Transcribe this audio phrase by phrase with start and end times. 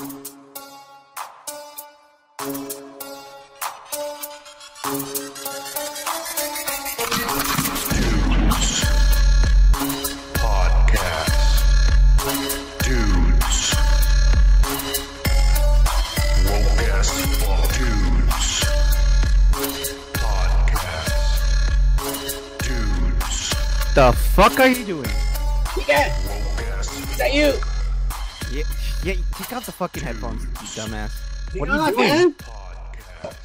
[0.00, 0.06] The
[24.32, 25.10] fuck are you doing?
[25.86, 26.16] Yeah,
[26.78, 27.69] is that you?
[29.02, 31.12] Yeah, take out the fucking headphones, you dumbass.
[31.58, 32.08] What are you doing?
[32.08, 32.34] man.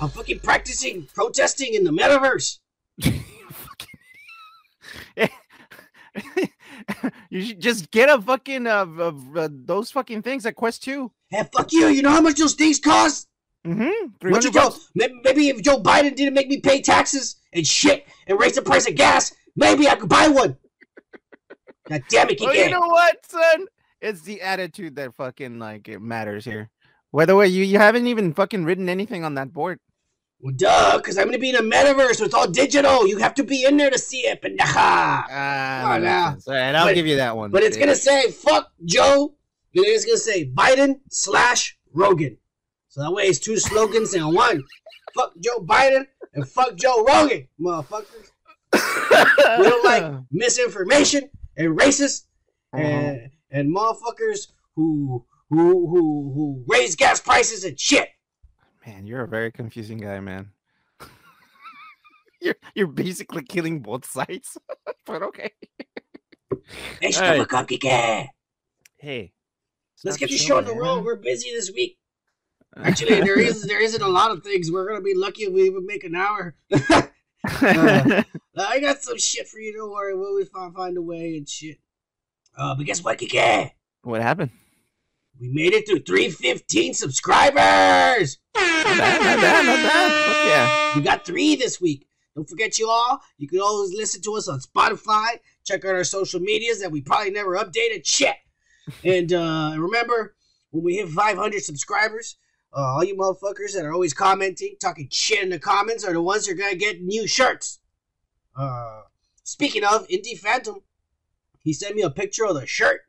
[0.02, 2.60] I'm fucking practicing protesting in the metaverse.
[7.30, 11.10] you should just get a fucking uh, uh, uh those fucking things at Quest 2.
[11.30, 11.88] Hey, fuck you.
[11.88, 13.30] You know how much those things cost?
[13.66, 14.30] Mm-hmm.
[14.30, 14.76] What you 300 Joe?
[14.94, 18.62] Maybe, maybe if Joe Biden didn't make me pay taxes and shit and raise the
[18.62, 20.58] price of gas, maybe I could buy one.
[21.90, 23.68] God damn it, Well, you know what, son?
[24.06, 26.70] It's the attitude that fucking like it matters here.
[27.12, 29.80] By the way you you haven't even fucking written anything on that board.
[30.40, 32.18] Well, duh, because I'm going to be in a metaverse.
[32.18, 33.08] So it's all digital.
[33.08, 34.74] You have to be in there to see it, pendeja.
[34.76, 36.38] Ah, Oh, no.
[36.48, 37.50] All right, I'll But- give you that one.
[37.52, 39.34] But it's to say, fuck Joe.
[39.74, 42.38] And it's going to say Biden slash Rogan.
[42.90, 44.64] So that way it's two slogans in one.
[45.16, 48.30] fuck Joe Biden and fuck Joe Rogan, motherfuckers.
[49.58, 52.26] We don't like misinformation and racist
[52.74, 52.84] Uh-huh.
[52.84, 58.10] and, and motherfuckers who who who who raise gas prices and shit.
[58.86, 60.52] Man, you're a very confusing guy, man.
[62.42, 64.58] you're you're basically killing both sides.
[65.06, 65.52] but okay.
[67.02, 67.12] Hey, Hey.
[67.12, 68.28] the fuck up, Kike.
[68.98, 69.32] Hey.
[70.04, 71.04] Let's get the show on the road.
[71.06, 71.98] We're busy this week.
[72.78, 74.70] Actually, there is there isn't a lot of things.
[74.70, 76.56] We're gonna be lucky if we even make an hour.
[77.48, 78.22] Uh,
[78.58, 79.72] I got some shit for you.
[79.74, 80.16] Don't worry.
[80.16, 81.78] We'll find find a way and shit.
[82.58, 83.72] Uh, but guess what, Kike?
[84.04, 84.52] what happened?
[85.40, 88.38] We made it to 315 subscribers.
[88.56, 90.26] Not bad, not bad, not bad.
[90.26, 90.96] Fuck yeah.
[90.96, 92.08] We got three this week.
[92.36, 93.20] Don't forget you all.
[93.38, 95.40] You can always listen to us on Spotify.
[95.66, 98.06] Check out our social medias that we probably never updated.
[98.06, 98.36] Shit.
[99.04, 100.36] And uh, remember,
[100.72, 102.38] when we hit 500 subscribers,
[102.76, 106.22] uh, all you motherfuckers that are always commenting, talking shit in the comments, are the
[106.22, 107.80] ones that are gonna get new shirts.
[108.56, 109.02] Uh,
[109.44, 110.82] speaking of Indie Phantom,
[111.66, 113.02] he sent me a picture of the shirt.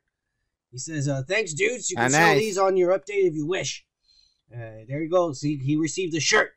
[0.71, 1.89] He says, uh, "Thanks, dudes.
[1.89, 3.85] You Ah, can sell these on your update if you wish."
[4.53, 5.31] Uh, there you go.
[5.31, 6.51] See, he received a shirt.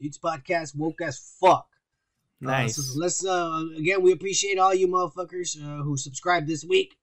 [0.00, 1.66] Dudes podcast woke as fuck.
[2.40, 2.76] Uh, Nice.
[2.76, 6.96] so let's uh again we appreciate all you motherfuckers uh, who subscribed this week.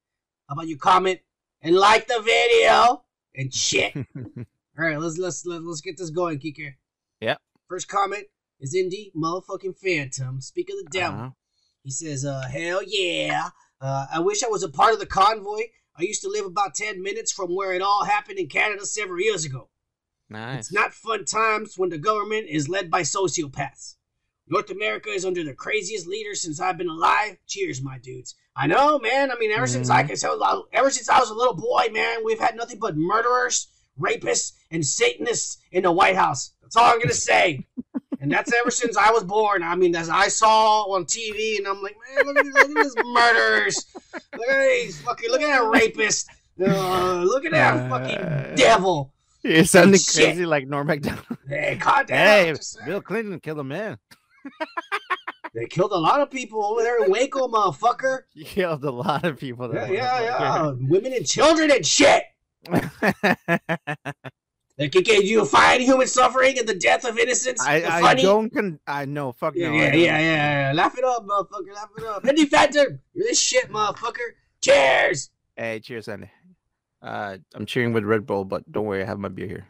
[0.47, 1.19] How about you comment
[1.61, 3.03] and like the video
[3.35, 3.94] and shit.
[4.16, 4.45] all
[4.78, 6.75] right, let's let's let, let's get this going, Kike.
[7.19, 7.41] Yep.
[7.67, 8.28] First comment
[8.61, 10.39] is Indie motherfucking Phantom.
[10.39, 11.19] Speak of the devil.
[11.19, 11.29] Uh-huh.
[11.84, 13.50] He says, uh, hell yeah.
[13.81, 15.62] Uh, I wish I was a part of the convoy.
[15.97, 19.22] I used to live about 10 minutes from where it all happened in Canada several
[19.22, 19.69] years ago.
[20.30, 20.66] Nice.
[20.66, 23.96] It's not fun times when the government is led by sociopaths.
[24.47, 27.38] North America is under the craziest leader since I've been alive.
[27.47, 28.35] Cheers, my dudes.
[28.56, 29.31] I know, man.
[29.31, 32.24] I mean, ever since I can tell, ever since I was a little boy, man,
[32.24, 33.68] we've had nothing but murderers,
[34.00, 36.52] rapists, and Satanists in the White House.
[36.62, 37.66] That's all I'm gonna say.
[38.25, 39.62] and that's ever since I was born.
[39.63, 42.68] I mean, as I saw on TV, and I'm like, man, look at, look at
[42.75, 43.86] these murderers.
[44.36, 45.30] Look at these fucking.
[45.30, 46.28] Look at that rapist.
[46.59, 49.14] Uh, look at that fucking Uh, devil.
[49.44, 50.25] You're sounding Shit.
[50.25, 51.25] crazy like Norm Macdonald.
[51.47, 52.46] Hey, God damn.
[52.47, 52.80] hey, just.
[52.85, 54.00] Bill Clinton killed a man.
[55.53, 58.22] They killed a lot of people over there in Waco, motherfucker.
[58.34, 59.68] He killed a lot of people.
[59.69, 60.72] There Yeah, yeah, yeah.
[60.80, 62.24] Women and children and shit.
[64.78, 67.62] Like, can you find human suffering and the death of innocence.
[67.66, 69.31] I, I don't con- I know.
[69.31, 69.75] Fuck Yeah, no.
[69.75, 70.72] Yeah, yeah, yeah, yeah.
[70.74, 71.74] Laugh it up, motherfucker.
[71.74, 72.25] Laugh it up.
[72.25, 74.34] Andy Phantom, you're this shit, motherfucker.
[74.62, 75.30] Cheers.
[75.56, 76.30] Hey, cheers, Andy.
[77.02, 79.68] Uh, I'm cheering with Red Bull, but don't worry, I have my beer here.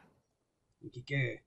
[1.00, 1.42] Okay.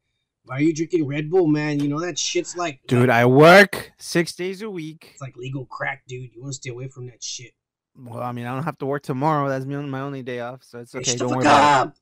[0.45, 1.81] Why are you drinking Red Bull, man?
[1.81, 5.09] You know that shit's like, Dude, I work six days a week.
[5.13, 6.33] it's like legal crack, dude.
[6.33, 7.53] You want to stay away from that shit.
[7.97, 9.49] Well, I mean, I don't have to work tomorrow.
[9.49, 11.12] That's my only- my only day off, so it's okay.
[11.12, 11.97] the Don't worry about up.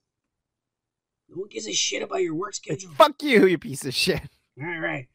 [1.28, 2.90] No one gives a shit about your work schedule.
[2.96, 4.22] Fuck you, you piece of shit.
[4.60, 5.08] All right.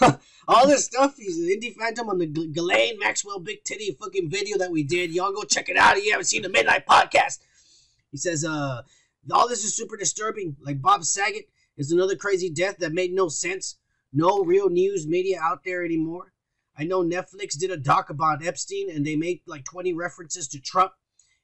[0.48, 4.30] All this stuff, he's an indie phantom on the G- Ghislaine Maxwell Big Titty fucking
[4.30, 5.12] video that we did.
[5.12, 7.40] Y'all go check it out if you haven't seen the Midnight Podcast.
[8.10, 8.82] He says, uh,
[9.30, 10.56] all this is super disturbing.
[10.60, 13.76] Like Bob Saget is another crazy death that made no sense.
[14.12, 16.32] No real news media out there anymore.
[16.76, 20.60] I know Netflix did a doc about Epstein and they made like 20 references to
[20.60, 20.92] Trump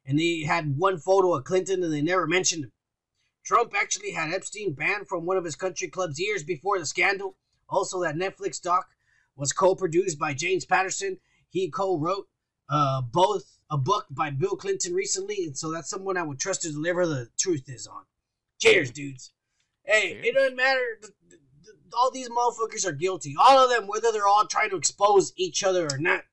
[0.07, 2.73] and they had one photo of Clinton and they never mentioned him.
[3.49, 7.35] Trump actually had Epstein banned from one of his country clubs years before the scandal.
[7.71, 8.89] Also, that Netflix doc
[9.37, 11.17] was co-produced by James Patterson.
[11.49, 12.29] He co-wrote
[12.69, 16.61] uh, both a book by Bill Clinton recently, and so that's someone I would trust
[16.63, 18.03] to deliver the truth is on.
[18.59, 19.33] Cheers, dudes.
[19.83, 20.27] Hey, Cheers.
[20.27, 21.01] it doesn't matter.
[21.99, 23.35] All these motherfuckers are guilty.
[23.41, 26.25] All of them, whether they're all trying to expose each other or not.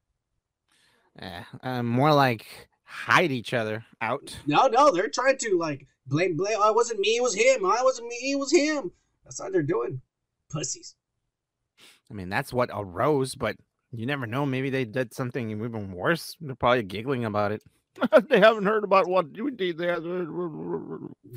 [1.19, 2.45] Eh, uh, more like
[2.83, 4.37] hide each other out.
[4.45, 6.57] No, no, they're trying to like blame, blame.
[6.59, 7.61] Oh, it wasn't me, it was him.
[7.63, 8.91] Oh, it wasn't me, it was him.
[9.23, 10.01] That's what they're doing.
[10.51, 10.95] Pussies.
[12.09, 13.55] I mean, that's what arose, but
[13.91, 14.45] you never know.
[14.45, 16.35] Maybe they did something even worse.
[16.39, 17.63] They're probably giggling about it.
[18.29, 19.77] they haven't heard about what you did.
[19.79, 20.03] Fuck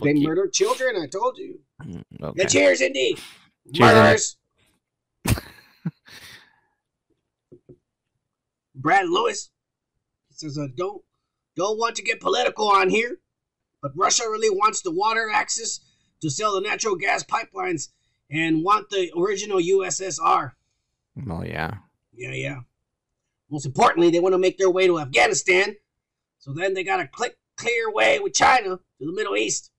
[0.03, 0.97] They murdered children.
[0.97, 1.61] I told you.
[1.83, 2.47] Mm, Okay.
[2.47, 3.17] cheers, Indy.
[3.73, 4.37] Cheers, Murderers.
[8.75, 9.51] Brad Lewis
[10.29, 11.03] he says, uh, "Don't
[11.57, 13.19] don't want to get political on here,
[13.83, 15.81] but Russia really wants the water access
[16.21, 17.89] to sell the natural gas pipelines
[18.31, 20.53] and want the original USSR.
[21.17, 21.79] Well, yeah.
[22.15, 22.61] Yeah, yeah.
[23.51, 25.77] Most importantly, they want to make their way to Afghanistan,
[26.39, 29.71] so then they got a click clear way with China to the Middle East.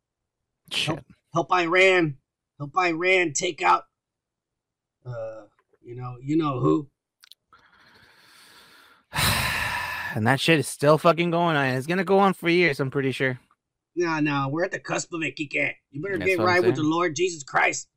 [0.72, 1.04] Shit.
[1.34, 2.18] help Iran,
[2.58, 3.86] help Iran take out,
[5.06, 5.44] uh,
[5.82, 6.90] you know, you know who.
[10.16, 11.66] and that shit is still fucking going on.
[11.70, 12.80] It's gonna go on for years.
[12.80, 13.40] I'm pretty sure.
[14.00, 15.74] No, no, we're at the cusp of it, Kike.
[15.92, 16.84] You better That's get right with the.
[16.84, 17.90] Lord Jesus Christ.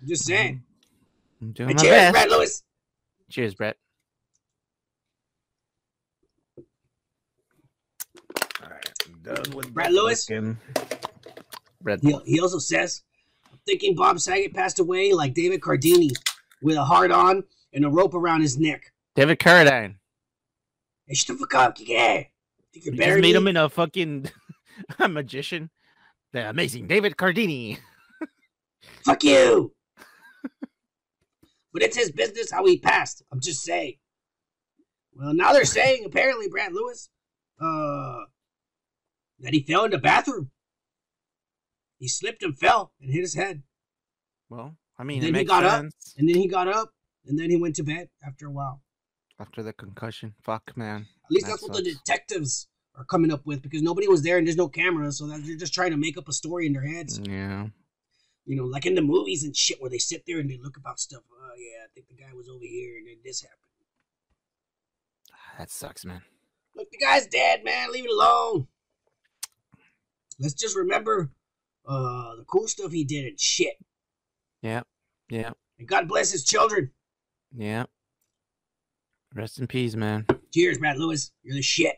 [0.00, 0.62] I'm just saying.
[1.40, 2.12] I'm doing And my cheers, best.
[2.12, 2.62] Brad Lewis.
[3.28, 3.76] Cheers, Brett.
[8.62, 10.26] All right, I'm done with Brad the Lewis?
[10.26, 10.56] fucking
[11.82, 13.02] Red He, he also says,
[13.50, 16.10] I'm thinking Bob Saget passed away like David Cardini
[16.62, 17.42] with a heart on
[17.72, 18.92] and a rope around his neck.
[19.16, 19.96] David Carradine.
[21.08, 22.28] Hey, shut the fuck up, Kike.
[22.74, 24.30] You're You just made than him in a fucking
[24.98, 25.70] a magician.
[26.32, 27.78] The amazing David Cardini.
[29.04, 29.72] Fuck you.
[31.72, 33.22] but it's his business how he passed.
[33.32, 33.94] I'm just saying.
[35.14, 37.10] Well, now they're saying apparently Brad Lewis,
[37.60, 38.24] uh,
[39.40, 40.50] that he fell in the bathroom.
[41.98, 43.62] He slipped and fell and hit his head,
[44.48, 45.84] Well, I mean, Then it he got up.
[46.16, 46.90] and then he got up,
[47.26, 48.82] and then he went to bed after a while.
[49.38, 50.34] after the concussion.
[50.42, 51.06] Fuck, man.
[51.24, 54.38] At least That that's what the detectives are coming up with because nobody was there
[54.38, 56.72] and there's no cameras, so that they're just trying to make up a story in
[56.72, 57.20] their heads.
[57.22, 57.66] Yeah.
[58.44, 60.76] You know, like in the movies and shit where they sit there and they look
[60.76, 61.22] about stuff.
[61.32, 63.58] Oh yeah, I think the guy was over here and then this happened.
[65.58, 66.22] That sucks, man.
[66.74, 67.92] Look, the guy's dead, man.
[67.92, 68.66] Leave it alone.
[70.38, 71.30] Let's just remember
[71.86, 73.74] uh the cool stuff he did and shit.
[74.60, 74.82] Yeah.
[75.30, 75.50] Yeah.
[75.78, 76.90] And God bless his children.
[77.56, 77.84] Yeah.
[79.34, 80.26] Rest in peace, man.
[80.52, 81.32] Cheers, Brad Lewis.
[81.42, 81.96] You're the shit.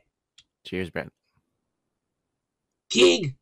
[0.65, 1.09] Cheers, Brett.
[2.91, 3.37] King,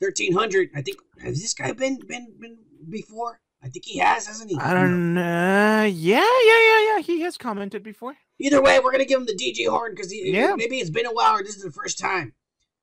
[0.00, 0.70] thirteen hundred.
[0.74, 2.58] I think has this guy been been been
[2.88, 3.40] before?
[3.62, 4.56] I think he has, hasn't he?
[4.58, 5.84] I don't know.
[5.84, 6.98] Yeah, yeah, yeah, yeah.
[7.00, 8.14] He has commented before.
[8.38, 10.54] Either way, we're gonna give him the DJ horn because Yeah.
[10.56, 12.34] maybe it's been a while or this is the first time.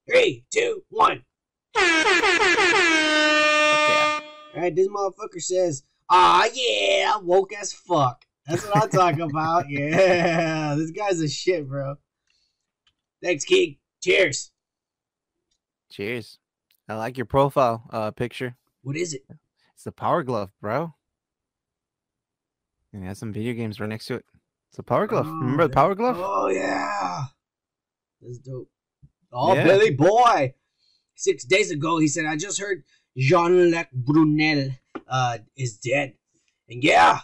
[0.09, 1.23] Three, two, one.
[1.75, 1.83] yeah.
[4.55, 9.65] All right, this motherfucker says, "Ah, yeah, woke as fuck." That's what I'm talking about.
[9.69, 11.95] Yeah, this guy's a shit, bro.
[13.21, 13.77] Thanks, King.
[14.03, 14.51] Cheers.
[15.91, 16.37] Cheers.
[16.89, 18.55] I like your profile uh picture.
[18.83, 19.23] What is it?
[19.73, 20.93] It's the Power Glove, bro.
[22.93, 24.25] And it has some video games right next to it.
[24.69, 25.27] It's a Power Glove.
[25.27, 25.73] Oh, Remember the.
[25.73, 26.17] Power Glove?
[26.19, 27.25] Oh yeah,
[28.21, 28.69] that's dope.
[29.31, 29.63] Oh, Yeah.
[29.63, 30.53] Billy Boy.
[31.15, 32.83] Six days ago, he said, "I just heard
[33.17, 34.69] Jean-Luc Brunel
[35.07, 36.13] uh, is dead,"
[36.69, 37.21] and yeah,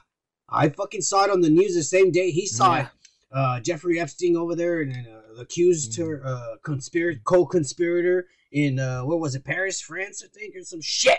[0.50, 2.81] I fucking saw it on the news the same day he saw Yeah.
[2.83, 2.88] it.
[3.33, 6.05] Uh, Jeffrey Epstein over there and uh, accused Mm.
[6.07, 10.81] her uh, conspirator, co-conspirator in uh, what was it, Paris, France, I think, or some
[10.81, 11.17] shit.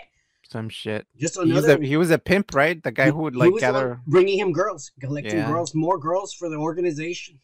[0.48, 1.06] Some shit.
[1.18, 1.82] Just He was, another.
[1.82, 2.80] a, he was a pimp, right?
[2.80, 4.00] The guy he- who would he like gather.
[4.06, 5.48] bringing him girls, collecting Yeah.
[5.50, 7.40] girls, more girls for the organization.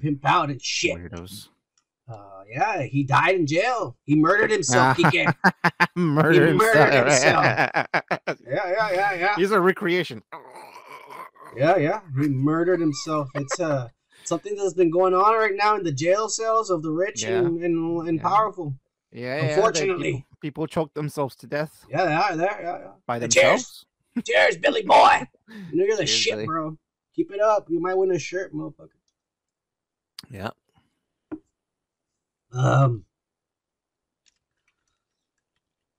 [0.00, 0.96] Pimp out and shit.
[0.96, 1.48] Weirdos.
[2.08, 3.96] Uh, yeah, he died in jail.
[4.04, 4.96] He murdered himself.
[4.96, 5.34] Kike.
[5.96, 7.44] Murder murdered himself.
[7.44, 7.84] yeah,
[8.46, 9.36] yeah, yeah, yeah.
[9.36, 10.22] He's a recreation.
[11.56, 12.00] Yeah, yeah.
[12.18, 13.28] He murdered himself.
[13.34, 13.88] It's uh
[14.24, 17.38] something that's been going on right now in the jail cells of the rich Yeah.
[17.38, 18.22] and, and and Yeah.
[18.28, 18.74] powerful.
[19.12, 19.56] Yeah, yeah.
[19.56, 20.12] Unfortunately.
[20.12, 22.60] people, people choke themselves to death Yeah, they are there.
[22.62, 23.34] Yeah, by Cheers.
[23.34, 23.86] themselves.
[24.16, 24.22] yeah.
[24.26, 25.26] Cheers, Billy boy.
[25.48, 26.46] You know you're the Cheers, shit, Billy.
[26.46, 26.78] bro.
[27.16, 27.66] Keep it up.
[27.68, 28.90] You might win a shirt, motherfucker.
[30.30, 30.50] Yeah.
[32.52, 33.04] Um.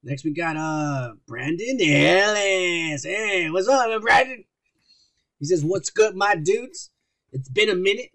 [0.04, 3.04] Next we got uh Brandon Ellis.
[3.04, 4.46] Hey, what's up, Brandon?
[5.42, 6.92] He says, "What's good, my dudes?
[7.34, 8.12] It's been a minute,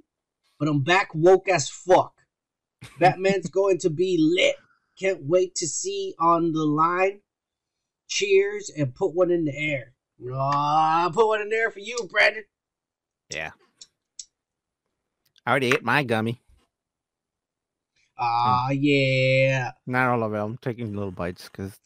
[0.61, 2.14] but I'm back woke as fuck.
[3.00, 4.54] Batman's going to be lit.
[4.97, 7.21] Can't wait to see on the line.
[8.09, 9.92] Cheers and put one in the air.
[10.33, 12.45] Aw, put one in there for you, Brandon.
[13.28, 13.50] Yeah.
[15.45, 16.40] I already ate my gummy.
[18.16, 19.73] Ah, yeah.
[19.85, 20.38] Not all of it.
[20.38, 21.76] I'm taking little bites because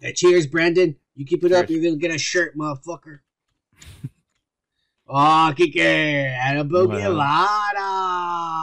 [0.00, 0.94] Hey, cheers, Brandon.
[1.16, 3.18] You keep it up, you're gonna get a shirt, motherfucker.
[5.10, 7.14] Oh, Kike, and a boogie Wow.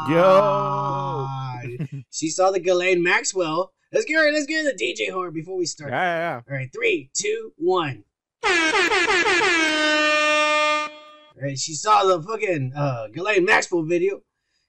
[0.08, 2.04] Lada.
[2.12, 3.74] She saw the Ghislaine Maxwell.
[3.92, 5.92] Let's get her, let's get her the DJ horn before we start.
[5.92, 6.44] yeah, start.
[6.48, 8.04] yeah, All right, three, two, one.
[8.44, 8.50] All
[11.42, 14.22] right, she saw the fucking uh, Ghislaine Maxwell video,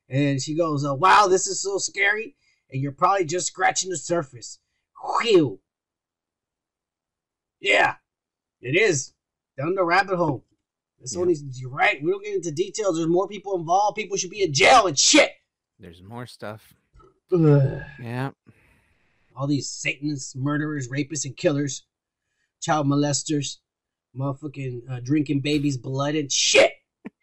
[0.09, 2.35] and she goes, uh, "Wow, this is so scary,"
[2.71, 4.59] and you're probably just scratching the surface.
[5.23, 5.61] Whew.
[7.61, 7.95] Yeah,
[8.61, 9.12] it is
[9.59, 10.45] down the rabbit hole.
[10.99, 11.21] That's Yeah.
[11.21, 12.03] only you're right.
[12.03, 12.97] We don't get into details.
[12.97, 13.97] There's more people involved.
[13.97, 15.31] People should be in jail and shit.
[15.79, 16.75] There's more stuff.
[17.33, 17.83] Ugh.
[18.00, 18.31] Yeah.
[19.37, 21.83] all these Satanists, murderers, rapists, and killers,
[22.62, 23.59] child molesters,
[24.17, 26.73] motherfucking uh, drinking babies' blood and shit.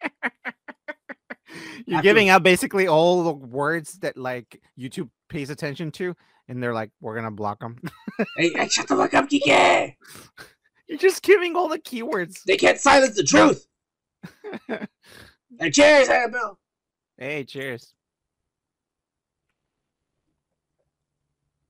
[1.86, 6.14] You're After- giving out basically all the words that like YouTube pays attention to,
[6.48, 7.78] and they're like, "We're gonna block them."
[8.36, 9.96] Hey, hey, shut the fuck up, Kike!
[10.88, 12.42] You're just giving all the keywords.
[12.44, 13.66] They can't silence the truth.
[15.60, 16.58] Hey, cheers, Annabelle.
[17.16, 17.94] hey, cheers.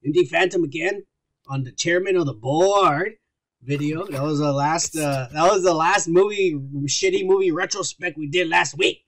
[0.07, 1.05] Indie Phantom again
[1.49, 3.15] on the chairman of the board
[3.63, 4.07] video.
[4.07, 4.97] That was the last.
[4.97, 6.55] Uh, that was the last movie,
[6.87, 9.05] shitty movie retrospect we did last week.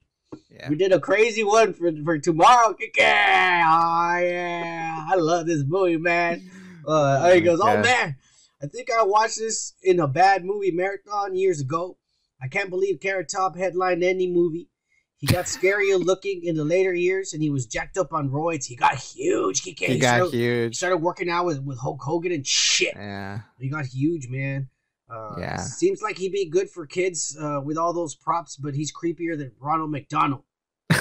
[0.51, 0.69] Yeah.
[0.69, 2.73] We did a crazy one for for tomorrow.
[2.73, 2.99] Kike.
[2.99, 6.49] Oh yeah, I love this movie, man.
[6.87, 8.15] Uh, Oh he my goes, oh man,
[8.61, 11.97] I think I watched this in a bad movie marathon years ago.
[12.41, 14.69] I can't believe Carrot Top headlined any movie.
[15.17, 18.65] He got scarier looking in the later years, and he was jacked up on roids.
[18.65, 19.61] He got huge.
[19.61, 22.93] He, He got started, he started working out with, with Hulk Hogan and shit.
[22.95, 23.41] Yeah.
[23.59, 24.69] He got huge, man.
[25.09, 25.57] Uh, Yeah.
[25.57, 29.37] Seems like he'd be good for kids uh, with all those props, but he's creepier
[29.37, 30.43] than Ronald McDonald.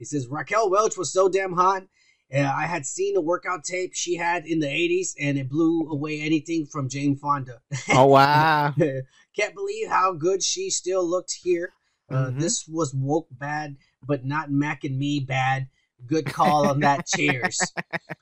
[0.00, 1.82] He says Raquel Welch was so damn hot.
[2.32, 5.88] Uh, I had seen a workout tape she had in the 80s, and it blew
[5.90, 7.60] away anything from Jane Fonda.
[7.92, 8.72] oh wow.
[9.36, 11.72] Can't believe how good she still looked here.
[12.08, 12.40] Uh, Mhm.
[12.40, 15.68] This was woke bad, but not Mac and me bad.
[16.06, 17.06] Good call on that.
[17.14, 17.58] Cheers.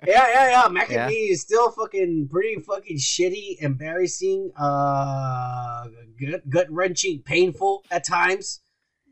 [0.07, 0.69] Yeah, yeah, yeah.
[0.69, 1.05] Mac Yeah.
[1.07, 5.85] and me is still fucking pretty fucking shitty, embarrassing, uh,
[6.21, 8.61] gut gut wrenching, painful at times,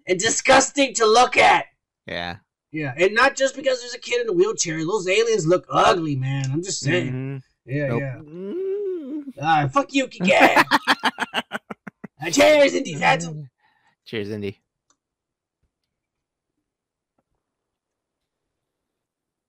[0.06, 1.66] and disgusting to look at.
[2.06, 2.36] Yeah.
[2.72, 4.84] Yeah, and not just because there's a kid in a wheelchair.
[4.84, 6.50] Those aliens look ugly, man.
[6.52, 7.12] I'm just saying.
[7.12, 7.42] Mhm.
[7.64, 8.00] Yeah, Nope.
[8.00, 8.16] yeah.
[8.16, 9.22] Mm.
[9.40, 10.64] Ah, fuck you, Kike.
[11.34, 13.50] uh, cheers, Indie Phantom.
[14.04, 14.62] Cheers, Indy.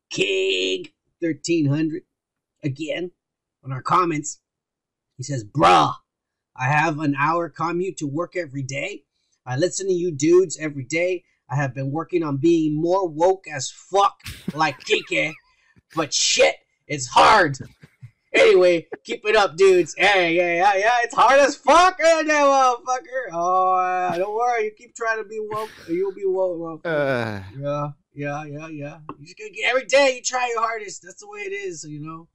[0.10, 0.88] King
[1.20, 2.04] 1300
[2.64, 3.12] again
[3.64, 4.40] on our comments.
[5.18, 5.96] He says, Bruh,
[6.56, 9.04] I have an hour commute to work every day.
[9.46, 11.24] I listen to you dudes every day.
[11.50, 14.18] I have been working on being more woke as fuck,
[14.54, 15.34] like Kike,
[15.96, 16.56] but shit,
[16.88, 17.58] it's hard.
[18.34, 19.96] Anyway, keep it up, dudes.
[19.98, 23.32] Hey, yeah, yeah, yeah, it's hard as fuck, that motherfucker.
[23.34, 26.84] Oh, uh, don't worry, you keep trying to be woke, you'll be woke.
[26.84, 27.40] motherfucker.
[27.40, 28.98] Uh, Yeah, yeah, yeah, yeah.
[29.20, 31.04] You just gotta get, every day you try your hardest.
[31.04, 32.28] That's the way it is, you know.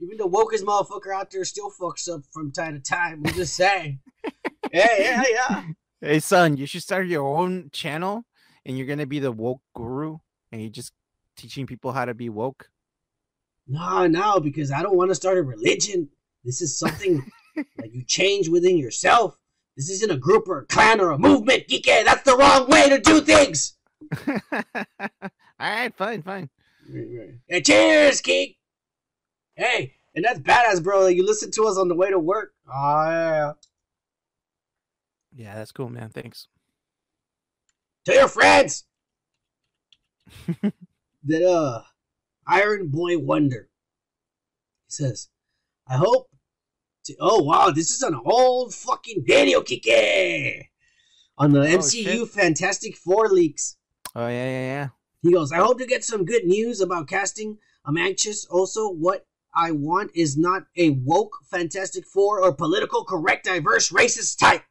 [0.00, 3.22] Even the wokest motherfucker out there still fucks up from time to time.
[3.26, 4.00] I'm just saying.
[4.72, 5.62] yeah, yeah, yeah.
[6.00, 8.24] hey, son, you should start your own channel,
[8.68, 10.18] and you're gonna be the woke guru,
[10.52, 10.92] and you're just
[11.36, 12.68] teaching people how to be woke.
[13.66, 16.10] No, no, because I don't want to start a religion.
[16.44, 17.24] This is something
[17.76, 19.38] that you change within yourself.
[19.76, 21.86] This isn't a group or a clan or a movement, Geek.
[21.86, 23.74] That's the wrong way to do things.
[24.28, 24.34] all
[25.58, 26.50] right, fine, fine.
[27.48, 28.58] Hey, cheers, Geek.
[29.54, 31.06] Hey, and that's badass, bro.
[31.06, 32.52] You listen to us on the way to work.
[32.66, 33.52] Oh, yeah.
[35.34, 36.10] Yeah, that's cool, man.
[36.10, 36.48] Thanks.
[38.08, 38.86] Tell your friends
[41.24, 41.82] that uh
[42.46, 43.68] Iron Boy Wonder.
[44.86, 45.28] He says,
[45.86, 46.30] I hope
[47.04, 50.68] to oh wow, this is an old fucking video Kike
[51.36, 52.28] on the MCU shit.
[52.30, 53.76] Fantastic Four leaks.
[54.16, 54.88] Oh yeah, yeah, yeah.
[55.20, 57.58] He goes, I hope to get some good news about casting.
[57.84, 58.46] I'm anxious.
[58.46, 64.38] Also, what I want is not a woke Fantastic Four or political correct, diverse, racist
[64.38, 64.62] type.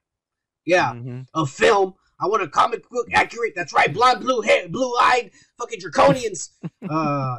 [0.66, 1.28] Yeah Mhm.
[1.36, 1.94] a film.
[2.20, 3.54] I want a comic book accurate.
[3.56, 6.50] That's right, blonde, blue hair, blue eyed, fucking draconians.
[6.90, 7.38] uh,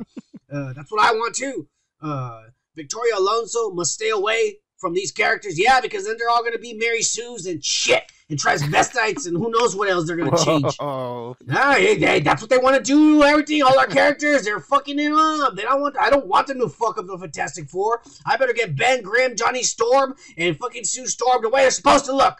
[0.53, 1.67] uh, that's what I want too.
[2.01, 2.43] Uh,
[2.77, 5.59] Victoria Alonso must stay away from these characters.
[5.59, 9.51] Yeah, because then they're all gonna be Mary Sue's and shit and transvestites and who
[9.51, 10.77] knows what else they're gonna change.
[10.79, 11.37] Oh,
[11.75, 13.25] hey, they- that's what they want to do.
[13.25, 15.57] Everything, all our characters, they're fucking it up.
[15.57, 15.97] They don't want.
[15.99, 18.03] I don't want them to fuck up the Fantastic Four.
[18.25, 22.05] I better get Ben Grimm, Johnny Storm, and fucking Sue Storm the way they're supposed
[22.05, 22.37] to look.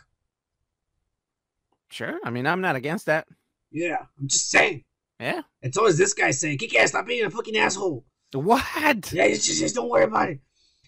[1.91, 2.19] Sure.
[2.25, 3.27] I mean, I'm not against that.
[3.71, 4.85] Yeah, I'm just saying.
[5.21, 5.43] Yeah.
[5.63, 9.13] And so is this guy saying, "Kick ass, stop being a fucking asshole." What?
[9.13, 10.33] Yeah, just, just, just don't worry about it.
[10.33, 10.41] And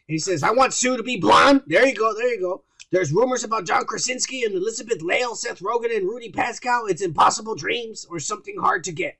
[0.07, 2.15] he says, "I want Sue to be blonde." There you go.
[2.15, 2.65] There you go.
[2.93, 6.87] There's rumors about John Krasinski and Elizabeth Lail, Seth Rogen, and Rudy Pascal.
[6.87, 9.19] It's impossible dreams or something hard to get.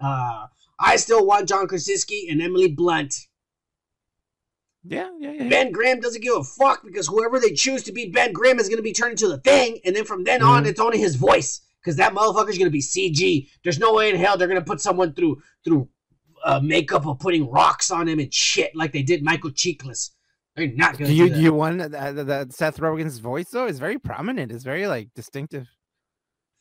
[0.00, 0.46] Uh,
[0.78, 3.26] I still want John Krasinski and Emily Blunt.
[4.88, 5.48] Yeah, yeah, yeah.
[5.48, 8.68] Ben Graham doesn't give a fuck because whoever they choose to be Ben Graham is
[8.68, 10.68] going to be turned into the thing, and then from then on, Mhm.
[10.68, 13.48] it's only his voice because that motherfucker's going to be CG.
[13.64, 15.88] There's no way in hell they're going to put someone through through
[16.44, 20.10] uh, makeup of putting rocks on him and shit like they did Michael Chiklis.
[20.54, 21.42] They're not going Do to you do do that.
[21.42, 24.52] you want that, that, that Seth Rogen's voice though is very prominent.
[24.52, 25.66] It's very like distinctive.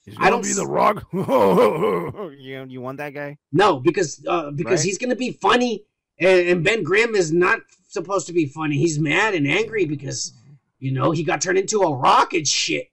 [0.04, 1.06] He's I don't be the rock.
[1.14, 3.38] you you want that guy?
[3.52, 4.86] No, because uh, because Right?
[4.86, 5.84] he's going to be funny,
[6.20, 8.78] and, and Ben Graham is not supposed to be funny.
[8.78, 10.34] He's mad and angry because
[10.80, 12.88] you know he got turned into a rock and shit.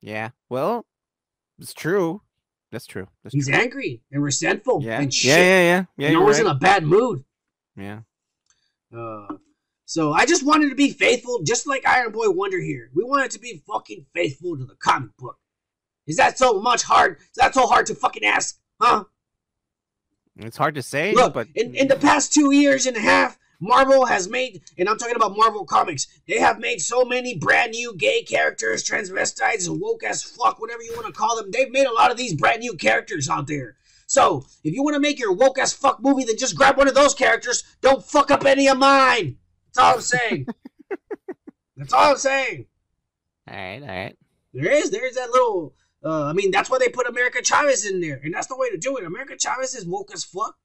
[0.00, 0.30] Yeah.
[0.48, 0.84] Well,
[1.58, 2.22] it's true.
[2.72, 3.06] That's true.
[3.22, 3.56] That's He's true.
[3.56, 5.00] angry and resentful Yeah.
[5.00, 5.30] and shit.
[5.30, 5.36] yeah.
[5.36, 5.60] Yeah.
[5.60, 5.84] Yeah.
[5.96, 6.08] Yeah.
[6.08, 6.46] and always right.
[6.46, 7.24] in a bad mood.
[7.76, 8.00] Yeah.
[8.96, 9.36] Uh,
[9.84, 12.90] so I just wanted to be faithful, just like Iron Boy Wonder here.
[12.94, 15.38] We wanted to be fucking faithful to the comic book.
[16.06, 17.18] Is that so much hard?
[17.20, 18.58] Is that so hard to fucking ask?
[18.80, 19.04] Huh?
[20.38, 23.38] It's hard to say, Look, but in, in the past two years and a half,
[23.60, 27.72] Marvel has made, and I'm talking about Marvel Comics, they have made so many brand
[27.72, 31.50] new gay characters, transvestites, woke as fuck, whatever you want to call them.
[31.50, 33.76] They've made a lot of these brand new characters out there.
[34.06, 36.86] So, if you want to make your woke as fuck movie, then just grab one
[36.86, 37.64] of those characters.
[37.80, 39.38] Don't fuck up any of mine.
[39.74, 40.46] That's all I'm saying.
[41.76, 42.66] That's all I'm saying.
[43.48, 44.16] all right, all right.
[44.52, 45.74] There is, there's that little.
[46.04, 48.70] Uh, I mean, that's why they put America Chavez in there, and that's the way
[48.70, 49.04] to do it.
[49.04, 50.56] America Chavez is woke as fuck.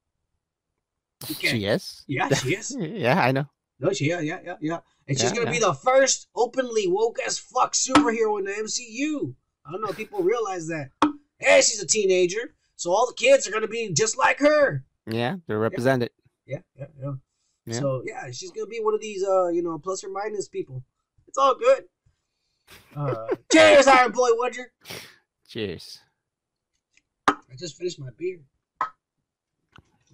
[1.27, 2.03] She is.
[2.07, 2.75] Yeah, she is.
[2.79, 3.45] yeah, I know.
[3.79, 4.79] No, she, yeah, yeah, yeah, yeah.
[5.07, 9.33] And she's gonna be the first openly woke as fuck superhero in the MCU.
[9.65, 10.89] I don't know if people realize that.
[11.39, 14.83] Hey, she's a teenager, so all the kids are gonna be just like her.
[15.09, 16.11] Yeah, they're represented.
[16.45, 17.13] Yeah, yeah, yeah.
[17.65, 17.79] Yeah.
[17.79, 20.83] So yeah, she's gonna be one of these, uh, you know, plus or minus people.
[21.27, 21.85] It's all good.
[22.95, 24.71] Uh, cheers, Iron Boy Wonder.
[25.51, 25.99] Cheers.
[27.27, 28.39] I just finished my beer.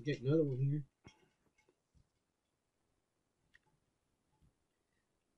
[0.04, 0.82] Get another one here.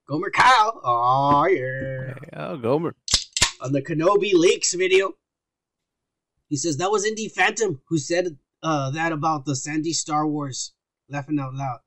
[0.08, 0.80] Gomer Kyle.
[0.86, 2.14] Oh yeah.
[2.32, 2.96] Oh, Gomer.
[3.60, 5.16] On the Kenobi leaks video,
[6.48, 10.72] he says that was Indy Phantom who said uh, that about the Sandy Star Wars.
[11.10, 11.80] Laughing out loud.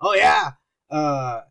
[0.00, 0.52] Oh yeah.
[0.90, 1.42] Uh,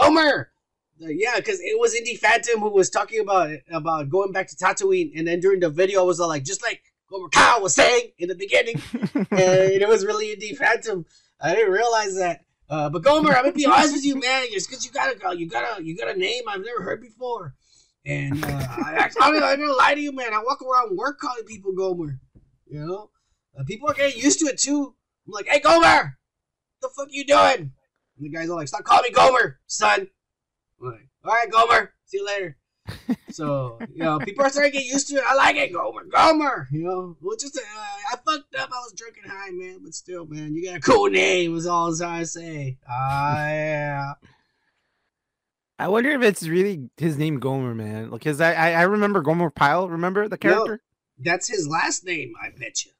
[0.00, 0.52] Gomer.
[1.00, 4.56] Yeah, because it was Indy Phantom who was talking about it, about going back to
[4.56, 7.74] Tatooine, and then during the video, it was all like just like Gomer Kyle was
[7.74, 8.80] saying in the beginning,
[9.14, 11.06] and it was really Indy Phantom.
[11.40, 12.44] I didn't realize that.
[12.68, 14.46] Uh, but Gomer, I'm gonna be honest with you, man.
[14.52, 17.00] Just because you got a you got a you got a name I've never heard
[17.00, 17.54] before,
[18.04, 20.34] and uh, I actually I'm not gonna lie to you, man.
[20.34, 22.20] I walk around work calling people Gomer.
[22.66, 23.10] You know,
[23.58, 24.94] uh, people are getting used to it too.
[25.26, 26.18] I'm like, hey, Gomer,
[26.80, 27.72] What the fuck you doing?
[28.16, 30.08] And the guys are like, stop calling me Gomer, son.
[30.80, 32.56] Like, all right, Gomer, see you later.
[33.30, 35.22] So you know, people are starting to get used to it.
[35.26, 36.66] I like it, Gomer, Gomer.
[36.72, 38.70] You know, well, just uh, I fucked up.
[38.72, 41.52] I was drinking high, man, but still, man, you got a cool name.
[41.52, 42.78] Was all I was trying to say.
[42.88, 44.12] Ah, yeah.
[45.78, 48.10] I wonder if it's really his name Gomer, man.
[48.10, 49.88] Because I, I I remember Gomer Pyle.
[49.88, 50.38] Remember the No.
[50.38, 50.80] character?
[51.18, 52.92] That's his last name, I bet you.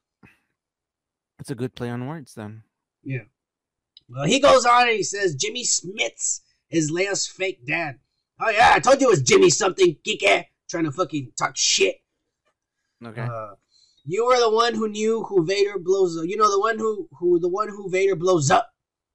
[1.39, 2.63] It's a good play on words, then.
[3.03, 3.23] Yeah.
[4.07, 7.99] Well, he goes on and he says Jimmy Smits is Leia's fake dad.
[8.39, 10.23] Oh yeah, I told you it was Jimmy something, geek
[10.69, 11.97] trying to fucking talk shit.
[13.05, 13.21] Okay.
[13.21, 13.55] Uh,
[14.05, 16.25] you were the one who knew who Vader blows up.
[16.25, 18.71] You know the one who who the one who Vader blows up.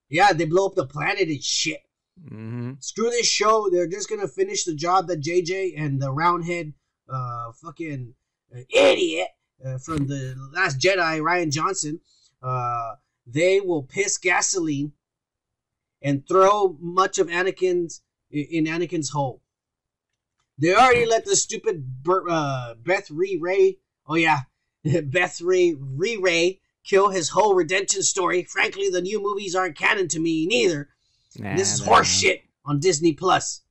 [0.08, 1.80] Yeah, they blow up the planet and shit.
[2.22, 2.72] mm-hmm.
[2.80, 3.68] Screw this show.
[3.70, 6.74] They're just gonna finish the job that JJ and the Roundhead,
[7.08, 8.14] uh, fucking
[8.54, 9.28] uh, idiot
[9.64, 12.00] uh, from the Last Jedi, Rian Johnson.
[12.42, 12.94] Uh,
[13.26, 14.92] they will piss gasoline
[16.04, 19.42] and throw much of Anakin's in Anakin's hole.
[20.58, 23.78] They already let the stupid Ber- uh, Beth Ree Ray.
[24.06, 24.42] Oh yeah,
[24.84, 28.44] Beth Ree Ree Ray kill his whole redemption story.
[28.44, 30.90] Frankly, the new movies aren't canon to me neither.
[31.56, 33.62] This is horse shit on Disney Plus.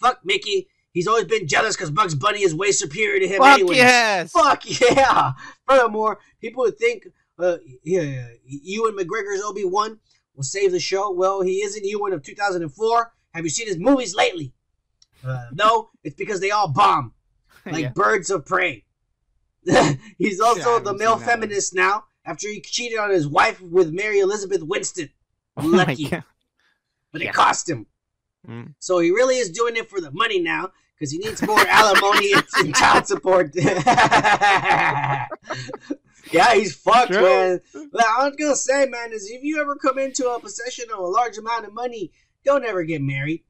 [0.00, 0.66] Fuck Mickey.
[0.90, 3.76] He's always been jealous because Bugs Bunny is way superior to him Fuck anyways.
[3.76, 4.32] yes.
[4.32, 5.32] Fuck yeah.
[5.68, 7.06] Furthermore, people would think
[7.38, 10.00] uh, yeah, Ewan McGregor's Obi Wan
[10.36, 11.10] will save the show.
[11.10, 13.12] Well, he isn't Ewan of 2004.
[13.34, 14.52] Have you seen his movies lately?
[15.26, 17.12] Uh, no, it's because they all bomb
[17.66, 17.88] like Yeah.
[17.90, 18.84] birds of prey.
[20.18, 21.40] He's also Yeah, the male that one.
[21.40, 25.10] feminist now after he cheated on his wife with Mary Elizabeth Winston.
[25.58, 26.08] Oh Lucky,
[27.12, 27.30] but Yeah.
[27.30, 27.86] it cost him.
[28.46, 28.74] Mm.
[28.78, 32.32] So he really is doing it for the money now because he needs more alimony
[32.34, 33.52] and, and child support.
[36.32, 37.22] Yeah, he's fucked, True.
[37.22, 37.60] man.
[37.92, 40.98] But I was gonna say, man, is if you ever come into a possession of
[40.98, 42.12] a large amount of money,
[42.44, 43.44] don't ever get married.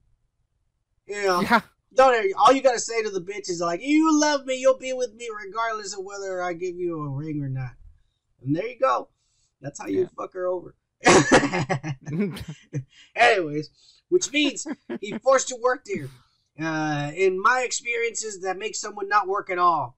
[1.07, 1.61] You know, Yeah.
[1.95, 4.77] don't ever, all you gotta say to the bitch is like, "You love me, you'll
[4.79, 7.73] be with me regardless of whether I give you a ring or not."
[8.43, 9.09] And there you go.
[9.61, 10.07] That's how you Yeah.
[10.17, 10.75] fuck her over.
[13.17, 13.71] Anyways,
[14.09, 14.67] which means
[15.01, 16.09] he forced to work there.
[16.61, 19.97] Uh, in my experiences, that makes someone not work at all.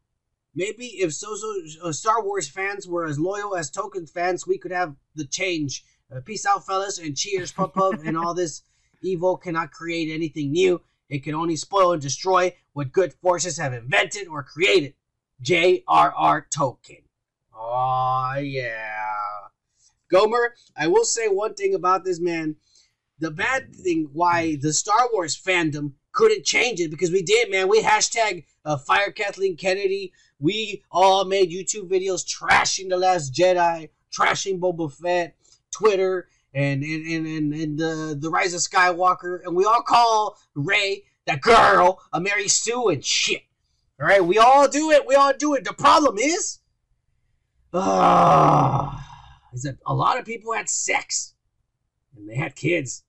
[0.55, 4.59] Maybe if so, so uh, Star Wars fans were as loyal as Tolkien fans, we
[4.59, 5.85] could have the change.
[6.15, 7.73] Uh, peace out, fellas, and cheers, pub
[8.05, 8.63] and all this
[9.03, 10.81] evil cannot create anything new.
[11.09, 14.95] It can only spoil and destroy what good forces have invented or created.
[15.41, 16.49] J.R.R.
[16.55, 17.05] Tolkien.
[17.55, 19.19] Oh yeah.
[20.11, 22.57] Gomer, I will say one thing about this man.
[23.21, 27.69] The bad thing why the Star Wars fandom couldn't change it because we did, man.
[27.69, 30.13] We hashtag uh, fire Kathleen Kennedy.
[30.41, 35.37] We all made YouTube videos trashing the Last Jedi, trashing Boba Fett,
[35.71, 40.39] Twitter, and and and and, and the the Rise of Skywalker, and we all call
[40.55, 43.43] Ray that girl a Mary Sue and shit.
[44.01, 45.07] All right, we all do it.
[45.07, 45.65] We all do it.
[45.65, 46.61] The problem is,
[47.75, 49.05] ah,
[49.53, 51.35] is that a lot of people had sex
[52.17, 53.05] and they had kids.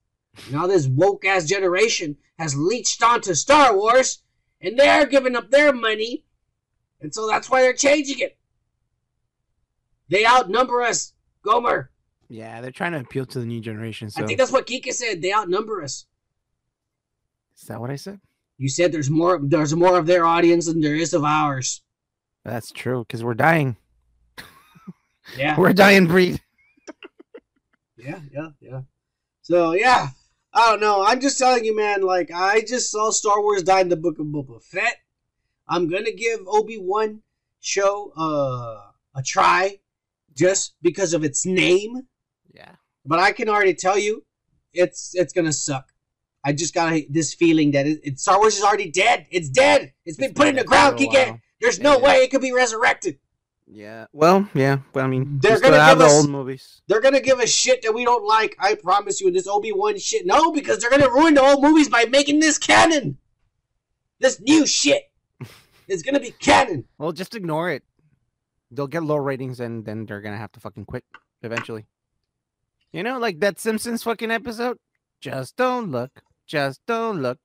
[0.50, 4.22] Now this woke ass generation has leached onto Star Wars,
[4.60, 6.24] and they're giving up their money,
[7.00, 8.36] and so that's why they're changing it.
[10.08, 11.12] They outnumber us,
[11.44, 11.90] Gomer.
[12.28, 14.10] yeah, they're trying to appeal to the new generation.
[14.10, 15.22] So I think that's what Kika said.
[15.22, 16.06] They outnumber us.
[17.56, 18.20] is that what I said?
[18.58, 19.40] You said there's more.
[19.42, 21.82] There's more of their audience than there is of ours.
[22.44, 23.76] That's true because we're dying.
[25.36, 25.56] Yeah.
[25.56, 26.40] We're a dying breed.
[27.96, 28.80] Yeah, yeah, yeah.
[29.42, 30.08] So yeah,
[30.54, 31.04] I don't know.
[31.04, 32.00] I'm just telling you, man.
[32.02, 34.96] Like I just saw Star Wars die in the Book of Boba Fett.
[35.70, 37.22] I'm gonna give Obi Wan
[37.60, 39.78] show uh, a try,
[40.36, 42.02] just because of its name.
[42.52, 42.72] Yeah.
[43.06, 44.24] But I can already tell you,
[44.72, 45.86] it's it's gonna suck.
[46.44, 49.26] I just got this feeling that it, it, Star Wars is already dead.
[49.30, 49.92] It's dead.
[50.04, 51.26] it's been It's put in the ground, for a Kike.
[51.28, 51.40] while.
[51.60, 52.04] There's no Yeah.
[52.04, 53.18] way it could be resurrected.
[53.72, 54.06] Yeah.
[54.12, 54.78] Well, yeah.
[54.92, 56.82] But I mean, They're they're gonna have give the us- old movies.
[56.88, 58.56] They're gonna give us shit that we don't like.
[58.58, 59.28] I promise you.
[59.28, 62.40] And this Obi Wan shit, no, because they're gonna ruin the old movies by making
[62.40, 63.18] this canon.
[64.18, 65.09] This new shit
[65.90, 66.84] is gonna be canon.
[66.98, 67.82] Well, just ignore it.
[68.70, 71.04] They'll get low ratings, and then they're gonna have to fucking quit
[71.42, 71.86] eventually.
[72.92, 74.78] You know, like that Simpsons fucking episode.
[75.20, 76.22] Just don't look.
[76.46, 77.38] Just don't look.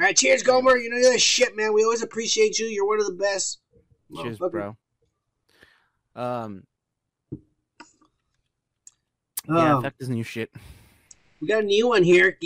[0.00, 0.76] All right, cheers, Gomer.
[0.76, 1.72] You know you're the shit, man.
[1.72, 2.66] We always appreciate you.
[2.66, 3.58] You're one of the best.
[4.22, 4.76] Cheers, bro.
[6.14, 6.64] Um.
[9.48, 10.50] Yeah, Um, fuck this new shit.
[11.40, 12.36] we got a new one here.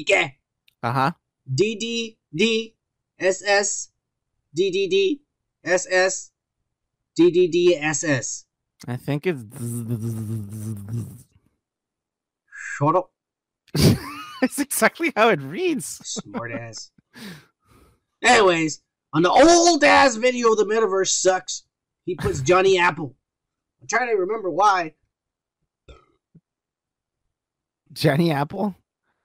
[0.82, 1.10] Uh huh.
[1.52, 2.74] DDD
[3.22, 3.90] SS
[4.56, 5.20] DDD
[5.64, 6.30] SS
[7.18, 8.46] DDD SS.
[8.88, 9.42] I think it's.
[12.78, 13.10] Shut up,
[14.42, 15.86] it's exactly how it reads.
[15.86, 16.90] smart ass.
[18.22, 18.82] Anyways,
[19.12, 21.64] on the old ass video, the metaverse sucks.
[22.04, 23.14] He puts Johnny Apple.
[23.80, 24.94] I'm trying to remember why.
[27.92, 28.74] Johnny Apple.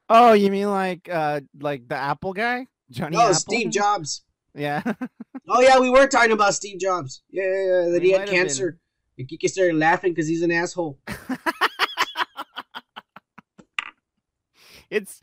[0.10, 3.34] Oh, you mean like uh like the Apple guy, Johnny Oh, Apple?
[3.36, 4.24] Steve Jobs.
[4.56, 4.82] Yeah.
[5.50, 7.22] Oh yeah, we were talking about Steve Jobs.
[7.30, 7.52] Yeah, yeah,
[7.86, 8.48] yeah that We he had might have been.
[8.48, 8.80] cancer.
[9.18, 11.00] And Kiki started laughing because he's an asshole.
[14.90, 15.22] it's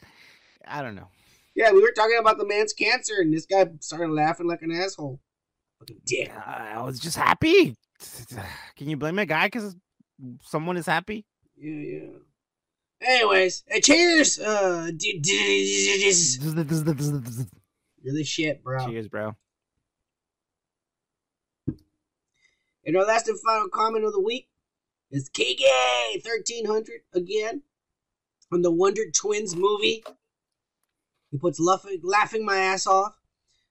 [0.66, 1.09] I don't know.
[1.55, 4.72] Yeah, we were talking about the man's cancer, and this guy started laughing like an
[4.72, 5.20] asshole.
[5.79, 6.33] Fucking dick.
[6.35, 7.77] I was just happy.
[8.77, 9.77] Can you blame a guy because
[10.42, 11.27] someone is happy?
[11.57, 12.09] Yeah, yeah.
[13.07, 14.38] Anyways, hey, cheers.
[14.38, 17.45] Uh, d- d- d- d-
[18.03, 18.87] you're the shit, bro.
[18.87, 19.35] Cheers, bro.
[22.87, 24.49] And our last and final comment of the week
[25.11, 25.62] is KG
[26.23, 27.62] thirteen hundred again
[28.49, 30.05] from the Wonder Twins movie.
[31.31, 33.19] He puts laughing, laughing my ass off.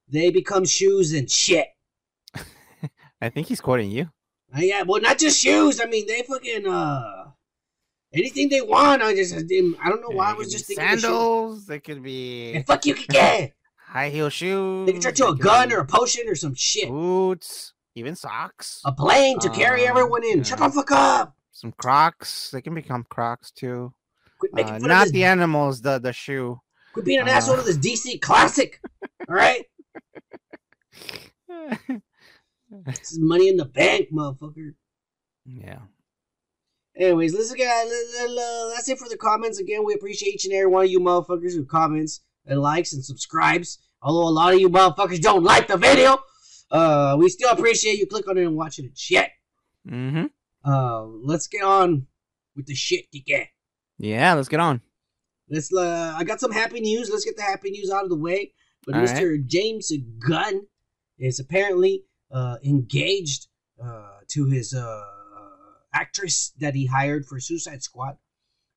[0.10, 1.68] They become shoes and shit.
[3.22, 4.10] I think he's quoting you.
[4.56, 5.80] Uh, yeah, well, not just shoes.
[5.80, 7.23] I mean, they fucking uh
[8.14, 9.02] anything they want.
[9.02, 9.76] I just I didn't.
[9.84, 10.30] I don't know why.
[10.30, 11.66] Yeah, I was just thinking sandals.
[11.66, 13.52] They could be And fuck you, Kike.
[13.78, 14.86] high heel shoes.
[14.86, 16.90] They can turn to a gun be or a potion or some shit.
[16.90, 18.82] boots, even socks.
[18.86, 20.44] A plane to carry Uh, everyone in.
[20.44, 21.36] Shut the fuck up.
[21.52, 22.52] Some Crocs.
[22.52, 23.94] They can become Crocs too.
[24.40, 25.82] Quit making Uh, not the animals.
[25.82, 26.60] The the shoe.
[26.94, 28.80] Quit being an uh, asshole to this DC classic.
[29.30, 29.66] All right,
[32.86, 34.74] this is money in the bank, motherfucker.
[35.46, 35.80] yeah.
[36.96, 37.90] Anyways, listen, guys.
[38.76, 39.60] That's it for the comments.
[39.60, 43.04] Again, we appreciate each and every one of you motherfuckers who comments and likes and
[43.04, 43.80] subscribes.
[44.02, 46.20] Although a lot of you motherfuckers don't like the video.
[46.70, 48.98] Uh, we still appreciate you click on it and watching it.
[48.98, 49.30] Shit.
[49.88, 50.26] Mm-hmm.
[50.66, 52.08] Uh, let's get on
[52.56, 53.48] with the shit, Kike.
[53.98, 54.82] Yeah, let's get on.
[55.50, 55.74] Let's.
[55.74, 57.10] Uh, I got some happy news.
[57.10, 58.54] Let's get the happy news out of the way.
[58.86, 59.10] But All right.
[59.10, 59.46] Mr.
[59.46, 59.92] James
[60.28, 60.68] Gunn
[61.18, 63.48] is apparently uh, engaged
[63.84, 65.04] uh, to his uh,
[65.94, 68.18] actress that he hired for Suicide Squad,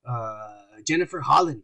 [0.04, 0.54] uh,
[0.86, 1.62] Jennifer Holland.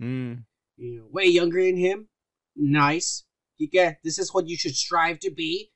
[0.00, 0.44] Mm.
[0.76, 2.08] You know, way younger than him.
[2.56, 3.24] Nice.
[3.56, 5.70] You get this is what you should strive to be.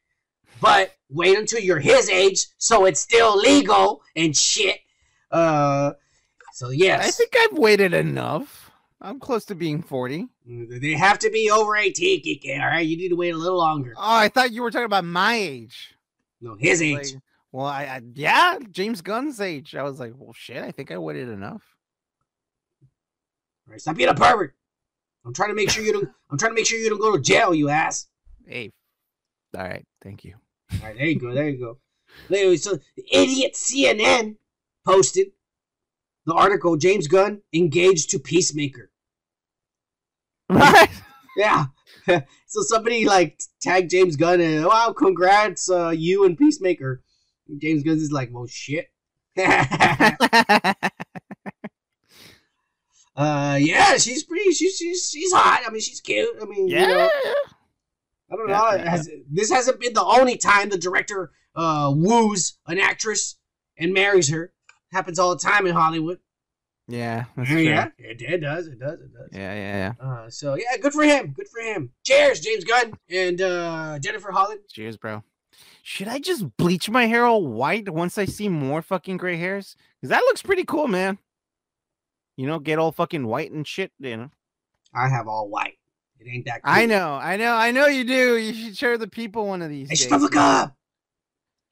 [0.61, 4.79] But wait until you're his age, so it's still legal and shit.
[5.31, 5.93] Uh,
[6.53, 8.71] so yes, I think I've waited enough.
[9.01, 10.29] I'm close to being 40.
[10.47, 12.23] they have to be over 18.
[12.23, 13.95] Kike, all right, you need to wait a little longer.
[13.97, 15.95] Oh, I thought you were talking about my age.
[16.41, 17.15] No, his age.
[17.15, 17.23] Like,
[17.53, 19.75] well, I, I yeah, James Gunn's age.
[19.75, 20.63] I was like, well, shit.
[20.63, 21.63] I think I waited enough.
[22.83, 24.55] All right, stop being a pervert.
[25.25, 26.09] I'm trying to make sure you don't.
[26.31, 28.09] I'm trying to make sure you don't go to jail, you ass.
[28.47, 28.71] Hey,
[29.57, 30.35] all right, thank you.
[30.73, 31.33] All right, there you go.
[31.33, 31.79] There you go.
[32.35, 34.37] Anyway, so the idiot CNN
[34.85, 35.29] posted
[36.27, 38.91] the article James Gunn engaged to Peacemaker.
[40.49, 40.91] Right?
[41.37, 41.67] Yeah.
[42.07, 47.03] so somebody like tagged James Gunn and wow, congrats, uh, you and Peacemaker.
[47.49, 48.89] And James Gunn is like, well, shit.
[53.17, 54.51] uh, yeah, she's pretty.
[54.53, 55.63] She's she's she's hot.
[55.67, 56.37] I mean, she's cute.
[56.41, 56.87] I mean, you yeah.
[56.87, 57.11] know,
[58.31, 58.71] I don't know.
[58.73, 58.91] yeah.
[58.91, 63.37] Has, this hasn't been the only time the director uh, woos an actress
[63.77, 64.53] and marries her.
[64.93, 66.19] Happens all the time in Hollywood.
[66.89, 67.25] Yeah.
[67.37, 67.63] That's Yeah, true.
[67.63, 68.67] yeah, it, it does.
[68.67, 69.01] It does.
[69.01, 69.29] It does.
[69.33, 70.07] Yeah, yeah, yeah.
[70.07, 71.33] Uh, so yeah, good for him.
[71.33, 71.91] Good for him.
[72.05, 74.61] Cheers, James Gunn and uh, Jennifer Holland.
[74.71, 75.23] Cheers, bro.
[75.85, 79.75] Should I just bleach my hair all white once I see more fucking gray hairs?
[80.01, 81.19] Because that looks pretty cool, man.
[82.37, 84.31] You know, get all fucking white and shit, you know.
[84.95, 85.79] I have all white.
[86.21, 86.63] It ain't that.
[86.63, 86.73] Cool.
[86.73, 88.37] I know, I know, I know you do.
[88.37, 90.31] You should share the people one of these Hey, days.
[90.37, 90.77] up.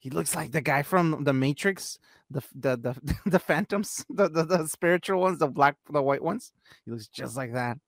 [0.00, 1.98] He looks like the guy from the Matrix,
[2.30, 6.52] the the the, the Phantoms, the, the the spiritual ones, the black, the white ones.
[6.84, 7.78] He looks just like that.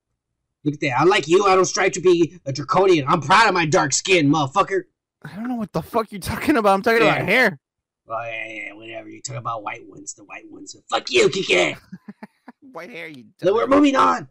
[0.63, 0.99] Look at that.
[1.01, 3.05] I like you, I don't strive to be a draconian.
[3.09, 4.83] I'm proud of my dark skin, motherfucker.
[5.25, 6.73] I don't know what the fuck you're talking about.
[6.73, 7.15] I'm talking Yeah.
[7.15, 7.59] about hair.
[8.09, 9.09] Oh yeah, yeah, whatever.
[9.09, 10.75] You talk about white ones, the white ones.
[10.89, 11.77] Fuck you, Kike.
[12.73, 13.25] White hair, you.
[13.39, 14.27] Then we're moving on.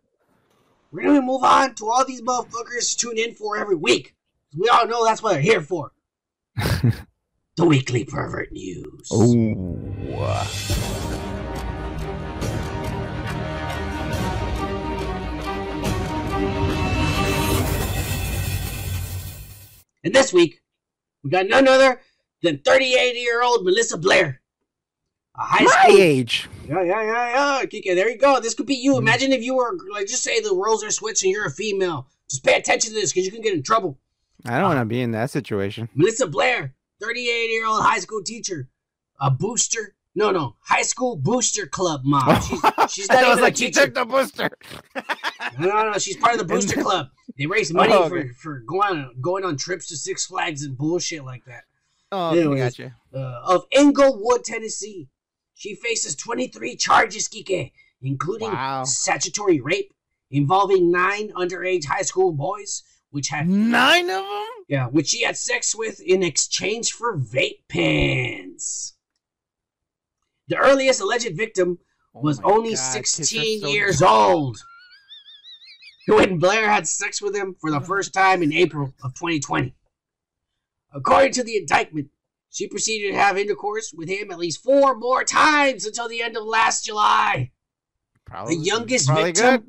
[0.91, 4.17] We're gonna move on to all these motherfuckers tune in for every week.
[4.59, 5.93] We all know that's what they're here for.
[7.57, 9.09] the weekly pervert news.
[9.13, 10.43] Oh.
[20.05, 20.61] And this week,
[21.23, 22.01] we got none other
[22.43, 24.41] than 38 year old Melissa Blair.
[25.35, 25.99] A high My school.
[25.99, 26.49] age.
[26.69, 27.65] Yeah, yeah, yeah, yeah.
[27.67, 28.39] Kike, there you go.
[28.41, 28.95] This could be you.
[28.95, 28.99] Mm.
[28.99, 32.07] Imagine if you were, like, just say the roles are switched and you're a female.
[32.29, 33.99] Just pay attention to this because you can get in trouble.
[34.45, 35.89] I don't want to be in that situation.
[35.95, 38.69] Melissa Blair, 38 year old high school teacher,
[39.21, 39.95] a booster.
[40.15, 42.41] No, no, high school booster club mom.
[42.43, 43.81] She's, she's I not was even like, a she teacher.
[43.87, 44.51] took the booster.
[45.59, 45.99] No, no, no.
[45.99, 47.09] She's part of the booster club.
[47.37, 48.29] They raise money Oh, for, okay.
[48.29, 51.65] for going on, going on trips to Six Flags and bullshit like that.
[52.11, 52.77] Oh, Anyways.
[52.77, 52.95] gotcha.
[53.15, 55.09] uh, of Englewood, Tennessee.
[55.55, 58.85] She faces 23 charges, Kike, including Wow.
[58.85, 59.93] statutory rape
[60.31, 64.47] involving nine underage high school boys, which had Nine of them.
[64.69, 68.95] yeah, which she had sex with in exchange for vape pens.
[70.49, 71.79] The earliest alleged victim
[72.15, 74.13] oh was Oh only God, 16 so years dumb.
[74.13, 74.59] old
[76.07, 77.81] when Blair had sex with him for the oh.
[77.81, 79.75] first time in April of 2020.
[80.95, 82.09] According to the indictment,
[82.51, 86.37] she proceeded to have intercourse with him at least four more times until the end
[86.37, 87.51] of last July.
[88.27, 89.69] Probably, the youngest victim-.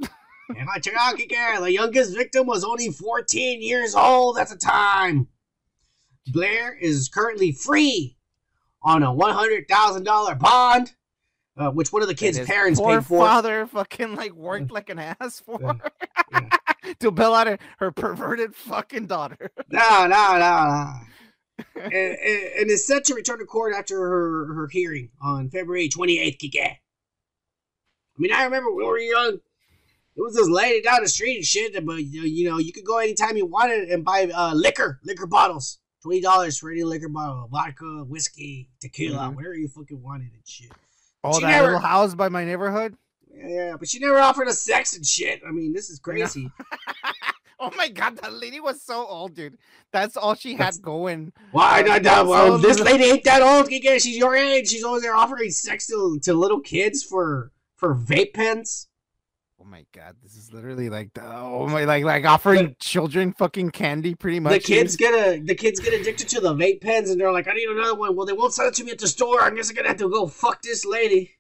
[0.50, 4.58] And I check out, Kike, the youngest victim was only 14 years old at the
[4.58, 5.28] time.
[6.28, 8.18] Blair is currently free
[8.84, 10.96] on a $100,000 bond,
[11.58, 13.26] uh, which one of the kids' parents paid for.
[13.26, 15.74] father fucking like worked like an ass for Yeah,
[16.32, 19.52] her to bail out her, her perverted fucking daughter.
[19.70, 20.94] No, no, no, no.
[21.76, 26.38] and, and, is set to return to court after her, her hearing on February 28th,
[26.40, 26.58] Kike.
[26.66, 26.78] I
[28.18, 29.34] mean, I remember when we were young,
[30.16, 32.74] it was this lady down the street and shit, but you know, you know, you
[32.74, 35.80] could go anytime you wanted and buy uh, liquor, liquor bottles.
[36.06, 39.36] $20 for any liquor bottle, vodka, whiskey, tequila, Mhm.
[39.36, 40.72] whatever you fucking wanted and shit.
[41.24, 42.98] All She that never- little house by my neighborhood.
[43.34, 45.42] Yeah, yeah, but she never offered us sex and shit.
[45.48, 46.50] I mean, this is crazy.
[47.60, 49.58] Oh my god, that lady was so old, dude.
[49.94, 51.32] That's all she That's- had going.
[51.52, 52.04] Why not?
[52.04, 53.70] that's well, this lady ain't that old.
[53.72, 54.68] She's your age.
[54.70, 58.90] She's always there offering sex to, to little kids for for vape pens.
[59.64, 63.70] Oh my god, this is literally like the, oh my like like offering children fucking
[63.72, 64.52] candy pretty much.
[64.54, 67.48] The kids get a the kids get addicted to the vape pens and they're like,
[67.48, 68.14] I need another one.
[68.16, 69.42] Well, they won't sell it to me at the store.
[69.42, 71.32] I guess I'm gonna have to go fuck this lady.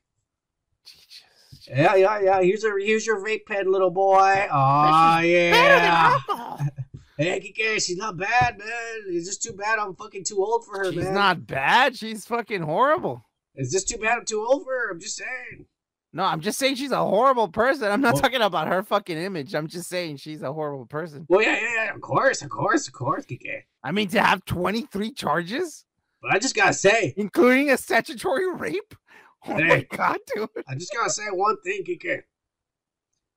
[0.85, 1.67] Jesus.
[1.69, 2.41] Yeah, yeah, yeah.
[2.41, 4.47] Here's a here's your vape pen, little boy.
[4.51, 6.17] Oh yeah.
[7.15, 8.67] Hey, Kike, she's not bad, man.
[9.07, 11.13] It's just too bad I'm fucking too old for her, She's man.
[11.13, 11.95] not bad.
[11.95, 13.23] She's fucking horrible.
[13.53, 14.91] It's just too bad I'm too old for her.
[14.91, 15.67] I'm just saying.
[16.15, 17.91] No, I'm just saying she's a horrible person.
[17.91, 19.55] I'm not Well- talking about her fucking image.
[19.55, 21.25] I'm just saying she's a horrible person.
[21.27, 21.95] Well, yeah, yeah, yeah.
[21.95, 23.63] Of course, of course, of course, Kike.
[23.83, 25.85] I mean, to have 23 charges,
[26.21, 28.93] But I just gotta say, including a statutory rape.
[29.45, 30.47] Oh my god, dude.
[30.69, 32.21] I just gotta say one thing, Kike.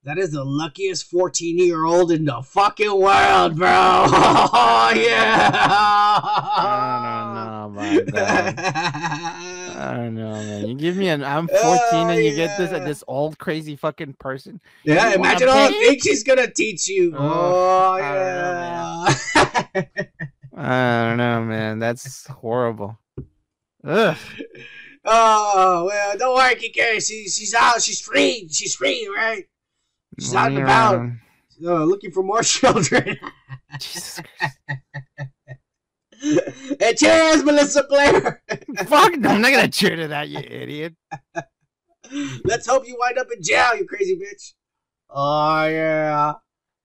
[0.04, 3.66] That is the luckiest 14 year old in the fucking world, bro.
[4.08, 5.50] Oh, yeah.
[6.56, 9.65] I don't know about that.
[9.76, 10.66] I don't know, man.
[10.68, 12.78] You give me an I'm 14 and you get this yeah.
[12.78, 14.60] this old crazy fucking person.
[14.84, 17.14] yeah, You imagine all the things she's gonna teach you.
[17.16, 19.84] Oh, Oh, I yeah.
[20.56, 21.78] I don't know, man.
[21.78, 22.98] That's horrible.
[23.84, 24.16] Ugh.
[25.04, 27.06] oh, well, don't worry, Kike.
[27.06, 27.82] She, she's out.
[27.82, 28.48] She's free.
[28.50, 29.44] She's free, right?
[30.18, 31.10] She's out and about.
[31.62, 33.18] Uh, looking for more children.
[33.78, 34.55] Jesus Christ.
[36.80, 38.42] and cheers, Melissa Blair.
[38.86, 40.94] Fuck, no, I'm not gonna cheer to that, you idiot.
[42.44, 44.54] Let's hope you wind up in jail, you crazy bitch.
[45.10, 46.34] Oh yeah.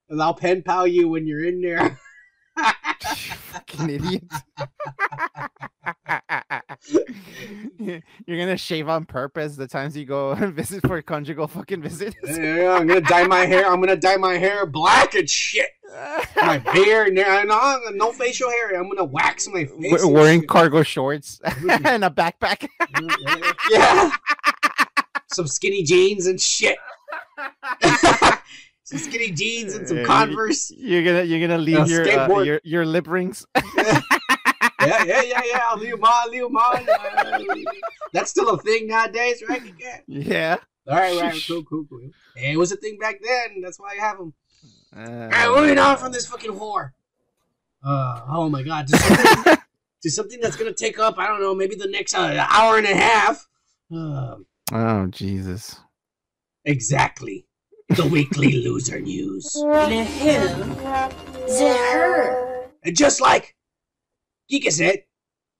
[0.09, 1.99] And I'll pen pal you when you're in there.
[3.51, 4.23] Fucking idiot.
[7.77, 12.15] You're gonna shave on purpose the times you go and visit for conjugal fucking visits.
[12.23, 13.69] Yeah, I'm gonna dye my hair.
[13.69, 15.67] I'm gonna dye my hair black and shit.
[16.37, 18.79] My beard, no, uh, no, no facial hair.
[18.79, 20.05] I'm gonna wax my face.
[20.05, 21.85] Wearing cargo shorts mm-hmm.
[21.85, 22.67] and a backpack.
[23.69, 24.11] yeah.
[25.27, 26.77] Some skinny jeans and shit.
[28.91, 30.71] Some skinny jeans and Uh, some Converse.
[30.71, 33.45] You're gonna you're gonna leave your, uh, your your lip rings.
[33.55, 34.01] yeah,
[34.79, 35.61] yeah, yeah, yeah.
[35.69, 36.89] I'll leave 'em on, leave 'em on.
[36.89, 37.39] Uh,
[38.13, 39.61] that's still a thing nowadays, right?
[39.79, 39.99] Yeah.
[40.07, 40.57] yeah.
[40.87, 42.09] All right, right, cool, cool, cool.
[42.35, 43.61] It was a thing back then.
[43.61, 44.33] That's why I have them.
[44.95, 46.91] Uh, All right, moving on from this fucking whore.
[47.85, 49.57] Uh, oh my god, to something,
[50.03, 52.85] to something that's gonna take up, I don't know, maybe the next uh, hour and
[52.87, 53.47] a half.
[53.95, 54.35] Uh,
[54.73, 55.79] oh Jesus.
[56.65, 57.45] exactly.
[57.95, 59.51] The weekly loser news.
[59.51, 60.75] The who?
[61.45, 62.69] The her.
[62.83, 63.55] And just like
[64.49, 65.03] Geeka said,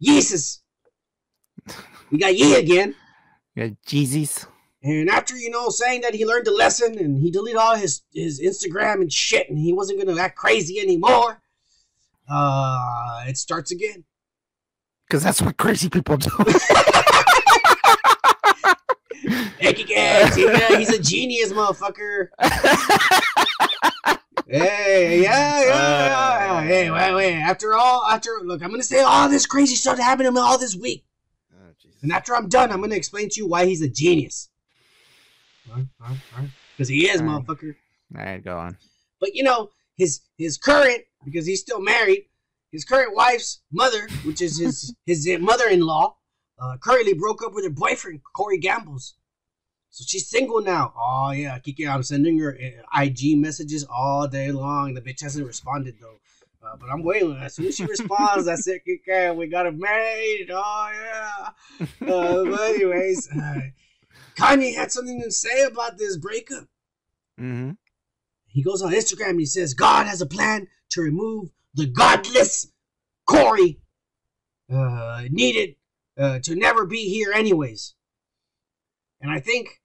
[0.01, 0.59] Yeesus.
[2.09, 2.95] We got Yee again.
[3.55, 4.45] Yeah, Jesus.
[4.81, 8.01] And after, you know, saying that he learned a lesson and he deleted all his,
[8.13, 11.41] his Instagram and shit and he wasn't going to act crazy anymore,
[12.29, 14.05] uh, it starts again.
[15.07, 16.29] Because that's what crazy people do.
[19.73, 20.77] Can.
[20.79, 22.29] He's a genius, motherfucker.
[24.47, 26.61] Hey, yeah, yeah, yeah.
[26.63, 27.35] Hey, wait, wait.
[27.35, 30.27] After all, after, look, I'm going to say all this crazy stuff that happened to
[30.27, 31.05] him all this week.
[31.55, 31.71] oh.
[32.01, 34.49] And after I'm done, I'm going to explain to you why he's a genius.
[36.75, 37.75] Because he is, motherfucker.
[38.17, 38.77] All right, go on.
[39.21, 42.25] But you know, his his current because he's still married,
[42.71, 46.15] his current wife's mother, which is his his mother-in-law,
[46.59, 49.15] uh, currently broke up with her boyfriend Corey Gambles.
[49.91, 50.93] So she's single now.
[50.97, 54.93] Oh yeah, Kiki, I'm sending her uh, IG messages all day long.
[54.93, 56.17] The bitch hasn't responded though.
[56.63, 57.35] Uh, but I'm waiting.
[57.41, 60.47] As soon as she responds, I said, Kiki, we got it made.
[60.49, 61.49] Oh yeah.
[62.07, 63.59] Uh, but anyways, uh,
[64.37, 66.65] Kanye had something to say about this breakup
[67.39, 67.71] Mm-hmm.
[68.47, 72.67] he goes on Instagram and he says God has a plan to remove the godless
[73.25, 73.79] Corey
[74.71, 75.75] uh, needed
[76.19, 77.95] uh, to never be here anyways.
[79.21, 79.80] And I think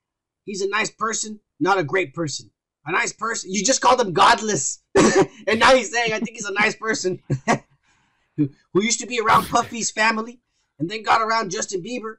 [0.46, 2.50] he's a nice person, not a great person.
[2.86, 3.52] A nice person.
[3.52, 7.20] You just called him godless, and now he's saying I think he's a nice person
[8.36, 10.40] who, who used to be around Puffy's family,
[10.78, 12.14] and then got around Justin Bieber,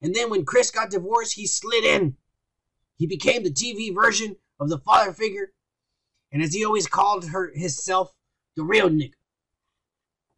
[0.00, 2.16] and then when Kris got divorced, he slid in.
[2.96, 5.52] He became the TV version of the father figure,
[6.30, 8.14] and as he always called her himself,
[8.56, 9.14] the real nigga.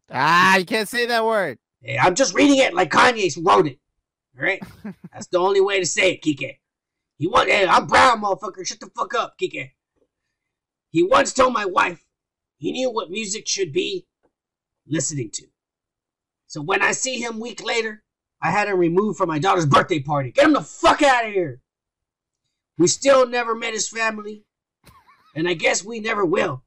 [0.09, 1.59] Ah, you can't say that word.
[2.01, 3.77] I'm just reading it like Kanye wrote it.
[4.37, 4.61] All right,
[5.13, 6.57] that's the only way to say it, Kike.
[7.17, 8.65] He want, hey, I'm brown, motherfucker.
[8.65, 9.71] Shut the fuck up, Kike.
[10.91, 12.05] He once told my wife
[12.57, 14.05] he knew what music should be
[14.87, 15.47] listening to.
[16.47, 18.03] So when I see him week later,
[18.41, 20.31] I had him removed from my daughter's birthday party.
[20.31, 21.61] Get him the fuck out of here.
[22.77, 24.43] We still never met his family,
[25.35, 26.63] and I guess we never will.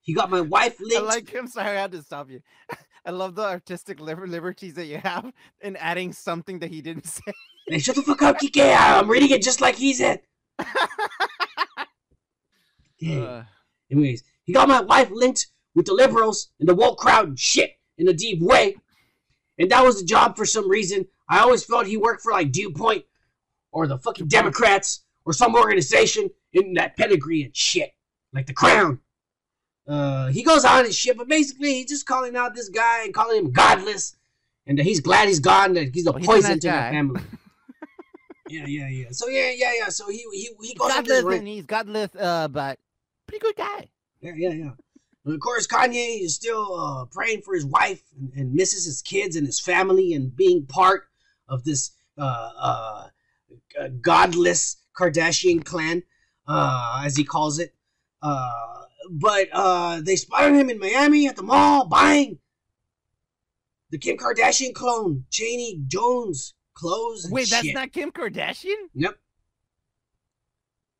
[0.00, 0.96] He got my wife linked.
[0.96, 1.46] I like him.
[1.46, 2.40] Sorry, I had to stop you.
[3.04, 7.32] I love the artistic liberties that you have in adding something that he didn't say.
[7.68, 8.76] Hey, shut the fuck up, Kike.
[8.78, 10.20] I'm reading it just like he said.
[13.00, 13.22] Dang.
[13.22, 13.44] Uh,
[13.90, 17.72] Anyways, he got my wife linked with the liberals and the woke crowd and shit
[17.98, 18.76] in a deep way.
[19.58, 21.06] And that was the job for some reason.
[21.28, 23.04] I always felt he worked for like DuPont
[23.72, 27.92] or the fucking Democrats or some organization in that pedigree and shit.
[28.32, 29.00] Like the crown.
[29.86, 33.14] Uh, he goes on and shit, but basically he's just calling out this guy and
[33.14, 34.16] calling him godless.
[34.66, 36.66] And that he's glad he's gone, that he's a Oh, he's a poison nice to
[36.66, 37.20] the family.
[38.48, 39.08] yeah, yeah, yeah.
[39.10, 39.88] So yeah, yeah, yeah.
[39.88, 42.78] So he he he this godless and he's godless, uh, but
[43.26, 43.88] pretty good guy.
[44.20, 44.70] Yeah, yeah, yeah.
[45.24, 49.02] And of course, Kanye is still uh, praying for his wife and, and misses his
[49.02, 51.08] kids and his family and being part
[51.48, 53.08] of this uh, uh,
[54.00, 56.02] godless Kardashian clan,
[56.46, 57.74] uh, as he calls it.
[58.22, 62.38] Uh, but uh, they spotted him in Miami at the mall buying
[63.90, 67.24] the Kim Kardashian clone, Chaney Jones clothes.
[67.24, 67.74] and Wait, that's shit.
[67.74, 68.74] not Kim Kardashian?
[68.94, 69.16] Yep.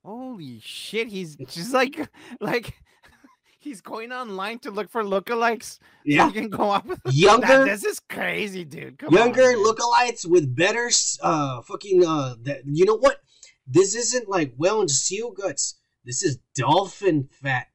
[0.05, 2.09] Holy shit, he's just like
[2.41, 2.75] like
[3.59, 5.75] he's going online to look for lookalikes.
[5.75, 6.27] So Yeah.
[6.29, 7.47] he can go up with Younger.
[7.47, 8.99] That, this is crazy, dude.
[8.99, 9.57] Come younger man.
[9.65, 10.91] lookalikes with better
[11.23, 13.19] uh fucking uh that you know what
[13.67, 17.67] this isn't like well and seal guts this is dolphin fat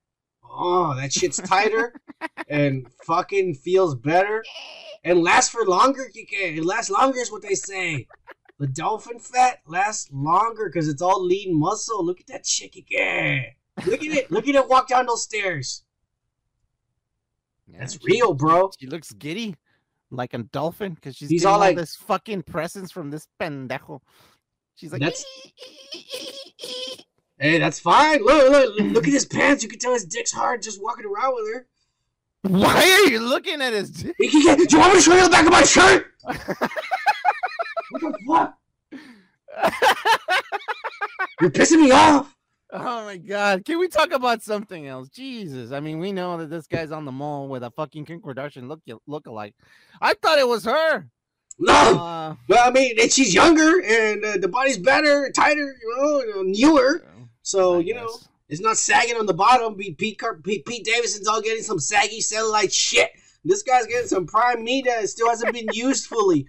[0.54, 1.94] oh that shit's tighter
[2.48, 4.44] and fucking feels better
[5.04, 6.58] and lasts for longer Kike.
[6.58, 8.08] it lasts longer is what they say
[8.60, 13.46] the dolphin fat lasts longer because it's all lean muscle look at that shit Kike.
[13.86, 15.84] look at it look at it walk down those stairs
[17.68, 19.56] Yeah, that's she- real bro She looks giddy,
[20.12, 23.28] like a dolphin, because she's He's getting all all like- this fucking presence from this
[23.40, 24.02] pendejo.
[24.76, 25.24] She's like, That's-
[27.42, 30.62] hey that's fine look look look at his pants you can tell his dick's hard
[30.62, 31.68] just walking around with her
[32.44, 34.16] why are you looking at his dick?
[34.18, 36.08] Do you want me to show you the back of my shirt?
[36.24, 36.38] what
[38.02, 38.58] the fuck?
[41.42, 42.36] You're pissing me off.
[42.72, 43.66] Oh my god!
[43.66, 45.10] Can we talk about something else?
[45.10, 45.72] Jesus!
[45.72, 48.68] I mean, we know that this guy's on the mall with a fucking Kim Kardashian
[48.68, 49.54] look look alike.
[50.02, 51.10] I thought it was her.
[51.60, 56.34] No, Uh, well, I mean, and she's younger and uh, the body's better, tighter, you
[56.34, 57.04] know, newer.
[57.42, 58.10] So I you know,
[58.50, 59.76] it's not sagging on the bottom.
[59.76, 63.12] Be Pete, Pete Pete Davidson's all getting some saggy cellulite shit.
[63.44, 66.48] This guy's getting some prime meat that still hasn't been used fully.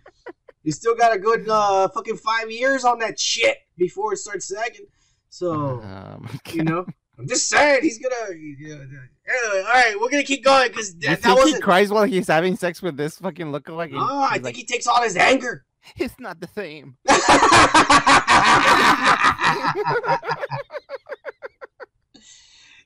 [0.62, 4.47] He's still got a good uh, fucking five years on that shit before it starts
[4.47, 4.86] sagging.
[5.28, 5.53] So.
[5.53, 6.86] Oh my You know,
[7.18, 8.34] I'm just saying he's gonna.
[8.34, 8.74] Yeah.
[8.74, 12.26] Anyway, all right, we're gonna keep going because that, that think he cries while he's
[12.26, 13.90] having sex with this fucking lookalike?
[13.90, 15.64] and Oh, I think like, he takes all his anger.
[15.97, 16.97] it's not the same.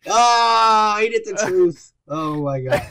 [0.08, 1.92] oh, ain't it the truth?
[2.08, 2.82] Oh my god.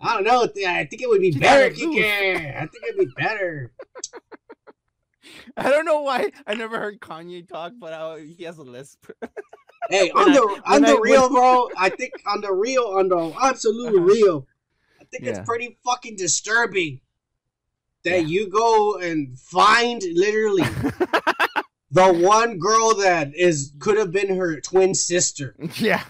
[0.00, 0.42] I don't know.
[0.68, 1.96] I think it would be She better, got a loose.
[2.04, 2.56] Kike.
[2.56, 3.72] I think it'd be better.
[5.56, 9.06] I don't know why I never heard Kanye talk, but I, he has a lisp.
[9.90, 11.68] Hey, When on the when on the I- when- real, bro.
[11.76, 14.04] I think on the real, on the absolute Uh-huh.
[14.04, 14.46] real,
[15.00, 15.30] I think Yeah.
[15.30, 17.00] it's pretty fucking disturbing
[18.04, 18.26] that Yeah.
[18.28, 20.62] you go and find literally
[21.92, 26.02] the one girl that is could have been her twin sister yeah.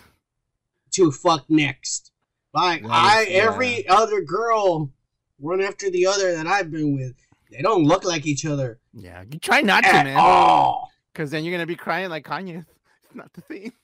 [0.93, 2.11] to fuck next.
[2.55, 4.91] Like I, is- every other girl,
[5.39, 7.15] one after the other that I've been with,
[7.51, 9.25] they don't look like each other Yeah.
[9.31, 10.17] You try not to, man.
[10.17, 10.91] all.
[11.13, 12.65] Because then you're gonna be crying like Kanye.
[13.05, 13.73] It's not the same.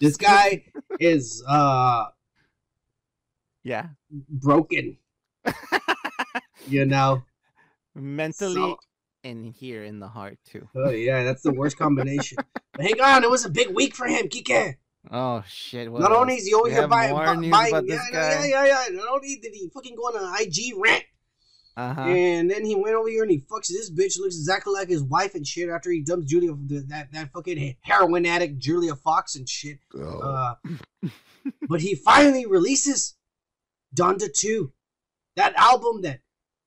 [0.00, 0.64] This guy
[0.98, 2.06] is uh
[3.62, 3.88] Yeah.
[4.10, 4.96] broken.
[6.66, 7.22] You know.
[7.94, 8.78] Mentally So-
[9.24, 10.68] and here in the heart too.
[10.76, 12.38] Oh yeah, that's the worst combination.
[12.72, 14.74] but hang on, it was a big week for him, Kike.
[15.10, 15.90] Oh shit.
[15.90, 18.84] what Not only is he always buying, more bu- news buying yeah, yeah, yeah, yeah.
[18.92, 21.04] Not only did he fucking go on an IG rant,
[21.76, 22.00] Uh-huh.
[22.02, 25.02] and then he went over here and he fucks this bitch, looks exactly like his
[25.02, 25.68] wife and shit.
[25.68, 26.52] After he dumps Julia,
[26.88, 29.78] that that fucking heroin addict Julia Fox and shit.
[30.00, 30.54] Uh,
[31.68, 33.14] but he finally releases
[33.94, 34.72] Donda 2.
[35.36, 36.20] That album that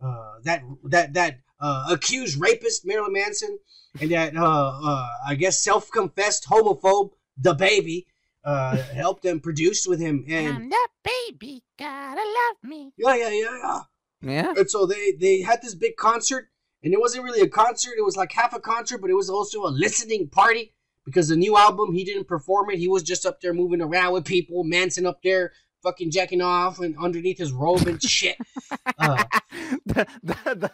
[0.04, 3.58] uh, that that that uh, accused rapist Marilyn Manson
[4.00, 4.42] and that uh,
[4.84, 8.06] uh, I guess self-confessed homophobe DaBaby
[8.44, 12.92] uh, helped them produce with him and I'm the baby, gotta love me.
[12.98, 13.82] yeah yeah yeah yeah
[14.22, 14.54] Yeah.
[14.58, 16.50] and so they they had this big concert
[16.84, 19.30] and it wasn't really a concert it was like half a concert but it was
[19.30, 20.74] also a listening party
[21.06, 24.14] because the new album he didn't perform it he was just up there moving around
[24.14, 25.52] with people manson up there
[25.84, 28.38] fucking jacking off and underneath his robe and shit
[29.00, 29.24] uh,
[29.86, 30.72] the, the, the,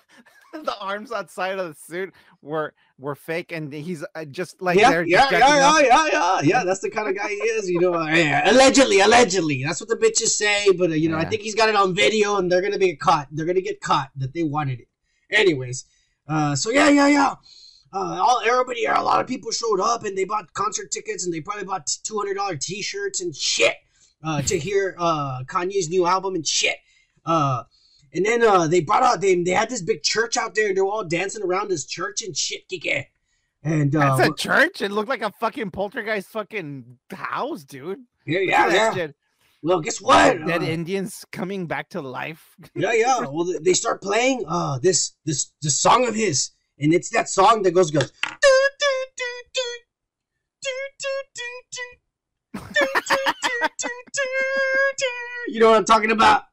[0.64, 4.91] the arms outside of the suit were were fake, and he's uh, just like yeah,
[4.91, 5.04] there.
[5.04, 6.64] yeah, yeah, yeah, yeah, yeah, yeah.
[6.64, 7.93] That's the kind of guy he is, you know.
[7.93, 10.72] uh, yeah, allegedly, allegedly, that's what the bitches say.
[10.72, 12.95] But uh, you know, I think he's got it on video, and they're gonna be
[12.95, 13.28] caught.
[13.32, 14.88] They're gonna get caught that they wanted it.
[15.32, 15.86] Anyways,
[16.28, 17.36] uh, so yeah, yeah, yeah.
[17.93, 21.34] uh, all everybody, a lot of people showed up and they bought concert tickets and
[21.34, 23.76] they probably bought two hundred dollar t shirts and shit
[24.24, 26.78] uh, to hear uh, Kanye's new album and shit.
[27.26, 27.64] Uh,
[28.14, 30.68] and then uh, they brought out they they had this big church out there.
[30.68, 33.07] and They were all dancing around this church and shit, Kike.
[33.64, 34.82] And uh, that's a church.
[34.82, 37.99] It looked like a fucking poltergeist fucking house, dude.
[38.26, 39.07] Yeah, yeah, yeah.
[39.64, 40.45] Well, guess what?
[40.45, 42.55] Dead uh, Indians coming back to life.
[42.76, 43.20] yeah, yeah.
[43.20, 47.64] Well, they start playing uh this this the song of his, and it's that song
[47.64, 48.11] that goes goes.
[55.47, 56.43] you know what I'm talking about?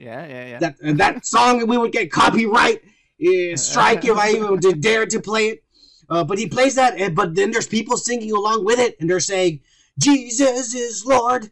[0.00, 0.58] Yeah, yeah, yeah.
[0.60, 5.04] That and that song we would get copyright uh, strike if I even did dare
[5.04, 5.64] to play it.
[6.08, 9.10] Uh, but he plays that, and, but then there's people singing along with it, and
[9.10, 9.60] they're saying,
[9.98, 11.50] "Jesus is Lord,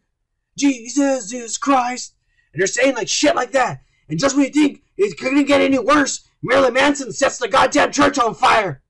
[0.57, 2.15] Jesus is Christ,"
[2.55, 3.83] and they're saying like shit like that.
[4.09, 7.93] And just when you think it couldn't get any worse, Marilyn Manson sets the goddamn
[7.93, 8.81] church on fire.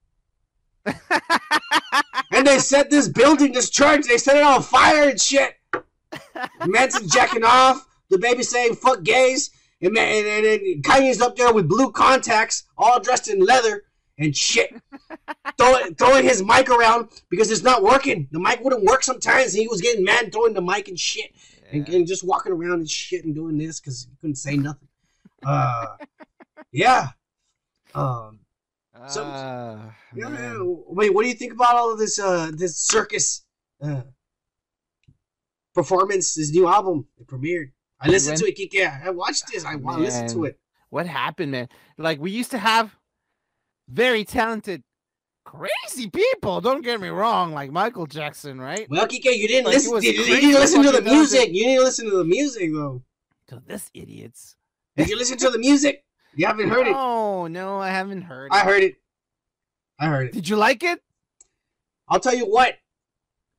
[2.31, 5.57] and they set this building, this church, they set it on fire and shit.
[6.67, 9.51] Manson jacking off, DaBaby saying "fuck gays,"
[9.81, 13.85] and, man, and, and, and Kanye's up there with blue contacts, all dressed in leather
[14.19, 14.75] and shit,
[15.59, 18.27] throwing, throwing his mic around because it's not working.
[18.33, 19.55] The mic wouldn't work sometimes.
[19.55, 21.33] And he was getting mad, throwing the mic and shit,
[21.71, 24.89] and, and just walking around and shit and doing this because he couldn't say nothing.
[25.45, 25.87] Uh,
[26.73, 27.11] yeah.
[27.95, 28.41] Um,
[29.07, 30.55] So- Ah, yeah, yeah.
[30.61, 32.19] Wait, what do you think about all of this?
[32.19, 33.45] Uh, this circus
[33.81, 34.03] uh,
[35.75, 37.71] performance, this new album it premiered.
[38.01, 38.57] I listened to it.
[38.57, 39.05] Kike.
[39.07, 39.65] I watched this.
[39.65, 40.59] I want to listen to it.
[40.91, 41.69] What happened, man?
[41.97, 42.97] Like we used to have
[43.89, 44.83] very talented,
[45.45, 46.61] crazy people.
[46.61, 48.87] Don't get me wrong, like Michael Jackson, right?
[48.89, 49.93] Well, Kike, you didn't Like, listen.
[49.93, 51.33] was You, you didn't listen to the fucking talented.
[51.33, 51.49] music.
[51.55, 53.03] You didn't listen to the music though.
[53.49, 54.57] To this idiots.
[54.97, 56.05] Did you listen to the music?
[56.35, 56.95] You haven't heard it.
[56.97, 58.47] Oh no, I haven't heard.
[58.53, 58.55] It.
[58.55, 58.65] I it.
[58.65, 58.95] heard it.
[59.99, 60.33] I heard it.
[60.35, 61.03] Did you like it?
[62.09, 62.75] I'll tell you what.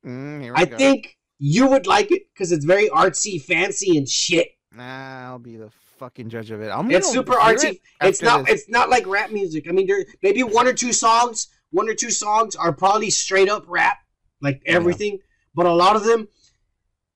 [0.04, 0.76] Mm, here we I go.
[0.78, 4.48] think you would like it because it's very artsy, fancy, and shit.
[4.72, 6.68] Nah, I'll be the fucking judge of it.
[6.68, 7.70] I'm It's super artsy.
[7.70, 8.44] it It's not.
[8.46, 8.60] this.
[8.60, 9.64] It's not like rap music.
[9.68, 11.48] I mean, there maybe one or two songs.
[11.70, 13.96] One or two songs are probably straight up rap,
[14.42, 14.76] like oh, Yeah.
[14.76, 15.18] everything.
[15.54, 16.28] But a lot of them,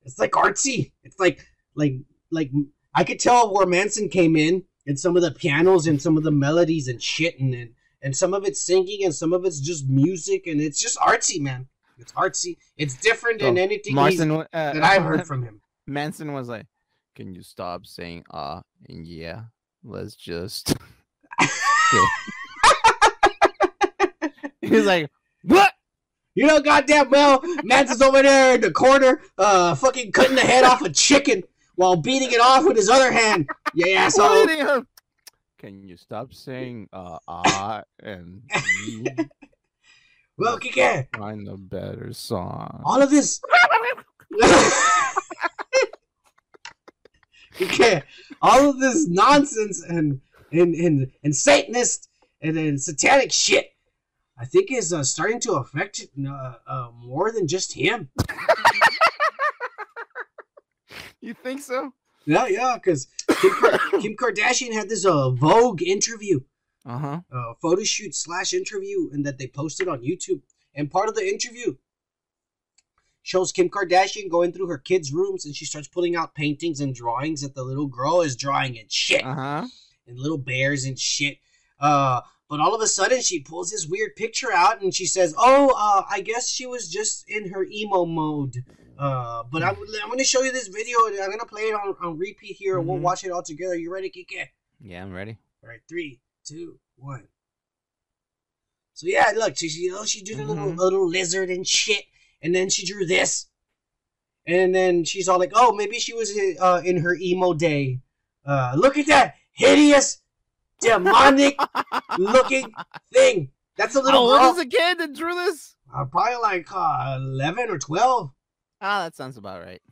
[0.04, 0.92] it's like artsy.
[1.02, 1.44] It's like
[1.74, 1.96] like
[2.30, 2.50] like
[2.94, 6.22] I could tell where Manson came in and some of the pianos and some of
[6.24, 7.70] the melodies and shit and and,
[8.02, 11.40] and some of it's singing and some of it's just music and it's just artsy,
[11.40, 11.68] man.
[11.98, 12.56] It's artsy.
[12.76, 15.60] It's different than anything Martin uh, that I've heard from him.
[15.86, 16.66] Manson was like,
[17.14, 19.42] "Can you stop saying ah and yeah?
[19.82, 20.74] Let's just."
[24.60, 25.10] He's like,
[25.42, 25.72] "What?"
[26.34, 30.64] You know, goddamn well, Manson's over there in the corner, uh, fucking cutting the head
[30.64, 31.44] off a chicken
[31.76, 33.48] while beating it off with his other hand.
[33.74, 34.84] Yeah, So, asshole.
[35.58, 38.42] Can you stop saying uh ah and
[40.36, 42.82] Well, Kike, find a better song?
[42.84, 43.40] all of this.
[47.54, 48.02] Kike,
[48.42, 50.20] all of this nonsense and
[50.50, 52.08] and and, and Satanist
[52.40, 53.74] and, and satanic shit,
[54.38, 58.10] I think is uh, starting to affect uh, uh, more than just him.
[61.24, 61.94] You think so?
[62.26, 63.06] Yeah, yeah, because
[63.40, 63.50] Kim,
[64.02, 66.40] Kim Kardashian had this uh, Vogue interview.
[66.86, 67.20] Uh huh.
[67.32, 70.42] uh, photo shoot slash interview and that they posted on YouTube.
[70.74, 71.76] And part of the interview
[73.22, 76.94] shows Kim Kardashian going through her kids' rooms and she starts pulling out paintings and
[76.94, 79.66] drawings that the little girl is drawing and shit Uh huh.
[80.06, 81.38] and little bears and shit.
[81.80, 82.20] Uh,
[82.50, 85.70] but all of a sudden she pulls this weird picture out and she says, "Oh,
[85.76, 88.64] uh, I guess she was just in her emo mode."
[88.98, 91.62] Uh, but I'm, I'm going to show you this video and I'm going to play
[91.62, 93.02] it on, on repeat here and we'll Mhm.
[93.02, 93.74] watch it all together.
[93.74, 94.48] You ready, Kike?
[94.80, 95.36] Yeah, I'm ready.
[95.64, 97.28] All right, three, two, one.
[98.92, 100.76] So yeah, look, she, you know, she did a little Mhm.
[100.76, 102.04] little lizard and shit,
[102.42, 103.46] and then she drew this,
[104.46, 106.30] and then she's all like, "Oh, maybe she was
[106.60, 108.00] uh, in her emo day."
[108.46, 110.20] Uh, look at that hideous,
[110.80, 111.58] demonic
[112.18, 112.72] looking
[113.12, 113.50] thing.
[113.76, 115.74] That's a little How old is the kid that drew this?
[115.92, 118.30] uh, probably like uh, eleven or twelve.
[118.80, 119.82] Ah, that sounds about right.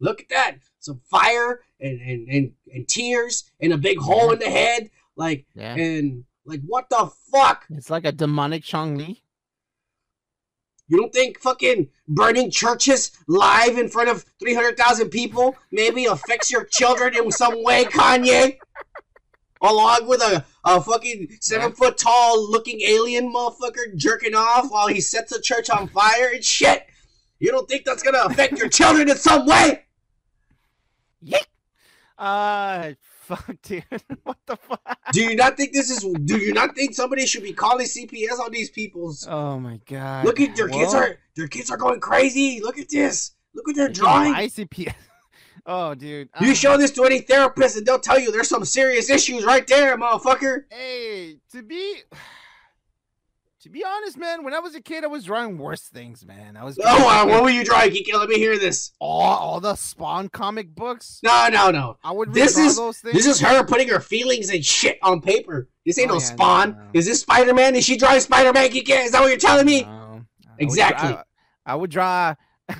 [0.00, 4.38] Look at that, some fire and and and, and tears and a big hole in
[4.40, 4.90] the head,
[5.20, 5.74] like Yeah.
[5.74, 7.66] and like what the fuck.
[7.70, 9.22] It's like a demonic Chun-Li.
[10.88, 16.64] You don't think fucking burning churches live in front of 300,000 people maybe affects your
[16.64, 18.56] children in some way, Kanye?
[19.62, 25.00] Along with a, a fucking seven foot tall looking alien motherfucker jerking off while he
[25.02, 26.86] sets a church on fire and shit.
[27.38, 29.84] You don't think that's gonna affect your children in some way?
[31.20, 31.46] Yeek.
[32.18, 32.92] Uh,
[33.36, 33.84] fuck, dude?
[34.24, 34.98] what the fuck?
[35.12, 36.04] Do you not think this is?
[36.24, 39.26] Do you not think somebody should be calling CPS on these people's?
[39.28, 40.24] Oh my god!
[40.24, 42.60] Look at their kids are their kids are going crazy.
[42.60, 43.32] Look at this.
[43.54, 44.32] Look at their you drawing.
[44.32, 44.94] buy CPS.
[45.66, 46.30] Oh, dude.
[46.40, 49.66] You show this to any therapist and they'll tell you there's some serious issues right
[49.66, 50.64] there, motherfucker.
[50.70, 51.96] Hey, to be
[53.62, 56.56] to be honest, man, when I was a kid, I was drawing worse things, man.
[56.56, 58.12] I was Oh, uh, what were you drawing, Kiki?
[58.16, 58.92] Let me hear this.
[59.00, 61.20] all, all the Spawn comic books.
[61.22, 61.98] No, no, no.
[62.02, 63.14] I would This is- those things.
[63.14, 65.68] This is her putting her feelings and shit on paper.
[65.84, 66.70] This ain't Oh, no yeah, Spawn.
[66.72, 66.86] no.
[66.94, 67.74] Is this Spider Man?
[67.74, 68.92] Is she drawing Spider Man, Kiki?
[68.92, 69.82] Is that what you're telling me?
[69.82, 70.22] No,
[70.58, 71.16] Exactly.
[71.66, 72.34] I, would draw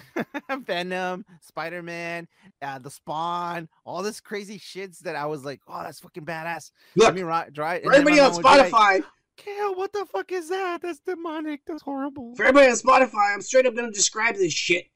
[0.65, 2.29] Venom, Spider Man,
[2.63, 6.71] uh, the Spawn, all this crazy shits that I was like, oh, that's fucking badass.
[6.97, 7.41] Let me draw
[7.73, 7.85] it.
[7.85, 9.05] for everybody on mom would like, Spotify,
[9.45, 10.83] Kale, what the fuck is that?
[10.83, 11.61] That's demonic.
[11.67, 12.35] That's horrible.
[12.37, 14.87] for everybody on Spotify, I'm straight up gonna describe this shit.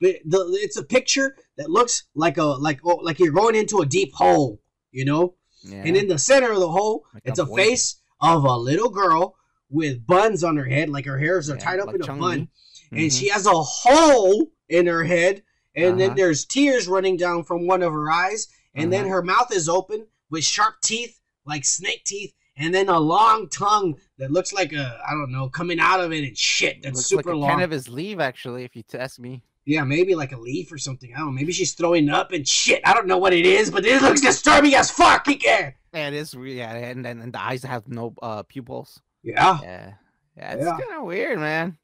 [0.00, 3.78] The, the, it's a picture that looks like a like oh, like you're going into
[3.80, 5.36] a deep hole, you know.
[5.62, 5.82] Yeah.
[5.86, 8.90] And in the center of the hole, Like it's a a face of a little
[8.90, 9.36] girl
[9.70, 12.04] with buns on her head, like her hairs are Yeah, tied up like in a
[12.04, 12.20] Chun-Li.
[12.20, 12.48] bun,
[12.92, 13.18] and Mhm.
[13.18, 15.42] she has a hole in her head,
[15.74, 16.16] and then Uh-huh.
[16.16, 19.14] there's tears running down from one of her eyes, and then Uh-huh.
[19.14, 23.96] her mouth is open with sharp teeth, like snake teeth, and then a long tongue
[24.18, 26.82] that looks like a I don't know coming out of it and shit.
[26.82, 27.50] That's looks super like a long.
[27.50, 29.42] kind of his leave, actually, if you test me.
[29.66, 31.12] Yeah, maybe like a leaf or something.
[31.14, 31.32] I don't know.
[31.32, 32.82] Maybe she's throwing up and shit.
[32.84, 35.26] I don't know what it is, but it looks disturbing as fuck.
[35.42, 35.70] Yeah.
[35.94, 36.34] Yeah, it is.
[36.34, 39.00] Yeah, and and, and the eyes have no uh pupils.
[39.22, 39.58] Yeah.
[39.62, 39.92] Yeah,
[40.36, 40.70] yeah, it's Yeah.
[40.72, 41.78] kind of weird, man.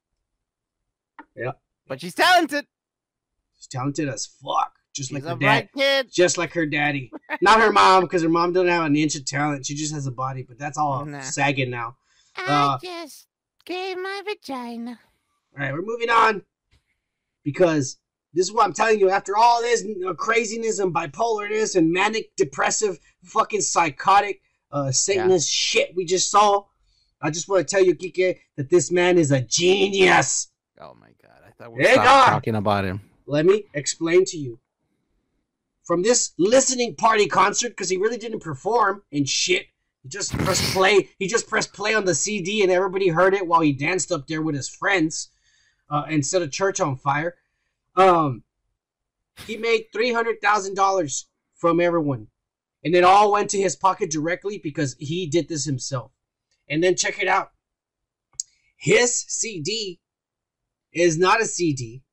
[1.35, 1.53] Yeah.
[1.89, 2.67] but she's talented.
[3.57, 4.70] She's talented as fuck.
[4.95, 5.69] Just She's like her dad.
[5.77, 6.13] kid.
[6.13, 7.11] Just like her daddy.
[7.41, 9.67] Not her mom, because her mom doesn't have an inch of talent.
[9.67, 11.21] She just has a body, but that's all Nah.
[11.21, 11.97] sagging now.
[12.37, 13.27] I Uh, just
[13.65, 14.99] gave my vagina.
[15.53, 16.43] All right, we're moving on
[17.45, 17.99] because
[18.33, 19.11] this is what I'm telling you.
[19.11, 24.41] After all this uh, craziness and bipolarness and manic depressive, fucking psychotic,
[24.73, 26.65] uh, Satanist shit we just saw,
[27.21, 30.49] I just want to tell you, Kike, that this man is a genius.
[30.81, 33.01] Oh my god, I thought we were talking about him.
[33.27, 34.59] Let me explain to you.
[35.91, 39.67] From this listening party concert, because he really didn't perform and shit.
[40.05, 41.09] He just pressed play.
[41.19, 44.29] He just pressed play on the CD, and everybody heard it while he danced up
[44.29, 45.31] there with his friends,
[45.91, 47.35] uh, and set a church on fire.
[47.97, 48.45] Um,
[49.49, 51.27] he made three hundred thousand dollars
[51.57, 52.29] from everyone,
[52.85, 56.13] and it all went to his pocket directly because he did this himself.
[56.69, 57.51] And then check it out.
[58.77, 59.99] His CD
[60.93, 62.05] is not a CD.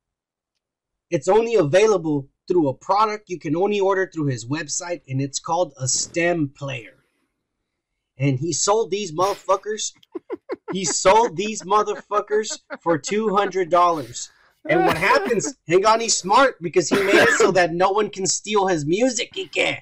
[1.10, 5.38] It's only available through a product you can only order through his website, and it's
[5.38, 7.04] called a stem player.
[8.18, 9.92] And he sold these motherfuckers.
[10.72, 14.30] he sold these motherfuckers for two hundred dollars.
[14.68, 15.54] And what happens?
[15.68, 18.84] Hang on, he's smart because he made it so that no one can steal his
[18.84, 19.30] music.
[19.34, 19.78] He can.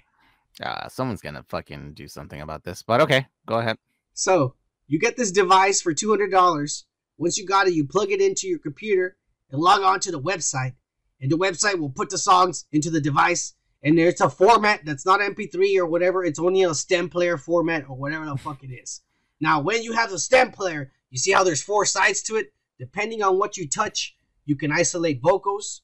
[0.63, 3.77] Uh, someone's gonna fucking do something about this, but okay, go ahead.
[4.13, 4.55] So
[4.87, 6.85] you get this device for two hundred dollars.
[7.19, 9.17] Once you got it, you plug it into your computer
[9.51, 10.75] and log on to the website.
[11.21, 13.55] And the website will put the songs into the device.
[13.83, 16.25] And there's a format that's not MP3 or whatever.
[16.25, 19.03] It's only a stem player format or whatever the fuck it is.
[19.41, 22.53] Now, when you have the stem player, you see how there's four sides to it.
[22.79, 25.83] Depending on what you touch, you can isolate vocals,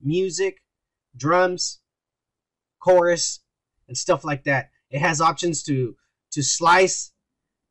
[0.00, 0.62] music,
[1.16, 1.80] drums,
[2.80, 3.40] chorus,
[3.88, 4.70] and stuff like that.
[4.90, 5.96] It has options to
[6.32, 7.12] to slice,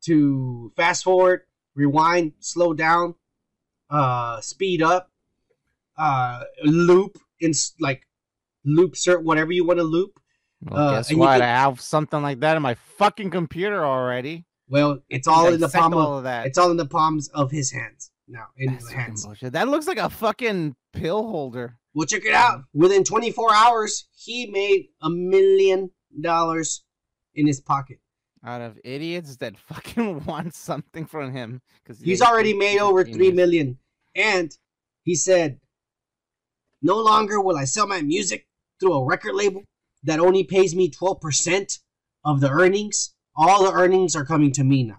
[0.02, 1.42] to fast forward,
[1.74, 3.14] rewind, slow down,
[3.90, 5.11] uh, speed up,
[5.96, 8.06] uh, loop, in like
[8.64, 10.18] loop cert whatever you want to loop.
[10.62, 11.32] Well, Uh, guess what?
[11.34, 14.44] can- I have something like that in my fucking computer already.
[14.68, 16.46] Well, it's all in the palm all of that.
[16.46, 19.26] it's all in the palms of his hands now in That's his hands.
[19.26, 19.52] bullshit.
[19.52, 21.76] That looks like a fucking pill holder.
[21.94, 22.62] Well, check it out.
[22.72, 26.84] Within 24 hours, he made a million dollars
[27.34, 27.98] in his pocket.
[28.44, 33.30] Out of idiots that fucking want something from him, because He's already made over three
[33.32, 33.78] million,
[34.14, 34.50] and
[35.02, 35.60] he said,
[36.82, 38.46] "No longer will I sell my music
[38.80, 39.62] through a record label
[40.02, 41.78] that only pays me 12 percent
[42.24, 43.14] of the earnings.
[43.36, 44.98] All the earnings are coming to me now."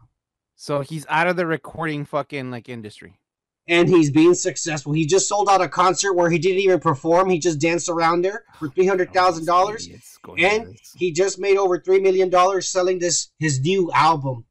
[0.56, 3.20] So he's out of the recording fucking like industry.
[3.68, 4.92] and he's being successful.
[4.94, 7.30] He just sold out a concert where he didn't even perform.
[7.30, 11.12] He just danced around there for three hundred thousand dollars, Idiots going to and he
[11.12, 14.46] just made over three million dollars selling this his new album.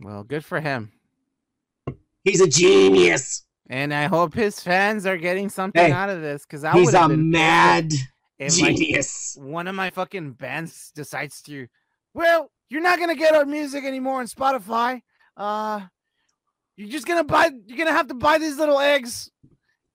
[0.00, 0.92] Well, good for him.
[2.24, 3.43] He's a genius.
[3.70, 6.86] And I hope his fans are getting something Hey, out of this because I He's
[6.86, 7.92] would a have been pissed mad
[8.40, 9.36] like, genius.
[9.40, 11.66] one of my fucking bands decides to,
[12.12, 15.00] well, you're not gonna get our music anymore on Spotify.
[15.36, 15.80] Uh,
[16.76, 17.50] you're just gonna buy.
[17.66, 19.30] You're gonna have to buy these little eggs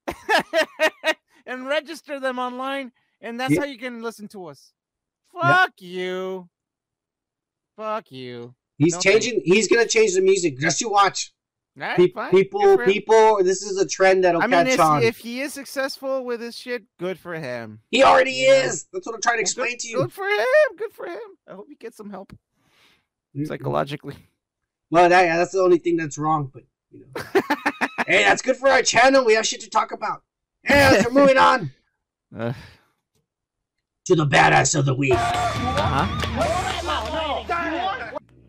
[1.45, 2.91] and register them online,
[3.22, 3.61] and that's Yeah.
[3.61, 4.74] how you can listen to us.
[5.32, 6.49] Fuck you.
[7.76, 8.55] Fuck you.
[8.78, 9.41] He's changing.
[9.43, 10.57] He's gonna change the music.
[10.59, 11.34] Just you watch.
[11.76, 12.32] Right, Pe- fine.
[12.32, 13.43] People, people.
[13.43, 15.03] This is a trend that'll I mean, catch if, on.
[15.03, 17.80] if he is successful with his shit, good for him.
[17.89, 18.65] he already Yeah.
[18.65, 18.88] is.
[18.91, 19.97] That's what I'm trying to explain good, to you.
[20.01, 20.45] Good for him.
[20.78, 21.20] Good for him.
[21.47, 22.34] I hope he gets some help
[23.45, 24.15] psychologically.
[24.91, 26.49] Well, that, that's the only thing that's wrong.
[26.53, 27.22] But you know,
[28.07, 29.24] hey, that's good for our channel.
[29.24, 30.24] We have shit to talk about.
[30.67, 31.72] Yeah, so moving on
[32.36, 32.53] Uh,
[34.05, 35.13] to the badass of the week.
[35.13, 36.07] uh-huh.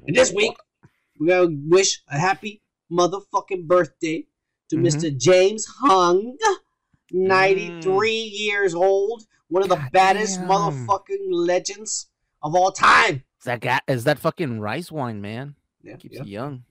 [0.07, 0.57] And this week,
[1.21, 4.27] we gotta wish a happy motherfucking birthday
[4.69, 4.87] to Mhm.
[4.87, 5.17] Mr.
[5.17, 6.37] James Hong,
[7.13, 10.49] 93 years old, one of the God baddest damn.
[10.49, 12.09] motherfucking legends
[12.43, 13.25] of all time.
[13.39, 13.81] Is that guy?
[13.89, 15.57] Is that fucking rice wine, man?
[15.83, 16.23] Yeah, Keeps yeah.
[16.25, 16.65] you young.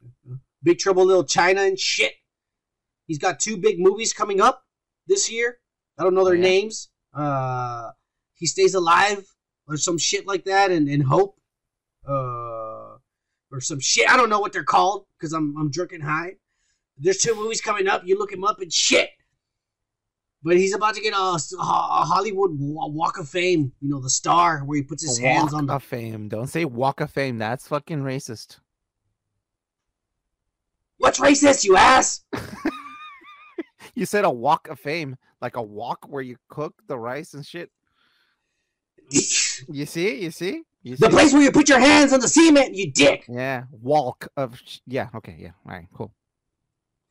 [0.64, 2.14] Big Trouble Little China and shit.
[3.08, 4.66] He's got two big movies coming up
[5.08, 5.60] this year.
[5.98, 6.44] I don't know their Oh, yeah?
[6.44, 6.90] names.
[7.14, 7.92] Uh,
[8.36, 9.26] he stays alive
[9.68, 11.40] or some shit like that, and, and Hope,
[12.08, 12.49] uh,
[13.52, 14.10] or some shit.
[14.10, 16.36] I don't know what they're called because I'm I'm drinking high.
[16.98, 18.04] There's two movies coming up.
[18.06, 19.10] You look him up and shit.
[20.42, 21.66] But he's about to get a, a
[22.06, 23.74] Hollywood Walk of Fame.
[23.82, 25.74] You know, the star where he puts his A hands on the.
[25.74, 26.30] of fame.
[26.30, 27.38] Don't say walk of fame.
[27.38, 28.60] That's fucking racist.
[30.98, 32.24] What's racist, you ass?
[33.96, 37.46] You said a walk of fame, like a walk where you cook the rice and
[37.46, 37.70] shit.
[39.68, 40.22] You see?
[40.24, 40.64] You see?
[40.82, 41.06] You see?
[41.06, 43.26] the place where you put your hands on the cement, you dick.
[43.28, 44.62] Yeah, walk of.
[44.88, 45.10] Yeah.
[45.16, 45.36] Okay.
[45.38, 45.52] Yeah.
[45.66, 45.88] All right.
[45.94, 46.14] Cool.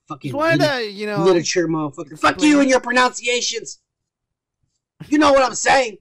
[0.08, 1.22] Fucking Just wanted to, you know.
[1.22, 2.18] literature, motherfucker.
[2.18, 3.80] Fuck you and your pronunciations.
[5.06, 5.98] You know what I'm saying?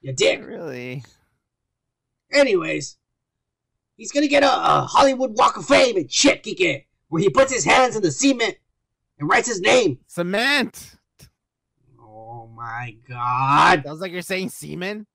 [0.00, 0.44] You dick.
[0.44, 1.04] Really?
[2.32, 2.96] Anyways,
[3.96, 7.52] he's gonna get a, a Hollywood Walk of Fame and shit, Kike, where he puts
[7.52, 8.56] his hands in the cement
[9.18, 9.98] and writes his name.
[10.08, 10.96] Cement.
[12.00, 13.84] Oh my god.
[13.86, 15.06] Sounds like you're saying semen.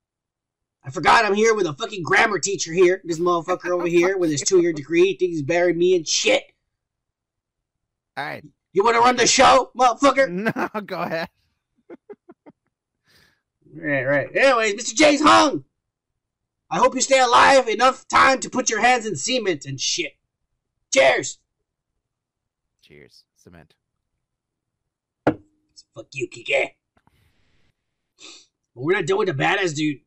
[0.88, 3.02] I forgot I'm here with a fucking grammar teacher here.
[3.04, 6.08] This motherfucker over here with his two year degree thinks he's better than me and
[6.08, 6.44] shit.
[8.16, 8.42] All right.
[8.72, 10.28] You wanna run the show, motherfucker?
[10.74, 11.28] No, go ahead.
[13.74, 14.34] Right, right.
[14.34, 14.94] Anyways, Mr.
[14.94, 15.64] J's hung.
[16.70, 20.12] I hope you stay alive enough time to put your hands in cement and shit.
[20.90, 21.38] Cheers.
[22.80, 23.24] Cheers.
[23.36, 23.74] Cement.
[25.26, 26.70] Fuck you, Kike.
[28.74, 30.00] But we're not done with the badass dude.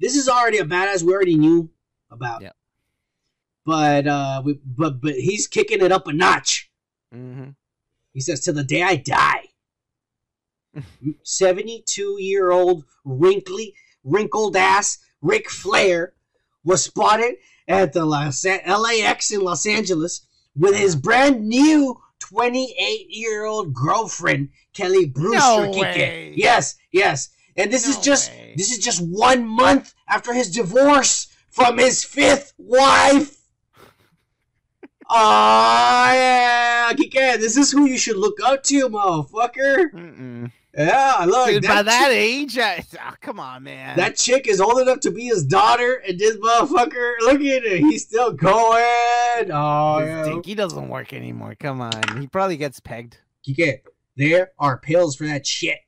[0.00, 1.70] This is already a badass we already knew
[2.10, 2.42] about.
[2.42, 2.56] Yep.
[3.66, 6.70] But uh we, but but he's kicking it up a notch.
[7.14, 7.50] Mm-hmm.
[8.12, 9.44] He says, "Till the day I die."
[11.22, 16.14] Seventy-two-year-old wrinkly, wrinkled ass Ric Flair
[16.64, 17.36] was spotted
[17.68, 20.26] at the Los- LAX in Los Angeles
[20.56, 25.66] with his brand new 28-year-old girlfriend Kelly Brewster.
[25.66, 26.32] No way.
[26.36, 27.30] Yes, yes.
[27.56, 28.54] And this is just way.
[28.56, 33.36] this is just one month after his divorce from his fifth wife.
[35.12, 39.90] Oh yeah, Kike, this is who you should look up to, motherfucker.
[39.92, 40.52] Mm-mm.
[40.76, 43.96] Yeah, look, Dude, by that, that chick, age, I, oh, come on, man.
[43.96, 47.80] that chick is old enough to be his daughter, and this motherfucker, look at it,
[47.80, 49.50] he's still going.
[49.50, 51.56] Oh His yeah, dinky doesn't work anymore.
[51.58, 53.18] Come on, he probably gets pegged.
[53.44, 53.80] Kike,
[54.16, 55.78] there are pills for that shit.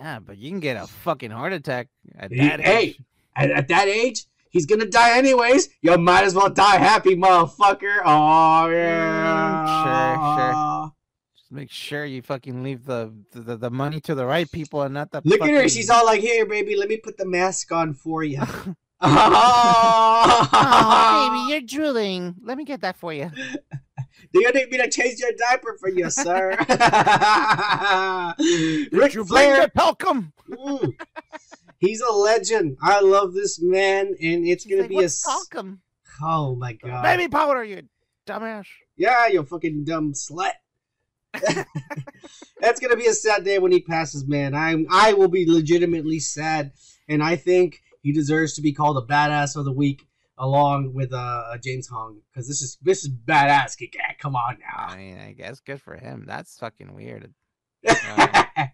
[0.00, 3.00] Yeah, but you can get a fucking heart attack at He- that hey, age.
[3.34, 5.68] At, at that age, he's gonna die anyways.
[5.82, 8.00] You might as well die happy, motherfucker.
[8.04, 10.92] Oh yeah, sure, sure.
[11.36, 14.94] Just make sure you fucking leave the the, the money to the right people and
[14.94, 15.20] not the.
[15.24, 15.68] Look at her.
[15.68, 18.40] She's all like, "Here, baby, let me put the mask on for you."
[19.00, 20.48] oh,
[21.48, 22.36] baby, you're drooling.
[22.42, 23.30] Let me get that for you.
[24.32, 26.50] Do you need me to change your diaper for you, sir?
[28.38, 29.68] Did Ric you Flair.
[29.68, 30.32] talcum?
[30.50, 30.94] Mm.
[31.78, 32.76] He's a legend.
[32.82, 35.02] I love this man, and it's He's gonna like, be a.
[35.02, 35.80] "What's s- talcum?
[36.22, 37.02] Oh my god.
[37.02, 37.82] Baby powder, you
[38.26, 38.66] dumbass.
[38.96, 40.52] Yeah, you fucking dumb slut.
[42.60, 44.54] That's gonna be a sad day when he passes, man.
[44.54, 46.72] I'm I will be legitimately sad,
[47.08, 50.07] and I think he deserves to be called a badass of the week
[50.38, 53.76] along with uh James Hong because this is this is badass.
[54.18, 54.86] Come on now.
[54.88, 56.24] I mean, I guess good for him.
[56.26, 57.32] That's fucking weird.
[57.82, 58.72] yeah,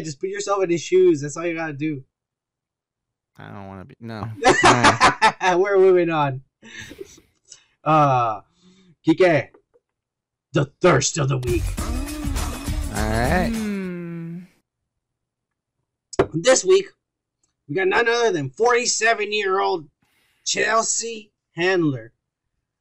[0.00, 1.20] just put yourself in his shoes.
[1.20, 2.04] That's all you gotta do.
[3.38, 3.96] I don't want to be.
[4.00, 4.26] No.
[5.58, 6.42] We're moving on.
[7.84, 8.40] Uh,
[9.06, 9.48] Kike,
[10.52, 11.62] the thirst of the week.
[12.96, 13.52] All right.
[16.32, 16.86] This week,
[17.68, 19.88] we got none other than 47 year old
[20.46, 22.12] Chelsea Handler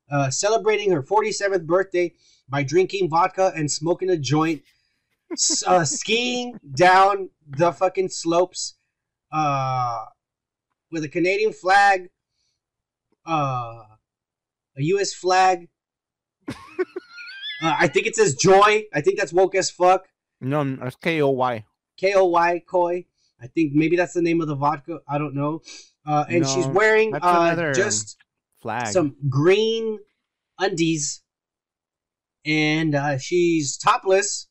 [0.10, 2.14] uh, celebrating her 47th birthday
[2.48, 4.62] by drinking vodka and smoking a joint,
[5.66, 8.76] uh, skiing down the fucking slopes
[9.32, 10.06] uh,
[10.92, 12.10] with a Canadian flag,
[13.26, 13.84] uh,
[14.78, 15.14] a U.S.
[15.14, 15.68] flag.
[16.50, 16.54] uh,
[17.62, 18.84] I think it says joy.
[18.94, 20.06] I think that's woke as fuck.
[20.40, 21.66] No, it's K O Y.
[21.98, 23.06] K O Y Koi.
[23.42, 25.00] I think maybe that's the name of the vodka.
[25.08, 25.62] I don't know.
[26.06, 28.18] Uh, and she's wearing uh, just
[28.62, 28.88] Flag.
[28.88, 30.00] some green
[30.60, 31.22] undies,
[32.46, 34.48] and uh, she's topless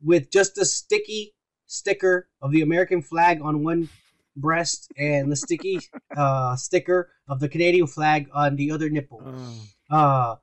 [0.00, 1.34] with just a sticky
[1.66, 3.88] sticker of the American flag on one
[4.36, 5.80] breast and the sticky
[6.16, 9.22] uh, sticker of the Canadian flag on the other nipple.
[9.24, 9.96] Oh.
[9.96, 10.36] Uh,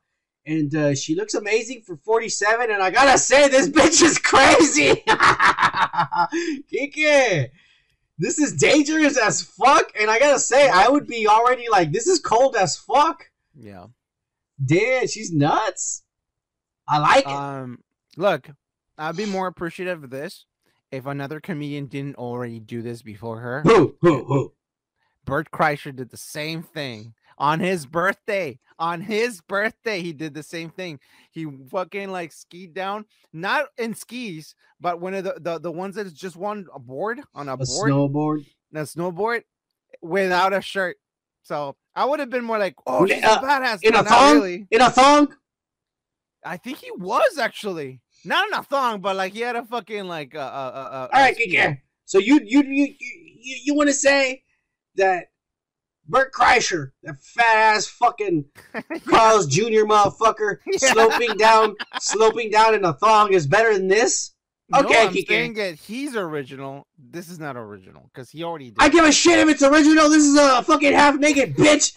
[0.45, 2.71] and uh, she looks amazing for 47.
[2.71, 5.03] And I gotta say, this bitch is crazy.
[6.71, 7.49] Kike,
[8.19, 9.91] this is dangerous as fuck.
[9.99, 13.31] And I gotta say, I would be already like, this is cold as fuck.
[13.57, 13.87] yeah.
[14.63, 16.03] Damn, she's nuts.
[16.85, 17.31] I like it.
[17.31, 17.79] Um,
[18.17, 18.49] look,
[18.97, 20.45] I'd be more appreciative of this
[20.91, 23.61] if another comedian didn't already do this before her.
[23.61, 24.53] who, who, who?
[25.23, 28.59] Bert Kreischer did the same thing on his birthday.
[28.77, 30.99] On his birthday, he did the same thing.
[31.31, 35.95] He fucking like skied down, not in skis, but one of the the, the ones
[35.95, 38.45] that is just one a board on a, A board, snowboard.
[38.73, 39.43] a snowboard,
[40.01, 40.95] without a shirt.
[41.43, 44.35] So I would have been more like, "Oh, she's Uh, a badass." In a thong?
[44.35, 44.67] really.
[44.71, 45.35] In a thong?
[46.45, 50.05] I think he was actually not in a thong, but like he had a fucking
[50.05, 51.07] like uh uh uh.
[51.13, 51.35] All right.
[51.37, 51.79] Kike.
[52.05, 54.43] So you, you, you, you, you want to say
[54.95, 55.27] that
[56.09, 58.45] Bert Kreischer, that fat ass fucking
[59.07, 59.85] Carl's Jr.
[59.85, 60.91] motherfucker, Yeah.
[60.93, 64.31] sloping down, sloping down in a thong is better than this?
[64.71, 65.27] No, Okay, I'm Kike.
[65.27, 66.87] saying that he's original.
[66.97, 68.77] This is not original because he already did.
[68.79, 70.09] I give a shit if it's original.
[70.09, 71.91] This is a fucking half naked bitch,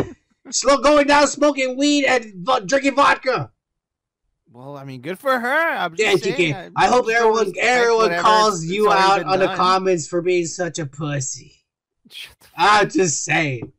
[0.50, 3.50] slow going down, smoking weed and drinking vodka.
[4.50, 5.48] Well, I mean, good for her.
[5.70, 6.72] I'm Yeah, just saying, Kike.
[6.76, 11.54] I hope everyone, everyone calls you out on the comments for being such a pussy.
[12.56, 13.72] I'm just saying.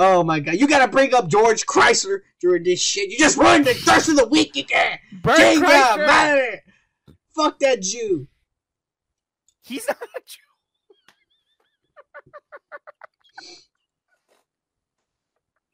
[0.00, 3.10] Oh my god, you gotta bring up George Chrysler during this shit.
[3.10, 4.96] You just ruined the thirst of the week, again.
[5.22, 5.62] Bert of!
[5.62, 6.62] Matter.
[7.34, 8.28] Fuck that Jew.
[9.62, 10.38] He's not a Jew.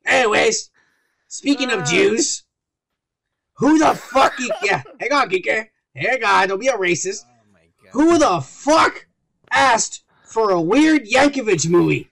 [0.06, 0.70] Anyways,
[1.28, 1.84] speaking of Uh.
[1.84, 2.44] Jews,
[3.56, 4.38] who the fuck?
[4.38, 5.68] You, yeah, hang on, Kike.
[5.94, 7.24] Hang on, don't be a racist.
[7.26, 7.90] Oh my god.
[7.92, 9.06] Who the fuck
[9.50, 12.10] asked for a weird Yankovic movie?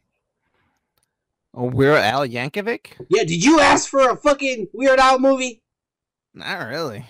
[1.54, 2.92] Oh, we're Al Yankovic?
[3.10, 5.62] Yeah, did you ask for a fucking Weird Al movie?
[6.34, 7.04] Not really.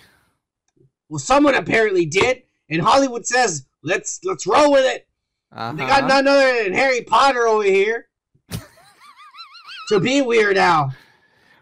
[1.09, 5.07] Well, someone apparently did, and Hollywood says let's let's roll with it.
[5.53, 5.72] Uh-huh.
[5.72, 8.09] They got none other than Harry Potter over here
[9.88, 10.93] to be Weird Al.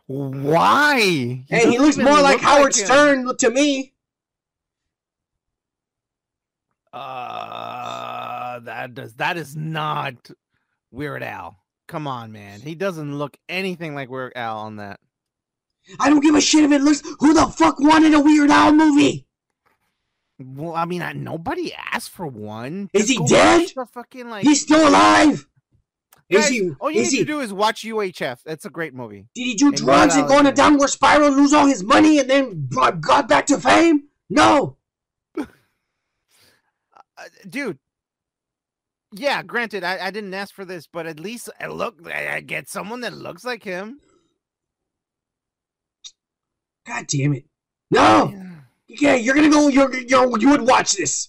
[0.06, 1.00] Why?
[1.00, 2.86] He Hey, he looks more like Howard him.
[2.86, 3.92] Stern to me.
[6.92, 10.30] Uh, that does that is not
[10.90, 11.59] Weird Al.
[11.90, 12.60] Come on, man.
[12.60, 15.00] He doesn't look anything like Weird Al on that.
[15.98, 17.02] I don't give a shit if it looks.
[17.18, 19.26] Who the fuck wanted a Weird Al movie?
[20.38, 22.90] Well, I mean, I, nobody asked for one.
[22.92, 23.68] Is Just he dead?
[23.92, 24.44] fucking like.
[24.44, 25.48] He's still alive.
[26.28, 26.70] Is he?
[26.78, 27.24] all you Is need he?
[27.24, 28.38] to do is watch UHF.
[28.46, 29.26] It's a great movie.
[29.34, 32.20] Did he do And drugs and go on a downward spiral, lose all his money,
[32.20, 34.04] and then got back to fame?
[34.30, 34.76] No.
[37.18, 37.78] Uh, dude.
[39.12, 41.96] Yeah, granted, I, I didn't ask for this, but at least I look.
[42.06, 44.00] I, I get someone that looks like him.
[46.86, 47.44] God damn it.
[47.90, 48.32] No.
[48.86, 49.68] Yeah, you're gonna go.
[49.68, 51.28] You're, you're you would watch this.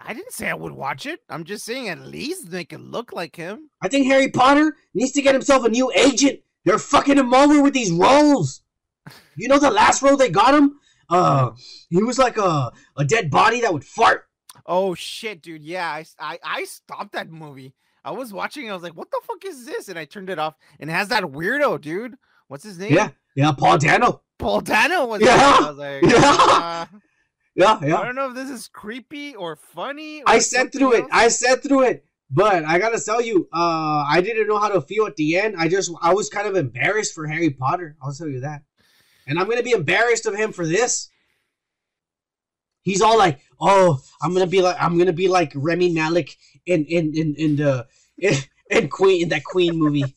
[0.00, 1.20] I didn't say I would watch it.
[1.28, 3.70] I'm just saying at least make it look like him.
[3.82, 6.40] I think Harry Potter needs to get himself a new agent.
[6.64, 8.62] They're fucking him over with these roles.
[9.36, 10.78] You know the last role they got him?
[11.10, 11.50] Uh,
[11.88, 14.27] he was like a, a dead body that would fart.
[14.66, 15.62] Oh shit, dude.
[15.62, 17.74] Yeah, I I stopped that movie.
[18.04, 18.66] I was watching.
[18.66, 18.70] It.
[18.70, 20.54] I was like, "What the fuck is this?" And I turned it off.
[20.80, 22.16] And it has that weirdo, dude.
[22.48, 22.94] What's his name?
[22.94, 24.22] Yeah, yeah, Paul Dano.
[24.38, 25.20] Paul Dano was.
[25.20, 25.62] Yeah, it.
[25.62, 26.86] I was like, yeah.
[26.86, 26.86] uh,
[27.54, 30.20] Yeah, I don't know if this is creepy or funny.
[30.20, 31.04] Or I sat through it.
[31.10, 32.04] I sat through it.
[32.30, 35.56] But I gotta tell you, uh, I didn't know how to feel at the end.
[35.58, 37.96] I just, I was kind of embarrassed for Harry Potter.
[38.02, 38.62] I'll tell you that.
[39.26, 41.08] And I'm gonna be embarrassed of him for this.
[42.88, 46.36] He's all like, "Oh, I'm gonna be like, I'm gonna be like Rami Malek
[46.66, 47.86] in in in in the
[48.18, 48.34] in,
[48.70, 50.14] in Queen in that Queen movie,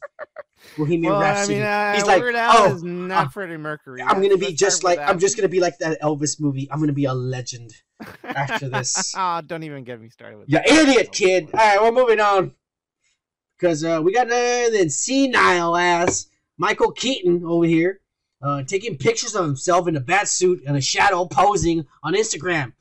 [0.77, 4.01] Bohemian Well, I Rhapsody." mean, uh, He's like, Al "Oh, is not uh, Freddie Mercury.
[4.01, 6.69] I'm gonna be just like, I'm just gonna be like that Elvis movie.
[6.71, 7.73] I'm gonna be a legend.
[8.23, 9.13] after this.
[9.15, 10.67] Ah, don't even get me started with You that.
[10.67, 11.49] idiot, kid.
[11.53, 12.53] All right, we're moving on.
[13.57, 16.25] Because uh, we got another than senile ass
[16.57, 18.00] Michael Keaton over here
[18.41, 22.73] uh, taking pictures of himself in a bat suit and a shadow posing on Instagram.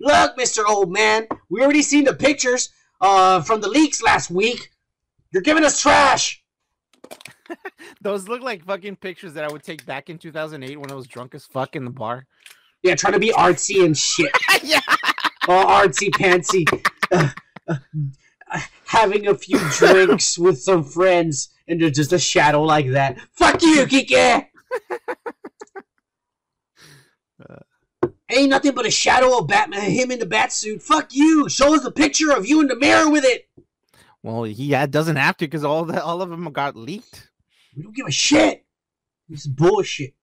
[0.00, 0.62] Look, Mr.
[0.68, 2.70] Old Man, we already seen the pictures.
[3.00, 4.70] uh, from the leaks last week.
[5.32, 6.42] You're giving us trash.
[8.00, 11.06] Those look like fucking pictures that I would take back in 2008 when I was
[11.06, 12.26] drunk as fuck in the bar.
[12.82, 14.32] Yeah, trying to be artsy and shit.
[14.62, 14.80] yeah.
[15.48, 16.64] All artsy pantsy.
[17.12, 17.28] Uh,
[17.68, 23.18] uh, having a few drinks with some friends, and there's just a shadow like that.
[23.32, 24.46] Fuck you, Kike!
[27.48, 30.82] Uh, Ain't nothing but a shadow of Batman, him in the bat suit.
[30.82, 31.48] Fuck you!
[31.48, 33.48] Show us a picture of you in the mirror with it!
[34.22, 37.30] Well, he doesn't have to because all the all of them got leaked.
[37.76, 38.64] We don't give a shit.
[39.28, 40.14] This is bullshit.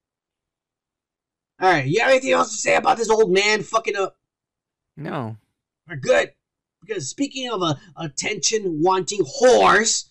[1.62, 4.18] Alright, you have anything else to say about this old man fucking up?
[4.98, 5.38] No.
[5.88, 6.34] We're good.
[6.82, 10.10] Because speaking of a attention wanting whores,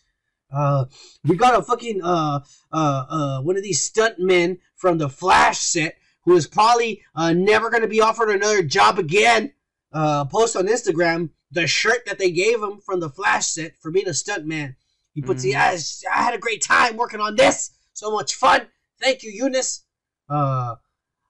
[0.52, 0.84] uh,
[1.24, 2.40] we got a fucking uh
[2.72, 7.32] uh uh one of these stunt men from the Flash set who is probably uh
[7.32, 9.52] never gonna be offered another job again.
[9.92, 13.90] Uh, post on Instagram the shirt that they gave him from the Flash set for
[13.90, 14.74] being a stunt man.
[15.14, 15.50] He puts, Mhm.
[15.52, 15.76] yeah,
[16.14, 17.72] I had a great time working on this.
[17.92, 18.68] So much fun.
[18.98, 19.84] Thank you, Eunice.
[20.30, 20.76] Uh,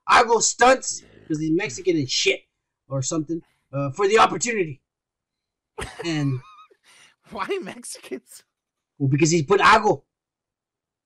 [0.06, 2.42] I go stunts because he's Mexican and shit
[2.88, 3.42] or something
[3.72, 4.80] uh, for the opportunity.
[6.04, 6.38] And
[7.30, 8.44] Why Mexicans?
[9.02, 10.04] Well, because he's put ago.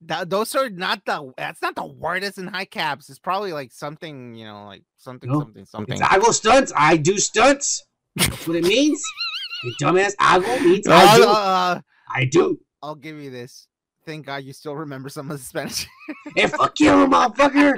[0.01, 1.33] That, those are not the.
[1.37, 2.23] That's not the word.
[2.23, 3.09] It's in high caps.
[3.09, 4.35] It's probably like something.
[4.35, 5.99] You know, like something, No, something, something.
[5.99, 6.71] It's ago stunts.
[6.75, 7.83] I do stunts.
[8.15, 9.01] That's what it means.
[9.63, 10.13] you dumbass.
[10.19, 11.23] Ago means I Uh, do.
[11.23, 11.81] uh,
[12.13, 12.59] I do.
[12.83, 13.67] I'll give you this.
[14.05, 15.87] Thank God you still remember some of the Spanish.
[16.35, 17.73] Hey, fuck you, motherfucker.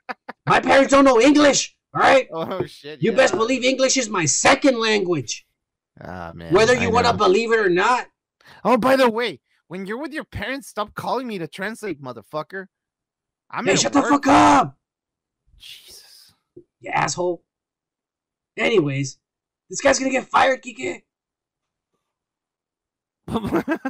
[0.46, 1.74] My parents don't know English.
[1.94, 2.28] All right.
[2.32, 3.02] oh shit!
[3.02, 3.16] You yeah.
[3.16, 5.46] best believe English is my second language,
[6.00, 6.52] Ah man.
[6.52, 8.06] whether you want to believe it or not.
[8.64, 12.66] Oh, by the way, when you're with your parents, stop calling me to translate, motherfucker.
[13.50, 14.76] I'm hey, shut the fuck up,
[15.58, 16.32] Jesus.
[16.80, 17.42] you asshole.
[18.56, 19.18] Anyways,
[19.68, 21.02] this guy's gonna get fired, Kike.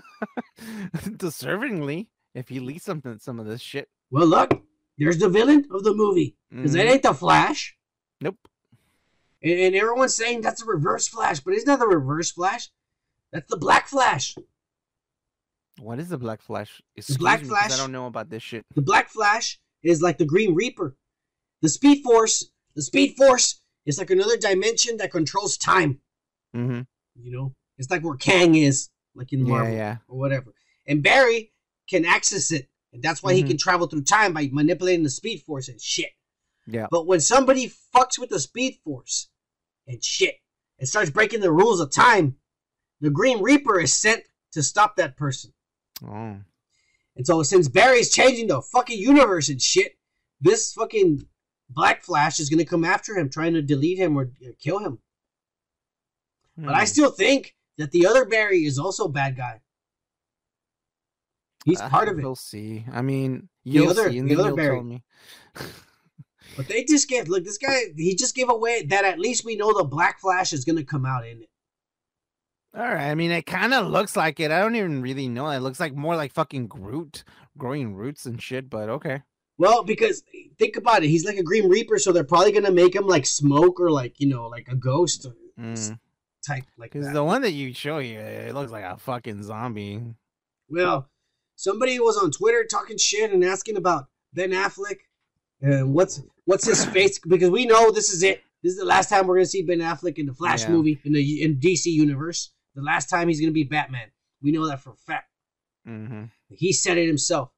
[0.61, 3.89] Deservingly, if he leaks something, some of this shit.
[4.11, 4.51] Well, look,
[4.99, 6.37] there's the villain of the movie.
[6.51, 6.91] Because that Mhm.
[6.93, 7.77] ain't the Flash.
[8.21, 8.37] Nope.
[9.43, 12.71] And, and everyone's saying that's a reverse Flash, but it's not the reverse Flash.
[13.33, 14.37] That's the Black Flash.
[15.79, 16.81] What is the Black Flash?
[16.97, 18.65] The Black Excuse me, Flash- I don't know about this shit.
[18.75, 20.97] The Black Flash is like the Green Reaper.
[21.63, 26.01] The Speed Force, the Speed Force is like another dimension that controls time.
[26.55, 26.83] Mm-hmm.
[27.23, 29.97] You know, it's like where Kang is, like in Yeah, Marvel yeah.
[30.09, 30.53] or whatever.
[30.87, 31.53] And Barry
[31.89, 33.49] can access it, and that's why he Mhm.
[33.49, 36.11] can travel through time by manipulating the Speed Force and shit.
[36.67, 36.87] Yeah.
[36.91, 39.29] But when somebody fucks with the Speed Force
[39.87, 40.37] and shit
[40.79, 42.37] and starts breaking the rules of time,
[43.01, 45.53] the Green Reaper is sent to stop that person.
[46.05, 46.37] Oh.
[47.17, 49.99] And so since Barry's changing the fucking universe and shit,
[50.41, 51.27] this fucking
[51.69, 54.31] Black Flash is gonna come after him, trying to delete him or
[54.61, 54.99] kill him.
[56.57, 56.87] But I Hmm.
[56.87, 59.61] still think that the other Barry is also a bad guy.
[61.65, 62.23] He's Uh, part of it.
[62.23, 62.85] We'll see.
[62.91, 65.03] I mean, you'll other- see, the other Barry.
[66.57, 69.57] But they just gave look, this guy he just gave away that at least we
[69.57, 71.49] know the Black Flash is gonna come out in it.
[72.75, 73.11] All right.
[73.11, 74.51] I mean, it kind of looks like it.
[74.51, 75.49] I don't even really know.
[75.51, 77.23] It looks like more like fucking Groot
[77.59, 78.71] growing roots and shit.
[78.71, 79.23] But okay.
[79.59, 80.23] Well, because
[80.59, 83.27] think about it, he's like a Green Reaper, so they're probably gonna make him like
[83.27, 85.99] smoke or like you know like a ghost or Mm.
[86.47, 90.01] type like Because the one that you show here, it looks like a fucking zombie.
[90.71, 91.11] Well,
[91.57, 94.97] somebody was on Twitter talking shit and asking about Ben Affleck
[95.61, 98.43] and what's what's his face because we know this is it.
[98.63, 100.71] This is the last time we're gonna see Ben Affleck in the Flash Yeah.
[100.71, 102.51] movie in the in DC universe.
[102.75, 104.11] The last time he's gonna be Batman.
[104.41, 105.29] We know that for a fact.
[105.87, 106.25] Mm-hmm.
[106.49, 107.51] He said it himself.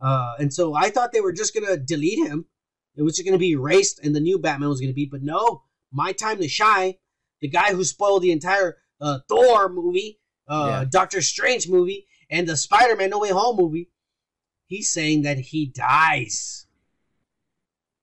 [0.00, 2.46] Uh, and so I thought they were just gonna delete him.
[2.96, 5.06] It was just gonna be erased, and the new Batman was gonna be.
[5.06, 6.94] But no, my time to shine.
[7.40, 10.84] The guy who spoiled the entire uh, Thor movie, uh, Yeah.
[10.88, 13.90] Doctor Strange movie, and the Spider-Man No Way Home movie.
[14.66, 16.66] He's saying that he dies.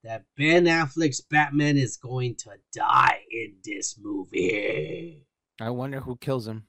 [0.04, 5.26] That Ben Affleck's Batman is going to die in this movie.
[5.60, 6.64] I wonder who kills him.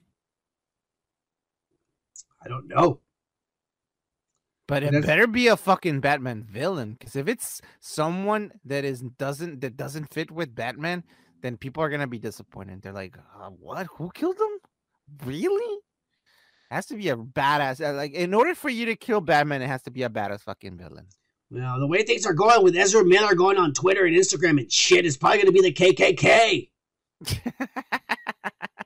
[2.43, 2.99] I don't know.
[4.67, 6.93] But it better be a fucking Batman villain.
[6.97, 11.03] Because if it's someone that is doesn't that doesn't fit with Batman,
[11.41, 12.81] then people are gonna be disappointed.
[12.81, 13.87] They're like, uh, "What?
[13.97, 15.25] Who killed him?
[15.27, 15.75] Really?"
[16.71, 17.85] It Has to be a badass.
[17.85, 20.41] uh, Like, in order for you to kill Batman, it has to be a badass
[20.41, 21.07] fucking villain.
[21.49, 24.71] Well, the way things are going with Ezra Miller going on Twitter and Instagram and
[24.71, 26.69] shit, it's probably going to be the KKK.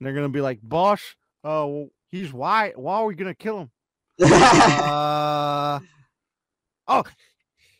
[0.00, 1.00] They're gonna be like, "Boss,
[1.44, 2.78] oh, he's white.
[2.78, 3.70] Why are we gonna kill him?"
[4.22, 5.80] uh,
[6.88, 7.04] oh,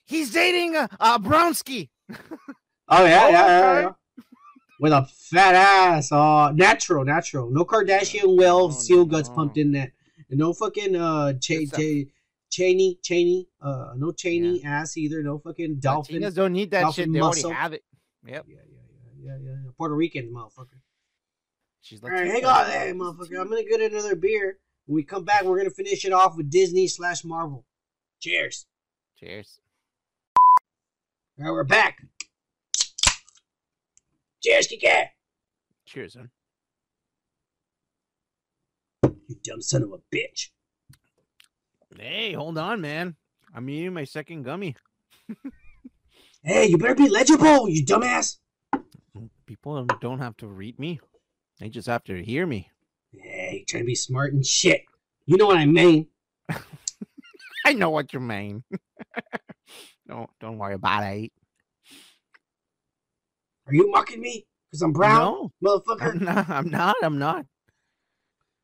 [0.05, 1.89] he's dating a uh, Brownsky.
[2.11, 3.91] oh yeah, yeah, yeah, yeah.
[4.81, 6.13] with a fat ass.
[6.13, 7.51] Uh, natural, natural.
[7.51, 9.35] No Kardashian well No, seal guts no.
[9.35, 9.91] pumped in that.
[10.31, 11.71] And no fucking uh Ch-.
[11.73, 12.07] Ch-
[12.49, 13.49] Chaney, Chaney.
[13.61, 15.23] Uh, no Chaney ass either.
[15.23, 16.23] No fucking dolphin.
[16.23, 17.13] Latinas don't need that dolphin shit.
[17.13, 17.47] They muscle.
[17.47, 17.85] already have it.
[18.27, 18.47] Yep.
[18.49, 18.63] Yeah, yeah,
[19.21, 19.71] yeah, yeah, yeah, yeah.
[19.77, 20.79] Puerto Rican motherfucker.
[21.87, 23.41] She's All right, hang on there, motherfucker.
[23.41, 24.59] I'm gonna get another beer.
[24.87, 27.65] When we come back, we're gonna finish it off with Disney slash Marvel.
[28.19, 28.67] Cheers.
[29.21, 29.61] Cheers.
[31.39, 31.99] All right, we're back.
[34.43, 35.11] Cheers, Kike.
[35.85, 36.31] Cheers, son.
[39.05, 40.49] You dumb son of a bitch.
[41.97, 43.15] Hey, hold on, man.
[43.55, 44.75] I'm eating my second gummy.
[46.43, 48.39] Hey, you better be legible, you dumbass.
[49.47, 50.99] People don't have to read me.
[51.59, 52.71] They just have to hear me.
[53.13, 54.83] Hey, trying to be smart and shit.
[55.25, 56.09] You know what I mean?
[57.65, 58.63] I know what you mean.
[60.09, 61.33] don't don't worry about it.
[63.67, 64.47] Are you mocking me?
[64.71, 66.13] Because I'm brown, No, motherfucker?
[66.13, 66.49] I'm not.
[66.51, 66.97] I'm not.
[67.03, 67.47] I'm not.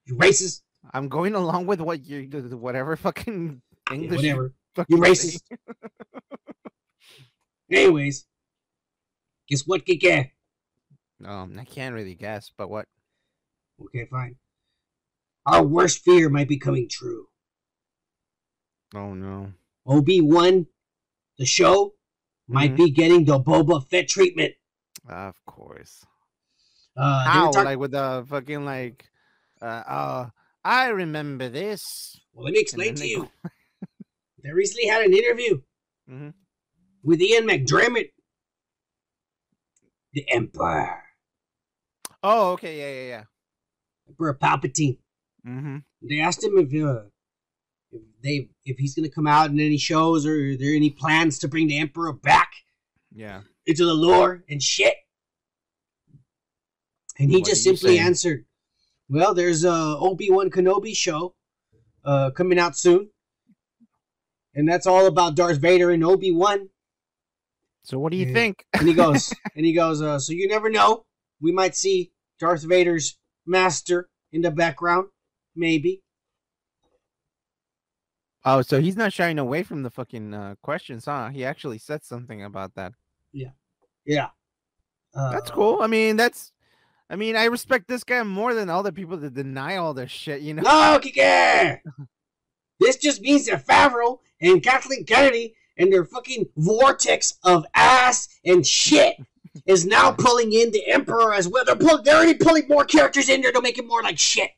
[0.06, 0.62] You racist?
[0.92, 4.16] I'm going along with what you whatever fucking Yeah, English.
[4.18, 4.52] whatever.
[4.74, 5.40] fucking You racist.
[7.70, 8.26] Anyways,
[9.48, 10.30] guess what, Kike?
[11.24, 12.86] Um, I can't really guess, but what?
[13.80, 14.36] Okay, fine.
[15.46, 17.26] Our worst fear might be coming true.
[18.94, 19.52] Oh no.
[19.86, 20.66] Obi-Wan,
[21.38, 21.94] the show,
[22.46, 22.76] might Mhm.
[22.76, 24.54] be getting the Boba Fett treatment.
[25.08, 26.04] Of course.
[26.96, 27.50] Uh, How?
[27.50, 29.08] talk- Like with the fucking like,
[29.60, 30.30] uh, uh,
[30.64, 31.80] I remember this.
[32.32, 33.30] well, let me explain to you.
[34.44, 35.60] They recently had an interview
[36.10, 36.30] mm-hmm.
[37.04, 38.10] with Ian McDiarmid,
[40.12, 41.00] the Emperor,
[42.22, 43.24] Oh, okay, yeah, yeah, yeah.
[44.08, 44.98] Emperor Palpatine.
[45.46, 45.78] Mm-hmm.
[46.08, 47.02] They asked him if uh,
[47.90, 51.38] if they if he's gonna come out in any shows or are there any plans
[51.40, 52.52] to bring the Emperor back
[53.14, 53.42] Yeah.
[53.66, 54.94] into the lore and shit.
[57.18, 58.02] And he What just simply say?
[58.02, 58.44] answered,
[59.08, 61.34] "Well, there's a Obi Wan Kenobi show
[62.04, 63.10] uh, coming out soon,
[64.54, 66.70] and that's all about Darth Vader and Obi Wan."
[67.84, 68.64] So what do you think?
[68.72, 71.04] And he goes, and he goes, uh, "So you never know.
[71.42, 75.08] We might see Darth Vader's master in the background,
[75.54, 76.02] maybe."
[78.44, 81.28] Oh, so he's not shying away from the fucking uh, questions, huh?
[81.28, 82.92] He actually said something about that.
[84.04, 84.28] Yeah,
[85.14, 85.82] uh, That's cool.
[85.82, 86.52] I mean, that's.
[87.10, 90.10] I mean, I respect this guy more than all the people that deny all this
[90.10, 90.40] shit.
[90.40, 90.62] You know.
[90.62, 91.80] No, Kike!
[92.80, 98.66] This just means that Favreau and Kathleen Kennedy and their fucking vortex of ass and
[98.66, 99.14] shit
[99.66, 101.64] is now pulling in the Emperor as well.
[101.64, 104.50] They're, pull- they're already pulling more characters in there to make it more like shit.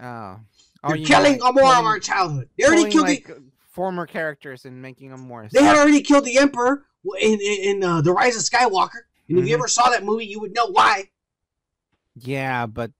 [0.00, 0.40] Oh.
[0.86, 2.48] They're you killing like more of our childhood.
[2.58, 3.42] They already pulling, killed like, the.
[3.70, 5.48] former characters and making them more.
[5.50, 6.84] They had already killed the Emperor
[7.20, 9.04] in in, in uh, the Rise of Skywalker.
[9.28, 9.58] And if you Mhm.
[9.58, 11.10] ever saw that movie, you would know why.
[12.16, 12.92] Yeah, but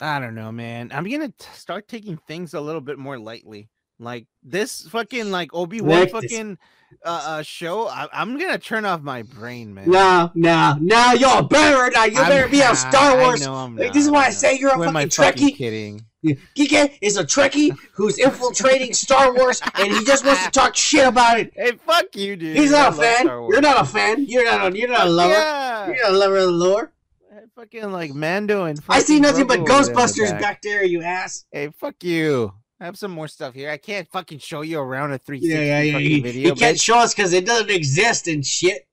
[0.00, 0.90] I don't know, man.
[0.94, 3.68] I'm gonna t- start taking things a little bit more lightly.
[4.00, 6.58] Like this fucking like Obi Wan Like fucking
[7.04, 7.86] uh, uh show.
[7.86, 9.90] I- I'm gonna turn off my brain, man.
[9.90, 12.04] No, no, no, you're better now.
[12.04, 13.46] You I'm- better be on Star I Wars.
[13.46, 14.34] I'm Like, not, this is why I know.
[14.34, 15.54] say you're a am I fucking Trekkie.
[15.56, 16.04] kidding?
[16.24, 21.06] Kike is a Trekkie who's infiltrating Star Wars, and he just wants to talk shit
[21.06, 21.52] about it.
[21.54, 22.56] Hey, fuck you, dude.
[22.56, 23.26] He's not a fan.
[23.26, 24.24] You're not a fan.
[24.26, 24.78] You're not a.
[24.78, 25.32] You're not a lover.
[25.32, 25.86] Yeah.
[25.88, 26.92] You're not a lover of the lore.
[27.30, 30.40] Hey, Fucking like Mando and I see nothing but Grogu there the Ghostbusters back.
[30.40, 30.84] back there.
[30.84, 31.44] You ass.
[31.52, 32.52] Hey, fuck you.
[32.80, 33.70] I have some more stuff here.
[33.70, 36.22] I can't fucking show you around a 360 Yeah, yeah, yeah.
[36.22, 36.54] video.
[36.54, 36.82] he can't bitch.
[36.82, 38.86] show us because it doesn't exist and shit.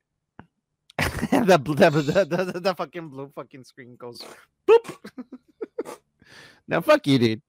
[0.98, 4.22] the, the, the, the, the, fucking blue fucking screen goes
[4.68, 4.96] boop.
[6.68, 7.42] now fuck you, dude.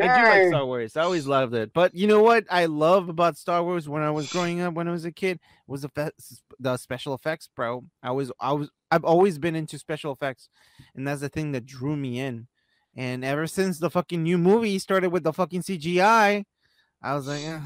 [0.00, 0.96] I do like Star Wars.
[0.96, 1.72] I always loved it.
[1.72, 4.88] But you know what I love about Star Wars when I was growing up, when
[4.88, 5.38] I was a kid,
[5.68, 6.10] was the fe-
[6.58, 7.84] the special effects, bro.
[8.02, 10.48] I was I was I've always been into special effects,
[10.96, 12.48] and that's the thing that drew me in.
[12.98, 16.44] And ever since the fucking new movie started with the fucking CGI,
[17.00, 17.62] I was like, "Ugh,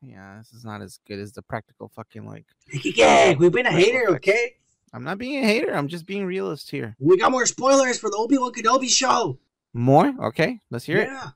[0.00, 2.46] yeah, this is not as good as the practical fucking like.
[2.82, 4.28] Yeah, we've been a hater, effects.
[4.28, 4.54] okay?
[4.94, 5.74] I'm not being a hater.
[5.74, 6.96] I'm just being realist here.
[6.98, 9.38] We got more spoilers for the Obi Wan Kenobi show.
[9.74, 10.14] More?
[10.28, 11.08] Okay, let's hear it.
[11.08, 11.28] Yeah.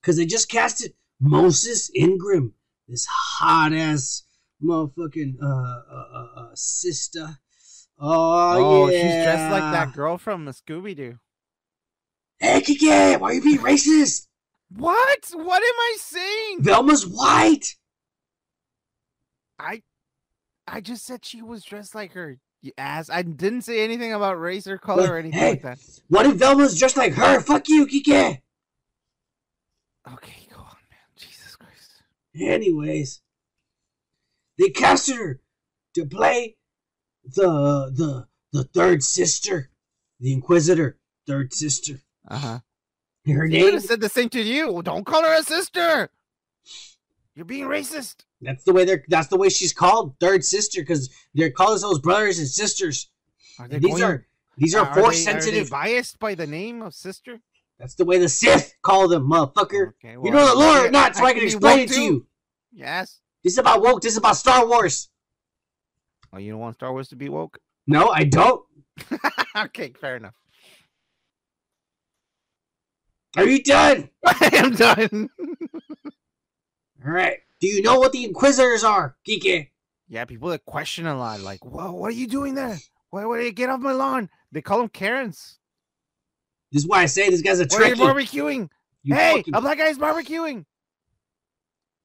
[0.00, 2.52] Because they just casted Moses Ingram,
[2.86, 4.24] this hot ass
[4.62, 7.38] motherfucking uh, uh, uh, uh, sister.
[7.98, 8.98] Oh, Oh, yeah.
[9.00, 11.18] she's dressed like that girl from the Scooby Doo.
[12.38, 14.26] Hey, Kike, why are you being racist?
[14.76, 15.26] What?
[15.32, 16.62] What am I saying?
[16.62, 17.76] Velma's white.
[19.58, 19.82] I
[20.66, 22.38] I just said she was dressed like her.
[22.62, 23.10] You ass.
[23.10, 25.50] I didn't say anything about race or color or anything hey.
[25.50, 25.78] like that.
[26.08, 27.40] What if Velma's just like her?
[27.40, 28.40] Fuck you, Kike.
[30.12, 31.06] Okay, go on, man.
[31.16, 32.02] Jesus Christ.
[32.34, 33.20] Anyways,
[34.58, 35.40] they casted her
[35.94, 36.56] to play
[37.24, 39.70] the the the third sister,
[40.20, 42.00] the Inquisitor, third sister.
[42.28, 42.58] Uh huh.
[43.26, 43.72] Her He would name.
[43.74, 44.82] have said the same to you.
[44.82, 46.10] Don't call her a sister.
[47.34, 48.24] You're being racist.
[48.40, 49.04] That's the way they're.
[49.08, 53.10] That's the way she's called, third sister, because they're calling themselves brothers and sisters.
[53.58, 54.26] Are And these going- are
[54.56, 55.70] these are, are force they- are sensitive.
[55.70, 57.40] biased by the name of sister.
[57.78, 59.88] That's the way the Sith call them, motherfucker.
[59.94, 62.26] Okay, you know the lore or not, so I, can be explain it to you.
[62.72, 63.20] Yes.
[63.42, 64.00] This is about woke.
[64.00, 65.08] This is about Star Wars.
[66.32, 67.58] Oh, you don't want Star Wars to be woke?
[67.88, 68.64] No, I don't.
[69.56, 70.34] okay, fair enough.
[73.36, 74.10] Are you done?
[74.24, 75.30] I am done.
[77.04, 77.38] All right.
[77.60, 79.68] Do you know what the Inquisitors are, Geeky?
[80.08, 82.76] yeah, people that question a lot, like, "Whoa, what are you doing there?
[83.10, 85.58] Why, why, get off my lawn?" They call them Karens.
[86.70, 87.98] This is why I say this guy's a Why are you Trekkie.
[87.98, 88.68] barbecuing?
[89.02, 90.64] You hey, fucking, a black guy's barbecuing.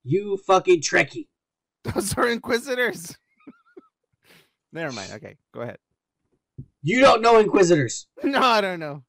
[0.04, 1.28] you fucking Trekkie.
[1.84, 3.16] Those are Inquisitors.
[4.74, 5.12] Never mind.
[5.14, 5.78] Okay, go ahead.
[6.82, 8.08] You don't know Inquisitors.
[8.24, 9.04] No, I don't know.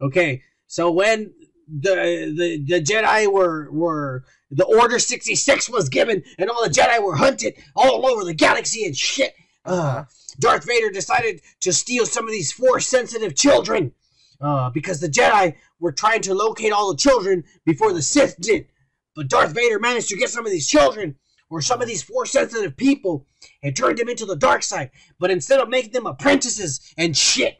[0.00, 1.32] Okay, so when
[1.68, 6.70] the the, the Jedi were were the Order sixty six was given, and all the
[6.70, 9.34] Jedi were hunted all over the galaxy and shit.
[9.64, 10.04] Uh,
[10.38, 13.92] Darth Vader decided to steal some of these force sensitive children
[14.40, 18.66] uh, because the Jedi were trying to locate all the children before the Sith did.
[19.14, 21.16] But Darth Vader managed to get some of these children
[21.48, 23.26] or some of these force sensitive people
[23.62, 24.90] and turned them into the dark side.
[25.18, 27.58] But instead of making them apprentices and shit,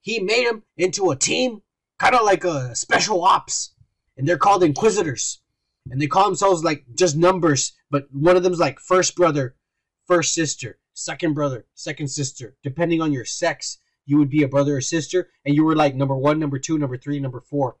[0.00, 1.62] he made them into a team,
[2.02, 3.74] kind of like a special ops,
[4.16, 5.38] and they're called Inquisitors.
[5.88, 9.54] And they call themselves like just numbers, but one of them's like first brother,
[10.06, 12.56] first sister, second brother, second sister.
[12.62, 15.94] Depending on your sex, you would be a brother or sister, and you were like
[15.94, 17.76] number one, number two, number three, number four.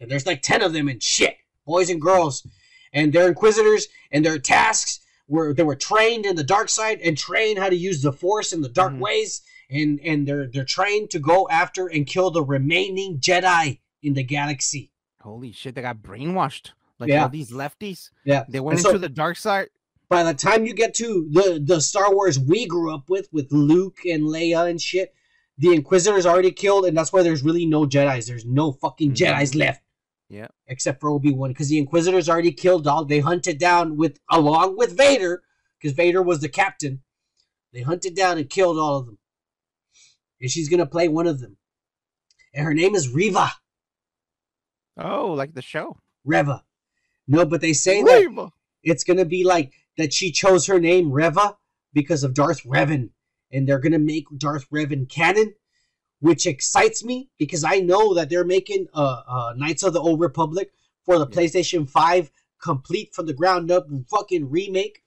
[0.00, 2.46] And there's like 10 of them and shit, boys and girls.
[2.92, 7.16] And they're Inquisitors, and their tasks were they were trained in the dark side and
[7.16, 9.00] trained how to use the force in the dark Mhm.
[9.00, 14.14] ways and and they're they're trained to go after and kill the remaining Jedi in
[14.14, 14.92] the galaxy.
[15.20, 16.70] Holy shit, they got brainwashed.
[16.98, 17.24] Like Yeah.
[17.24, 18.10] all these lefties.
[18.24, 18.44] Yeah.
[18.48, 19.68] They went so- into the dark side.
[20.08, 23.50] By the time you get to the the Star Wars we grew up with with
[23.50, 25.12] Luke and Leia and shit,
[25.58, 28.26] the Inquisitors already killed, and that's why there's really no Jedi's.
[28.28, 29.16] There's no fucking Mhm.
[29.16, 29.82] Jedi's left.
[30.28, 30.48] Yeah.
[30.68, 33.04] Except for Obi Wan, because the Inquisitors already killed all.
[33.04, 35.42] They hunted down with along with Vader,
[35.80, 37.02] because Vader was the captain.
[37.72, 39.18] They hunted down and killed all of them.
[40.40, 41.56] And she's gonna play one of them.
[42.54, 43.52] And her name is Riva.
[44.98, 45.98] Oh, like the show.
[46.24, 46.64] Reva.
[47.28, 48.50] No, but they say that
[48.82, 51.56] it's gonna be like that she chose her name Reva
[51.92, 53.10] because of Darth Revan,
[53.50, 55.54] and they're gonna make Darth Revan canon,
[56.20, 60.20] which excites me because I know that they're making uh, uh Knights of the Old
[60.20, 60.70] Republic
[61.04, 61.36] for the Yeah.
[61.36, 62.30] PlayStation Five
[62.62, 65.02] complete from the ground up fucking remake,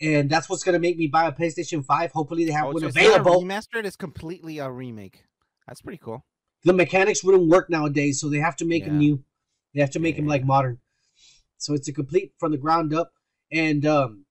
[0.00, 2.12] and that's what's gonna make me buy a PlayStation Five.
[2.12, 3.42] Hopefully they have Oh, one so it's available.
[3.42, 3.84] remastered.
[3.84, 5.24] It's completely a remake.
[5.66, 6.24] That's pretty cool.
[6.64, 9.22] the mechanics wouldn't work nowadays, so they have to make them new.
[9.74, 10.78] They have to make them like modern.
[11.58, 13.12] So it's a complete from the ground up,
[13.52, 14.24] and um,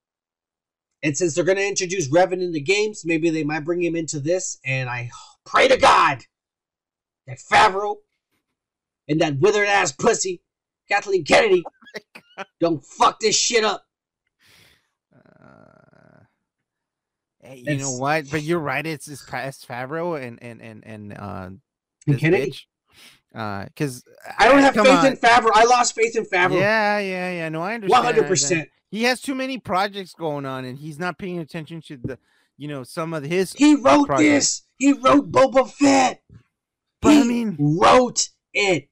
[1.04, 4.20] and since they're gonna introduce Revan in the games, maybe they might bring him into
[4.20, 4.60] this.
[4.66, 5.10] And I
[5.46, 6.24] pray to God
[7.28, 7.98] that Favreau
[9.08, 10.42] and that withered ass pussy,
[10.90, 11.64] Kathleen Kennedy,
[12.60, 13.84] don't fuck this shit up.
[15.40, 16.24] Uh,
[17.42, 18.30] hey, you know what?
[18.30, 18.86] But you're right.
[18.86, 21.50] It's it's past Favreau and and and and uh,
[22.08, 22.64] And Kennedy, bitch.
[23.36, 24.04] Uh, because
[24.40, 25.06] I don't have faith on.
[25.06, 25.52] in Favreau.
[25.54, 26.60] I lost faith in Favreau.
[26.60, 27.50] Yeah, yeah, yeah.
[27.50, 27.92] No, I understand.
[27.92, 28.70] One hundred percent.
[28.90, 32.18] He has too many projects going on, and he's not paying attention to the,
[32.58, 33.54] you know, some of his.
[33.54, 34.20] He wrote Project.
[34.30, 34.62] this.
[34.78, 36.22] He wrote Boba Fett.
[37.02, 38.90] But I He mean, wrote it.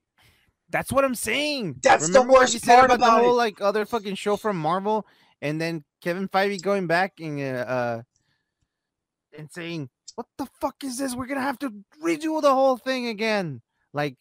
[0.70, 1.78] That's what I'm saying.
[1.82, 3.26] That's the Remember what worst part about, about the it.
[3.26, 5.08] whole like other fucking show from Marvel,
[5.42, 8.02] and then Kevin Feige going back and uh, uh
[9.38, 11.16] and saying, "What the fuck is this?
[11.16, 11.72] We're gonna have to
[12.04, 13.62] redo the whole thing again."
[13.94, 14.16] Like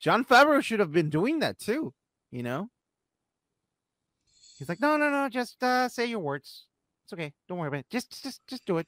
[0.00, 1.94] Jon Favreau should have been doing that too.
[2.30, 2.68] You know,
[4.58, 6.66] he's like, "No, no, no, just uh say your words.
[7.04, 7.32] It's okay.
[7.48, 7.90] Don't worry about it.
[7.90, 8.86] Just, just, just do it."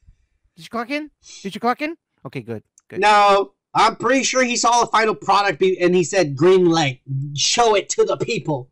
[0.56, 1.10] Did you clock in?
[1.42, 1.96] Did you clock in?
[2.24, 2.62] Okay, good.
[2.88, 3.00] Good.
[3.00, 7.00] No, I'm pretty sure he saw the final product and he said green light.
[7.34, 8.70] Show it to the people.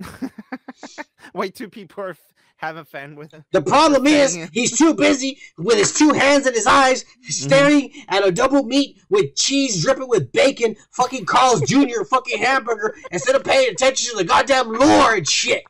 [1.34, 3.44] Wait, two people are f- have a fan with him.
[3.52, 8.26] The problem is he's too busy with his two hands in his eyes, staring at
[8.26, 12.04] a double meat with cheese dripping with bacon, fucking Carl's Jr.
[12.08, 15.64] fucking hamburger, instead of paying attention to the goddamn lore and shit.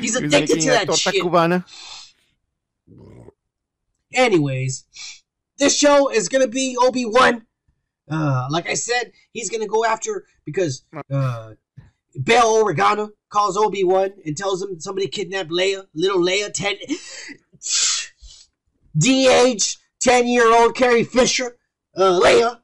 [0.00, 1.22] He's addicted to that shit.
[1.22, 1.64] cubana.
[4.14, 4.84] Anyways,
[5.58, 7.46] this show is gonna be Obi Wan.
[8.08, 11.52] Uh, like I said, he's gonna go after because uh,
[12.22, 16.76] Bail Organa calls Obi Wan and tells him somebody kidnapped Leia, little Leia, ten,
[18.98, 21.56] de-aged ten year old Carrie Fisher,
[21.96, 22.60] uh, Leia,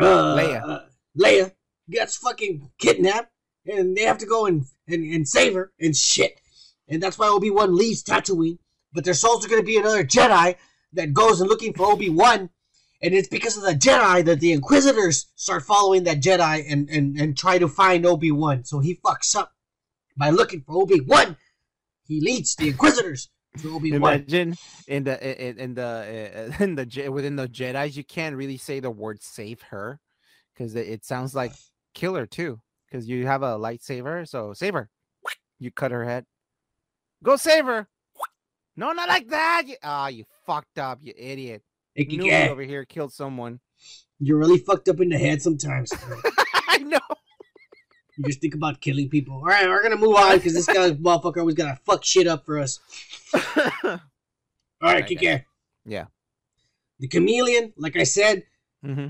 [0.00, 0.68] uh, Leia.
[0.68, 0.80] uh,
[1.18, 1.52] Leia
[1.90, 3.30] gets fucking kidnapped,
[3.66, 6.40] and they have to go and and, and save her and shit.
[6.88, 8.58] And that's why Obi Wan leaves Tatooine.
[8.92, 10.56] But there's also going to be another Jedi
[10.92, 12.50] that goes and looking for Obi Wan,
[13.02, 17.18] and it's because of the Jedi that the Inquisitors start following that Jedi and and
[17.18, 18.64] and try to find Obi Wan.
[18.64, 19.52] So he fucks up
[20.16, 21.36] by looking for Obi Wan.
[22.06, 23.28] He leads the Inquisitors
[23.58, 24.14] to Obi Wan.
[24.14, 24.56] Imagine
[24.86, 28.90] in the in, in the in the within the Jedi's, you can't really say the
[28.90, 30.00] word "save her"
[30.54, 31.52] because it, sounds like
[31.94, 32.60] kill her too.
[32.90, 34.88] Because you have a lightsaber, so save her.
[35.58, 36.24] You cut her head.
[37.22, 37.88] Go save her.
[38.76, 39.64] No, not like that.
[39.66, 41.62] You, ah, you fucked up, you idiot.
[41.96, 43.60] Hey, Newbie over here killed someone.
[44.20, 45.90] You're really fucked up in the head sometimes.
[46.68, 46.98] I know.
[48.18, 49.36] You just think about killing people.
[49.36, 52.44] All right, we're gonna move on because this guy motherfucker always gotta fuck shit up
[52.44, 52.80] for us.
[53.34, 53.98] All
[54.82, 55.16] right, Okay.
[55.16, 55.44] Kike.
[55.86, 56.06] Yeah.
[56.98, 58.42] The chameleon, like I said
[58.84, 59.08] mm-hmm.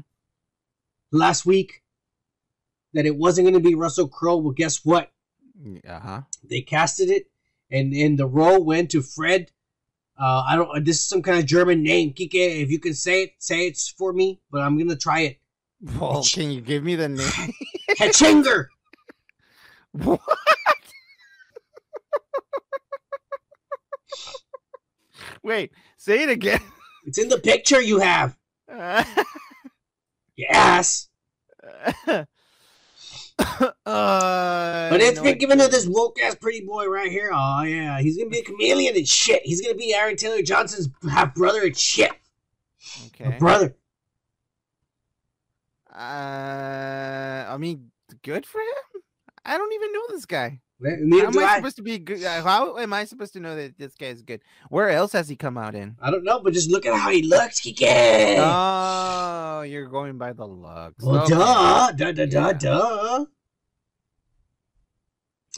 [1.10, 1.82] last week,
[2.94, 4.36] that it wasn't gonna be Russell Crowe.
[4.36, 5.10] Well, guess what?
[5.88, 6.20] Uh huh.
[6.44, 7.30] They casted it,
[7.68, 9.50] and and the role went to Fred.
[10.18, 10.84] Uh, I don't.
[10.84, 12.32] This is some kind of German name, Kike.
[12.34, 14.40] If you can say it, say it for me.
[14.50, 15.38] But I'm gonna try it.
[16.00, 17.28] Well, can you give me the name?
[17.98, 18.68] Hechinger.
[19.92, 20.20] what?
[25.42, 26.60] Wait, say it again.
[27.04, 28.36] It's in the picture you have.
[28.72, 29.04] Uh,
[30.34, 31.08] You ass.
[33.38, 37.30] uh, But it's been given to this woke ass pretty boy right here.
[37.34, 39.42] Oh yeah, he's gonna be a chameleon and shit.
[39.44, 42.12] He's gonna be Aaron Taylor Johnson's half brother and shit.
[43.06, 43.36] Okay.
[43.38, 43.76] brother.
[45.94, 47.90] Uh, I mean,
[48.22, 49.02] good for him.
[49.44, 50.60] I don't even know this guy.
[50.78, 51.56] Neither How am I I.
[51.56, 52.22] supposed to be good?
[52.22, 54.42] How am I supposed to know that this guy is good?
[54.68, 55.96] Where else has he come out in?
[56.02, 58.36] I don't know, but just look at how he looks, Kike.
[58.38, 61.02] Oh, you're going by the looks.
[61.02, 61.32] well, Okay.
[61.34, 62.52] duh, duh, duh, duh, Yeah.
[62.52, 63.24] duh.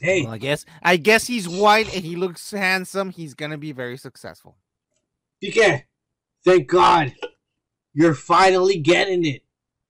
[0.01, 3.11] Hey, Well, I guess I guess he's white and he looks handsome.
[3.11, 4.57] He's gonna be very successful.
[5.43, 5.83] Kike,
[6.45, 7.13] thank God,
[7.93, 9.43] you're finally getting it.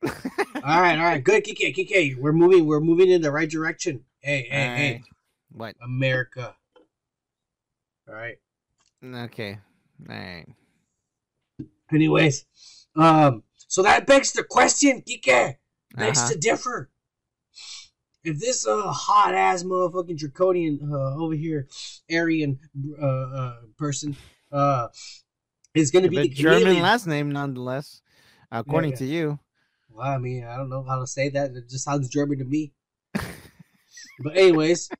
[0.07, 2.17] all right, all right, good, Kike, Kike.
[2.17, 4.05] We're moving, we're moving in the right direction.
[4.21, 5.03] Hey, hey, hey, Alright.
[5.59, 5.75] What?
[5.83, 6.55] America.
[8.09, 8.37] All right.
[9.05, 9.59] Okay.
[10.09, 10.47] All right.
[11.93, 12.45] Anyways,
[12.97, 15.57] um, so that begs the question, Kike.
[15.97, 16.33] Begs Uh-huh.
[16.33, 16.91] to differ.
[18.25, 21.67] If this uh hot ass motherfucking draconian uh over here,
[22.11, 22.59] Aryan
[23.01, 24.17] uh, uh person
[24.53, 24.89] uh
[25.75, 26.83] is gonna be the German chameleon.
[26.83, 28.03] last name, nonetheless,
[28.53, 28.97] according yeah.
[28.99, 29.39] to you.
[29.89, 31.53] Well, I mean, I don't know how to say that.
[31.53, 32.73] It just sounds German to me.
[33.15, 34.91] but anyways,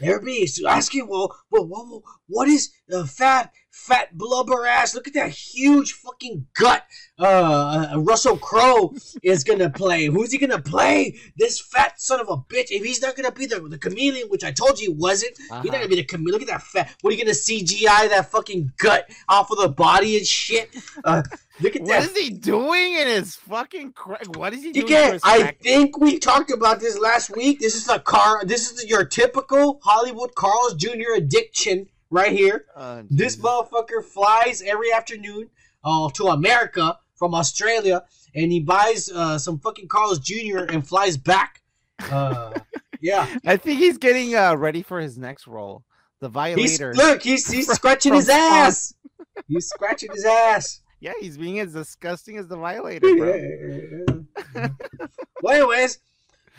[0.00, 4.94] everybody's asking, well, well, well, what is uh, fat, fat blubber ass?
[4.94, 6.84] Look at that huge fucking gut.
[7.18, 7.22] Uh,
[7.94, 10.06] uh, Russell Crowe is gonna play.
[10.06, 11.16] Who's he gonna play?
[11.36, 12.66] This fat son of a bitch.
[12.70, 15.48] If he's not gonna be the the chameleon, which I told you he wasn't, he's
[15.50, 15.72] not Uh-huh.
[15.72, 16.32] gonna be the chameleon.
[16.32, 16.94] Look at that fat.
[17.00, 20.74] What are you gonna CGI that fucking gut off of the body and shit?
[21.04, 21.22] Uh,
[21.60, 23.92] look at What that is he doing in his fucking?
[23.92, 25.18] Cra- what is he doing?
[25.24, 27.60] I think we talked about this last week.
[27.60, 28.44] This is a car.
[28.44, 31.14] This is your typical Hollywood Carl's Jr.
[31.16, 32.64] addiction right here.
[32.76, 35.50] Oh, This motherfucker flies every afternoon
[35.84, 38.04] uh, to America from Australia,
[38.34, 40.64] and he buys uh, some fucking Carl's Jr.
[40.68, 41.62] and flies back.
[42.10, 42.52] Uh,
[43.00, 45.84] yeah, I think he's getting uh, ready for his next role,
[46.20, 46.32] the he's
[46.78, 46.94] Violator.
[46.94, 47.22] look.
[47.22, 48.94] He's he's scratching his ass.
[49.48, 50.80] He's scratching his ass.
[50.98, 54.70] Yeah, he's being as disgusting as the Violator, bro.
[55.42, 55.98] well, anyways,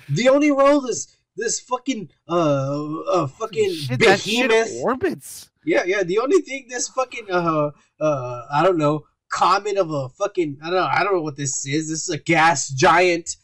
[0.10, 4.72] the only role this this fucking uh uh fucking Shit, behemoth.
[4.84, 5.50] orbits.
[5.64, 6.04] Yeah, yeah.
[6.04, 10.66] The only thing this fucking uh uh I don't know comet of a fucking I
[10.70, 11.90] don't know I don't know what this is.
[11.90, 13.38] This is a gas giant.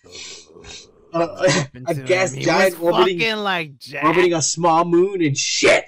[1.14, 1.28] Uh,
[1.88, 2.06] a to him?
[2.06, 4.03] gas giant orbiting like Jack.
[4.03, 5.86] orbiting a small moon and shit.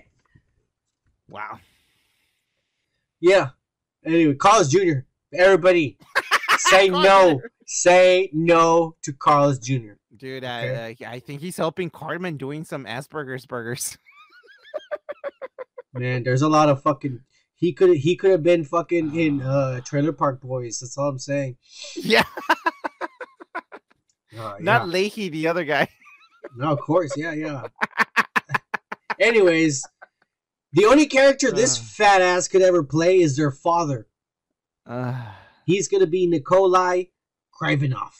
[1.27, 1.59] Wow.
[3.19, 3.49] Yeah.
[4.05, 4.99] Anyway, Carlos Jr.
[5.33, 5.97] Everybody,
[6.59, 7.41] say no.
[7.65, 9.93] Say no to Carlos Jr.
[10.17, 13.97] Dude, I, uh, I think he's helping Cartman doing some Asperger's burgers.
[15.93, 17.19] Man, there's a lot of fucking.
[17.55, 20.79] He could he could have been fucking in uh Trailer Park Boys.
[20.79, 21.57] That's all I'm saying.
[21.95, 22.23] yeah,
[24.37, 24.93] Uh, not yeah.
[24.93, 25.87] Lahey, the other guy.
[26.57, 27.63] No, of course, yeah, yeah.
[29.19, 29.83] Anyways,
[30.73, 31.81] the only character this Uh.
[31.83, 34.07] fat ass could ever play is their father.
[34.85, 35.21] Uh,
[35.65, 37.05] He's gonna be Nikolai
[37.59, 38.13] Kravinoff.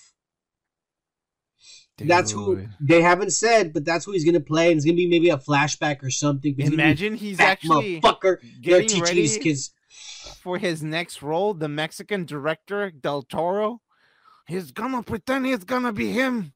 [1.98, 4.68] That's who they haven't said, but that's who he's gonna play.
[4.68, 6.54] And it's gonna be maybe a flashback or something.
[6.58, 8.40] He's Imagine he's actually motherfucker.
[8.42, 9.22] They're getting teaching ready.
[9.22, 9.72] these kids.
[10.42, 13.82] for his next role, the Mexican director Del Toro.
[14.48, 16.54] He's gonna pretend it's gonna be him.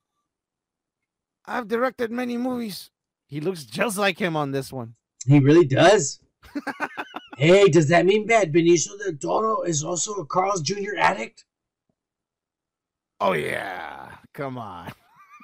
[1.46, 2.92] I've directed many movies.
[3.28, 4.96] He looks just like him on this one.
[5.26, 6.20] He really does.
[7.38, 10.98] hey, does that mean Bad Benicio del Toro is also a Carl's Jr.
[10.98, 11.46] addict?
[13.22, 14.92] Oh yeah, come on.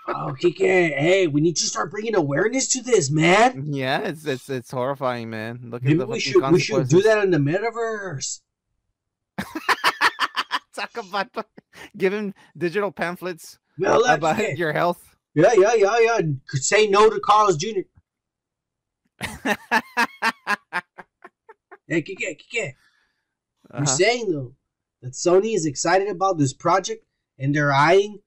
[0.07, 3.73] Oh, Kike, hey, we need to start bringing awareness to this, man.
[3.73, 5.61] Yeah, it's it's it's horrifying, man.
[5.65, 8.41] Look at Maybe the we should we should do that in the metaverse.
[10.75, 11.29] Talk about
[11.97, 14.57] him digital pamphlets Well, about Kike.
[14.57, 15.15] your health.
[15.33, 16.19] Yeah, yeah, yeah, yeah.
[16.53, 17.81] Say no to Carlos Jr.
[21.87, 22.53] Hey, Kike, Kike.
[22.53, 22.73] You're
[23.71, 23.85] Uh-huh.
[23.85, 24.55] saying though
[25.01, 27.05] that Sony is excited about this project
[27.37, 28.19] and they're eyeing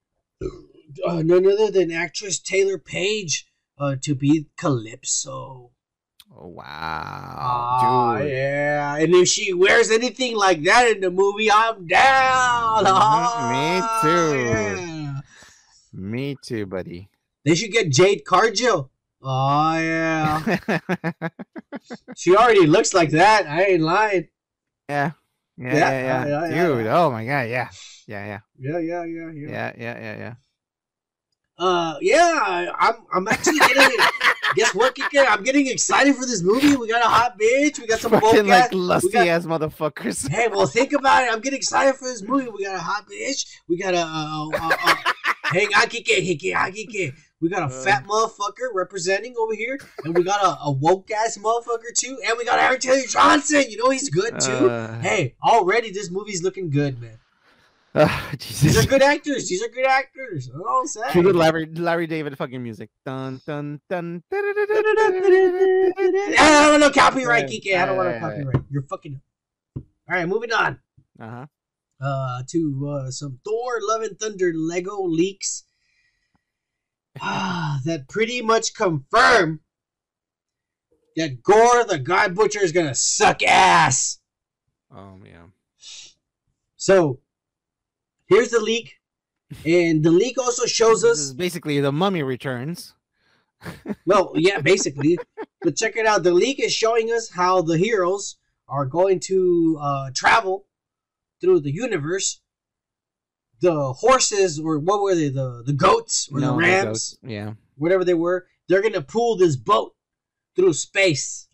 [1.04, 3.46] uh, none other than actress Taylor Paige
[3.78, 5.70] uh, to be Calypso.
[6.30, 8.96] Oh, wow, Ah, yeah.
[8.96, 12.84] And if she wears anything like that in the movie, I'm down.
[12.84, 14.38] Mhm, me too.
[14.38, 15.20] yeah.
[15.92, 17.08] Me too, buddy.
[17.44, 18.90] They should get Jade Cargill.
[19.22, 20.42] Oh yeah.
[22.16, 23.46] she already looks like that.
[23.48, 24.28] I ain't lying.
[24.88, 25.12] yeah.
[25.56, 26.86] Yeah, Yeah, yeah, yeah, yeah, yeah, dude.
[26.86, 27.68] Oh my god, yeah,
[28.06, 29.50] yeah, yeah, Yeah, yeah, yeah, yeah.
[29.50, 30.34] yeah, yeah, yeah, yeah.
[31.58, 32.38] Uh, yeah.
[32.42, 33.98] I- I'm, I'm actually getting.
[34.54, 35.26] guess what, Kike?
[35.28, 36.76] I'm getting excited for this movie.
[36.76, 37.78] We got a hot bitch.
[37.80, 38.72] We got some Fucking woke like ass.
[38.74, 40.28] lusty got- ass motherfuckers.
[40.30, 41.32] Hey, well, think about it.
[41.32, 42.48] I'm getting excited for this movie.
[42.48, 43.46] We got a hot bitch.
[43.68, 43.98] We got a.
[43.98, 44.94] Uh, uh, uh,
[45.44, 47.14] hang on, Kike, Kike, Kike.
[47.40, 47.82] We got a Uh.
[47.84, 52.36] fat motherfucker representing over here, and we got a, a woke ass motherfucker too, and
[52.38, 53.64] we got Aaron Taylor Johnson.
[53.68, 54.68] You know he's good too.
[54.70, 57.18] Uh, hey, already this movie's looking good, man.
[57.94, 59.48] Ah, These are good actors.
[59.48, 60.50] These are good actors.
[60.54, 61.10] All I'm saying.
[61.12, 62.90] Cue the Larry Larry David fucking music.
[63.04, 64.22] Dun dun dun.
[64.30, 64.36] I
[66.70, 67.50] don't know copyright, Right.
[67.50, 67.74] Kike.
[67.76, 68.44] I don't want to Right, right, right.
[68.44, 68.64] copyright.
[68.70, 69.20] You're fucking.
[69.76, 70.78] All right, moving on.
[71.20, 71.46] Uh huh.
[72.00, 75.64] uh, to uh, some Thor Love and Thunder Lego leaks
[77.20, 79.60] ah, that pretty much confirm
[81.16, 84.20] that Gorr the God Butcher is gonna suck ass.
[84.94, 85.46] Oh yeah.
[86.76, 87.18] So
[88.28, 88.94] here's the leak,
[89.64, 91.32] and the leak also shows us.
[91.32, 92.94] basically the Mummy Returns.
[94.06, 95.18] Well, yeah, basically,
[95.62, 96.22] but check it out.
[96.22, 98.36] The leak is showing us how the heroes
[98.68, 100.66] are going to uh, travel
[101.40, 102.40] through the universe.
[103.60, 105.28] The horses, or what were they?
[105.30, 106.84] The the goats or No, the the rams?
[106.84, 107.18] goats.
[107.22, 107.54] Yeah.
[107.76, 109.94] whatever they were, they're gonna pull this boat
[110.54, 111.48] through space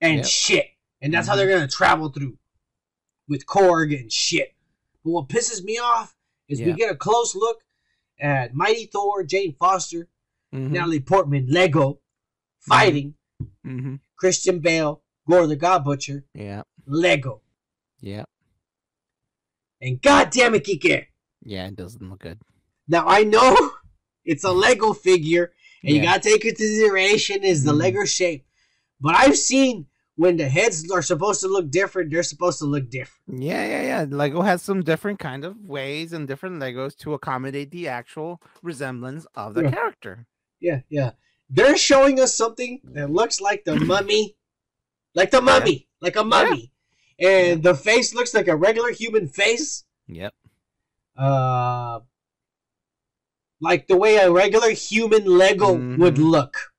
[0.00, 0.26] and Yep.
[0.26, 0.66] shit.
[1.02, 2.38] And that's how they're gonna travel through
[3.28, 4.54] with Korg and shit.
[5.04, 6.14] But what pisses me off
[6.48, 7.62] is we get a close look
[8.20, 10.08] at Mighty Thor, Jane Foster,
[10.52, 12.00] Mhm, Natalie Portman, Lego,
[12.58, 13.14] fighting
[13.64, 14.00] mhm.
[14.16, 16.62] Christian Bale, Gorr the God Butcher, Yeah.
[16.86, 17.42] Lego.
[18.00, 18.24] Yeah.
[19.80, 21.06] And god damn it, Kike.
[21.44, 21.66] Yeah.
[21.68, 22.40] It doesn't look good.
[22.88, 23.56] Now I know
[24.24, 25.52] it's a Lego figure,
[25.84, 27.78] and you gotta take into consideration is the Mhm.
[27.78, 28.44] Lego shape.
[29.00, 29.86] But I've seen
[30.20, 33.42] when the heads are supposed to look different, they're supposed to look different.
[33.42, 34.06] Yeah, yeah, yeah.
[34.20, 39.26] Lego has some different kind of ways and different Legos to accommodate the actual resemblance
[39.34, 39.70] of the Yeah.
[39.70, 40.26] character.
[40.60, 41.12] Yeah, yeah.
[41.48, 44.36] They're showing us something that looks like the mummy,
[45.14, 46.70] like the mummy, like a mummy,
[47.18, 49.84] and the face looks like a regular human face.
[50.06, 50.34] Yep.
[51.16, 52.00] Uh,
[53.58, 56.30] like the way a regular human Lego would Mhm.
[56.30, 56.69] look.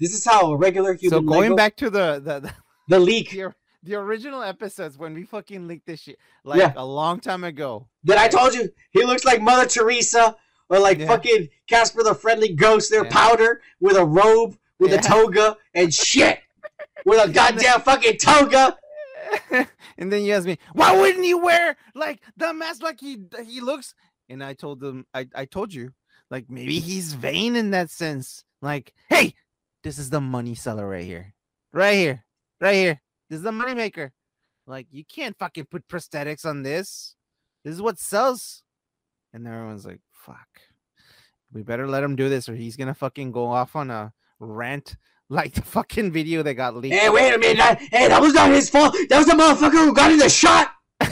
[0.00, 2.52] This is how a regular human so going Lego, back to the the, the
[2.88, 6.72] the leak the, the original episodes when we fucking leaked this shit like Yeah.
[6.76, 7.88] a long time ago.
[8.04, 10.36] that I told you he looks like Mother Teresa
[10.68, 11.06] or like Yeah.
[11.06, 12.90] fucking Casper the Friendly Ghost.
[12.90, 13.10] They're Yeah.
[13.12, 16.40] powder with a robe, with a toga and shit,
[17.04, 18.76] with a goddamn fucking toga.
[19.98, 23.60] and then you ask me, why wouldn't he wear like the mask like he he
[23.60, 23.94] looks?
[24.28, 25.92] And I told them, I, I told you,
[26.30, 28.44] like maybe he's vain in that sense.
[28.62, 29.34] Like, hey,
[29.82, 31.34] this is the money seller right here.
[31.72, 32.24] Right here.
[32.60, 33.00] Right here.
[33.28, 34.12] This is the money maker.
[34.66, 37.16] Like, you can't fucking put prosthetics on this.
[37.64, 38.62] This is what sells.
[39.32, 40.48] And everyone's like, fuck.
[41.52, 44.96] We better let him do this or he's gonna fucking go off on a rant
[45.28, 46.94] like the fucking video that got leaked.
[46.94, 47.56] Hey, wait a minute!
[47.58, 48.94] that- Hey, that was not his fault.
[49.08, 50.72] That was the motherfucker who got in the shot.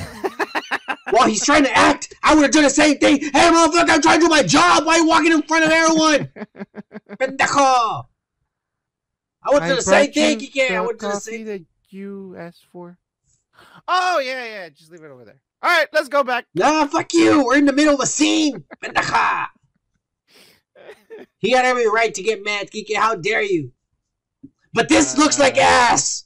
[1.11, 3.21] While he's trying to act, I would have done the same thing.
[3.21, 4.85] Hey, motherfucker, I'm trying to do my job.
[4.85, 6.31] Why are you walking in front of everyone?
[7.19, 8.05] Pendejo.
[9.51, 10.71] I have done the same thing, you Kike.
[10.71, 11.47] I would have the same.
[11.47, 12.99] that you asked for.
[13.87, 14.69] Oh yeah, yeah.
[14.69, 15.41] Just leave it over there.
[15.63, 16.47] All right, let's go back.
[16.55, 17.45] Nah, fuck you.
[17.45, 18.65] We're in the middle of a scene.
[21.39, 22.95] He had every right to get mad, Kike.
[22.97, 23.73] How dare you?
[24.73, 26.25] But this looks like Uh, ass.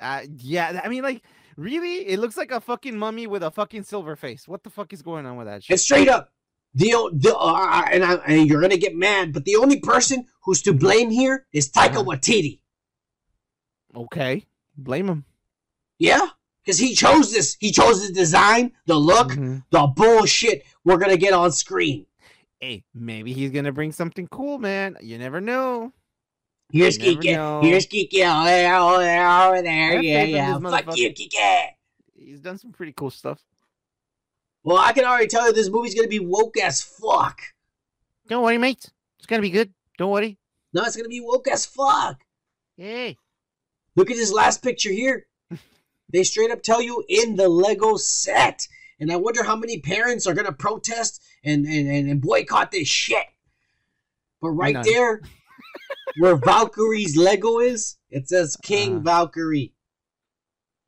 [0.00, 1.22] Uh, yeah, I mean, like
[1.56, 2.06] Really?
[2.08, 4.48] It looks like a fucking mummy with a fucking silver face.
[4.48, 5.80] What the fuck is going on with that shit?
[5.80, 6.32] straight up,
[6.74, 10.62] the, the uh, and, I, and you're gonna get mad, but the only person who's
[10.62, 12.04] to blame here is Taika Uh-huh.
[12.04, 12.60] Waititi.
[13.94, 14.46] Okay.
[14.76, 15.24] Blame him.
[15.98, 16.26] Yeah,
[16.64, 17.56] because he chose this.
[17.60, 19.64] He chose the design, the look, Mhm.
[19.70, 22.06] the bullshit we're gonna get on screen.
[22.60, 24.96] Hey, maybe he's gonna bring something cool, man.
[25.00, 25.92] You never know.
[26.70, 27.34] Here's You never Kike.
[27.34, 27.60] know.
[27.60, 28.08] Here's Kike.
[28.14, 30.00] Oh, there, oh, there, over there.
[30.02, 30.58] Yeah, yeah.
[30.58, 31.66] Fuck you, Kike.
[32.14, 33.40] He's done some pretty cool stuff.
[34.64, 37.40] Well, I can already tell you this movie's gonna be woke as fuck.
[38.28, 38.90] Don't worry, mate.
[39.18, 39.72] It's gonna be good.
[39.98, 40.38] Don't worry.
[40.72, 42.20] No, it's gonna be woke as fuck.
[42.76, 43.18] Hey.
[43.96, 45.26] Look at this last picture here.
[46.12, 48.68] They straight up tell you in the Lego set.
[49.00, 53.24] And I wonder how many parents are gonna protest and, and, and, boycott this shit.
[54.42, 55.22] But right there,
[56.18, 59.00] where Valkyrie's Lego is, it says King Uh-huh.
[59.00, 59.72] Valkyrie.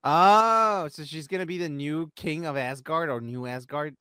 [0.06, 3.96] Oh, so she's gonna be the new king of Asgard or new Asgard?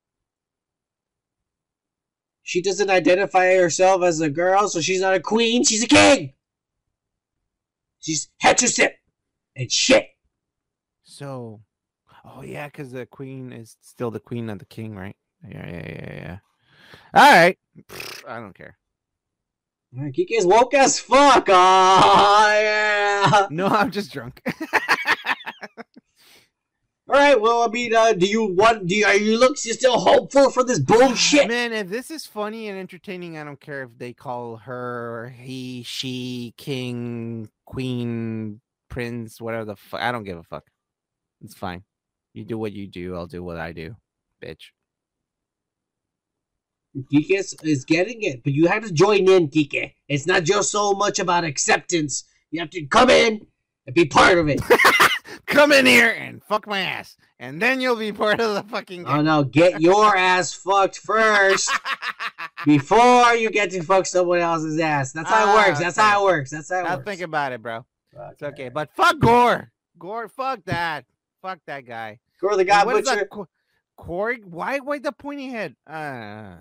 [2.42, 6.34] She doesn't identify herself as a girl, so she's not a queen, she's a king.
[8.02, 8.90] She's heterosexual
[9.56, 10.08] and shit.
[11.04, 11.62] So,
[12.26, 15.16] oh yeah, because the queen is still the queen of the king, right?
[15.48, 16.38] Yeah, yeah, yeah, yeah.
[17.14, 17.58] All right,
[18.28, 18.78] I don't care.
[19.96, 21.46] Alright, Kike's woke as fuck.
[21.50, 23.48] Oh, yeah.
[23.52, 24.42] No, I'm just drunk.
[27.10, 27.40] All right.
[27.40, 28.88] Well, I mean, uh, do you want?
[28.88, 31.48] Do you, are you look you still hopeful for this bullshit?
[31.50, 35.84] Man, if this is funny and entertaining, I don't care if they call her he,
[35.84, 40.02] she, king, queen, prince, whatever the fuck.
[40.02, 40.66] I don't give a fuck.
[41.42, 41.84] It's fine.
[42.34, 43.16] You do what you do.
[43.16, 43.98] I'll do what I do,
[44.42, 44.72] bitch.
[46.96, 49.94] Kike is, is getting it, but you have to join in, Kike.
[50.08, 52.24] It's not just so much about acceptance.
[52.52, 53.48] You have to come in
[53.86, 54.62] and be part of it.
[55.54, 59.06] Come in here and fuck my ass, and then you'll be part of the fucking.
[59.06, 61.72] oh no, get your ass fucked first
[62.66, 65.12] before you get to fuck someone else's ass.
[65.14, 65.80] That's how it Ah, works.
[65.80, 66.50] That's how it works.
[66.52, 67.06] That's how it I'll works.
[67.06, 67.86] think about it, bro.
[68.16, 68.30] Okay.
[68.32, 69.72] It's okay, but fuck Gorr.
[69.98, 71.06] Gorr, fuck that.
[71.42, 72.20] Fuck that guy.
[72.42, 73.16] Gorr the God What Butcher.
[73.32, 73.48] that?
[74.00, 74.44] Korg?
[74.46, 74.80] Why?
[74.80, 75.76] Why the pointy head?
[75.88, 76.56] Uh,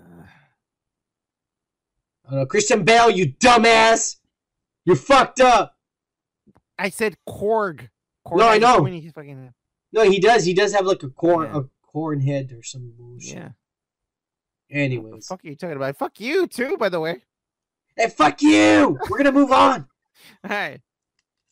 [2.31, 4.15] Oh, no, Christian Bale, you dumbass.
[4.85, 5.75] You're fucked up.
[6.79, 7.89] I said Korg.
[8.31, 8.77] No, I know.
[9.13, 9.53] fucking.
[9.91, 10.45] No, he does.
[10.45, 11.59] He does have like a corn, Yeah.
[11.59, 13.35] a corn head or some bullshit.
[13.35, 13.43] Yeah.
[13.43, 13.53] What
[14.69, 15.97] the Anyways, fuck are you talking about?
[15.97, 17.23] Fuck you too, by the way.
[17.97, 18.97] hey, fuck you.
[19.09, 19.87] We're gonna move on.
[20.47, 20.81] Hey.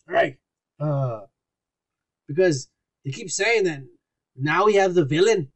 [0.07, 0.38] All right.
[0.80, 1.22] Uh,
[2.27, 2.69] because
[3.03, 3.81] they keep saying that
[4.38, 5.52] now we have the villain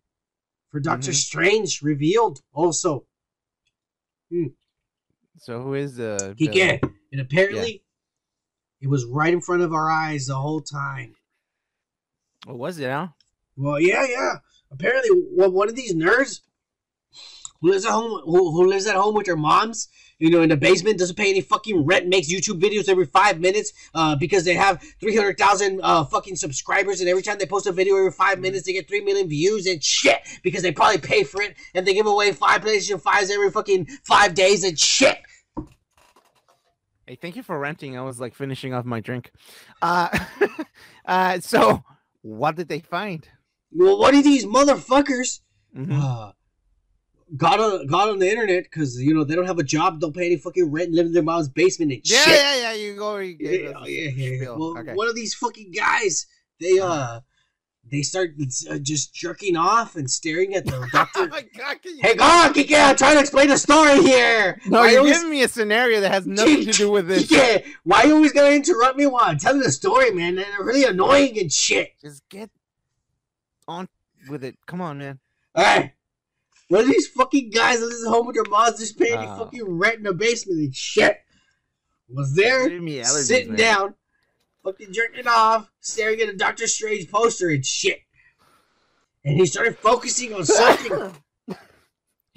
[0.69, 1.15] for Doctor Mhm.
[1.15, 2.41] Strange revealed.
[2.51, 3.05] Also,
[4.29, 4.47] Hmm.
[5.37, 6.35] So who is the?
[6.37, 6.79] he villain?
[6.79, 7.84] can, and apparently,
[8.81, 11.15] it was right in front of our eyes the whole time.
[12.45, 12.89] What was it?
[12.89, 13.07] Huh?
[13.57, 14.35] Well, yeah, yeah.
[14.71, 16.41] Apparently, one one of these nerds
[17.61, 19.87] who lives at home, who, who lives at home with their moms,
[20.19, 23.39] you know, in the basement, doesn't pay any fucking rent, makes YouTube videos every five
[23.39, 27.45] minutes, uh, because they have three hundred thousand uh fucking subscribers, and every time they
[27.45, 30.71] post a video every five minutes, they get three million views and shit, because they
[30.71, 34.63] probably pay for it, and they give away five PlayStation fives every fucking five days
[34.63, 35.17] and shit.
[37.07, 37.97] Hey, thank you for renting.
[37.97, 39.31] I was like finishing off my drink.
[39.81, 40.09] Uh,
[41.05, 41.39] uh.
[41.39, 41.83] So
[42.21, 43.27] what did they find?
[43.71, 45.41] Well, what are these motherfuckers?
[45.75, 45.91] Mhm.
[46.01, 46.31] uh,
[47.35, 50.15] got on got on the internet because you know they don't have a job, don't
[50.15, 52.33] pay any fucking rent, live in their mom's basement and Yeah, shit.
[52.39, 52.61] yeah, yeah.
[52.61, 52.73] yeah.
[52.73, 53.17] You go.
[53.17, 54.49] You Yeah, yeah, yeah, yeah.
[54.49, 54.93] Well, okay.
[54.93, 56.25] one of these fucking guys,
[56.59, 57.19] they uh,
[57.91, 58.31] they start
[58.69, 61.27] uh, just jerking off and staring at the oh doctor.
[61.27, 61.81] my god!
[61.81, 64.59] Can you hey, God, Kike, I'm trying to explain the story here.
[64.67, 67.29] No, Why you're always- giving me a scenario that has nothing to do with this.
[67.35, 70.35] Yeah, why are you always going to interrupt me while I'm telling the story, man?
[70.35, 71.91] They're really annoying and shit.
[72.01, 72.49] Just get
[73.67, 73.87] on
[74.29, 74.57] with it.
[74.65, 75.19] Come on, man.
[75.57, 75.91] Alright.
[76.69, 79.37] What are these fucking guys that lives at home with their moms just paying Ah.
[79.37, 81.19] fucking rent in the basement and shit.
[82.09, 83.57] Was there allergies, sitting man.
[83.59, 83.95] down,
[84.65, 87.99] fucking jerking off, staring at a Doctor Strange poster and shit.
[89.23, 91.11] And he started focusing on something.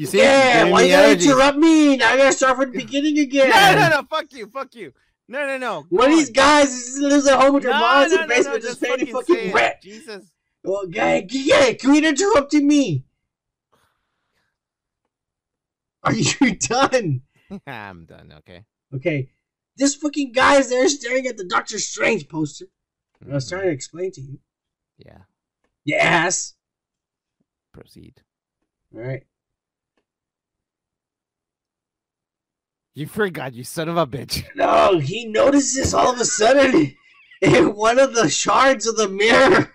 [0.00, 0.18] You see?
[0.18, 1.96] yeah, why you gotta interrupt me?
[1.96, 3.50] Now I gotta start from the beginning again.
[3.50, 4.02] No, no, no.
[4.08, 4.46] Fuck you.
[4.46, 4.92] Fuck you.
[5.26, 5.86] No, no, no.
[5.88, 8.28] One of these guys lives at home with their No, moms no, in no, the
[8.28, 9.74] no, basement just just paying fucking fucking rent.
[9.82, 10.30] Jesus.
[10.62, 13.06] Well, guy, yeah, quit interrupting me.
[16.04, 17.22] Are you done?
[17.66, 18.34] I'm done.
[18.38, 18.64] Okay.
[18.94, 19.30] Okay.
[19.78, 22.66] This fucking guy is there staring at the Doctor Strange poster.
[23.28, 24.38] I was trying to explain to you.
[24.98, 25.18] Yeah.
[25.84, 26.54] Yes.
[27.72, 28.22] Proceed.
[28.94, 29.22] All right.
[32.94, 34.44] You forgot, you son of a bitch.
[34.56, 36.96] No, he notices all of a sudden
[37.40, 39.72] in one of the shards of the mirror.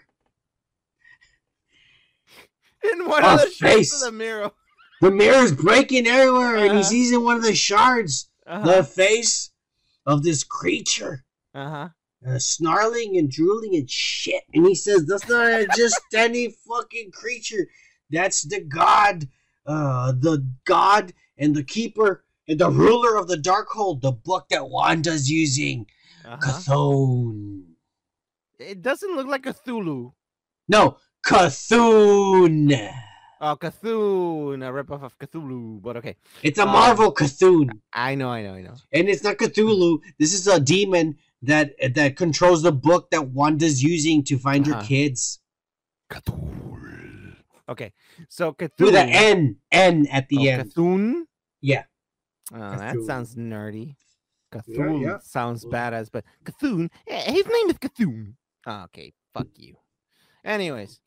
[2.91, 3.93] In one Oh, of the face.
[3.93, 4.51] of the mirror.
[4.99, 6.83] The mirror's breaking everywhere, and he Uh-huh.
[6.83, 8.65] sees in one of the shards Uh-huh.
[8.77, 9.51] the face
[10.05, 11.25] of this creature.
[11.53, 11.89] uh-huh.
[12.27, 14.43] uh, snarling and drooling and shit.
[14.53, 17.67] And he says, "That's not just any fucking creature.
[18.09, 19.27] That's the god,
[19.65, 24.47] uh, the god and the keeper and the ruler of the dark Darkhold, the book
[24.49, 25.85] that Wanda's using,
[26.25, 26.37] Uh-huh.
[26.37, 27.63] Chthon.
[28.59, 30.13] It doesn't look like Cthulhu.
[30.67, 32.93] No, Cthulhu.
[33.45, 36.15] Oh, Cthulhu, a ripoff of Cthulhu, but okay.
[36.41, 38.75] It's a Um, Marvel Cthulhu, I know, I know, I know.
[38.93, 39.99] and it's not Cthulhu.
[40.17, 44.77] This is a demon that that controls the book that Wanda's using to find your
[44.77, 44.87] Uh-huh.
[44.87, 45.41] kids
[46.09, 47.35] Chthon.
[47.67, 47.91] Okay,
[48.29, 48.85] so Chthon.
[48.85, 50.71] with an N N at the oh, end.
[50.71, 51.23] Chthon?
[51.59, 51.83] Yeah.
[52.53, 53.97] Oh, that sounds nerdy.
[54.53, 55.17] Cthulhu yeah.
[55.19, 58.35] sounds badass, but Cthulhu, eh, his name is Chthon.
[58.65, 59.75] Okay, fuck you.
[60.45, 61.01] Anyways,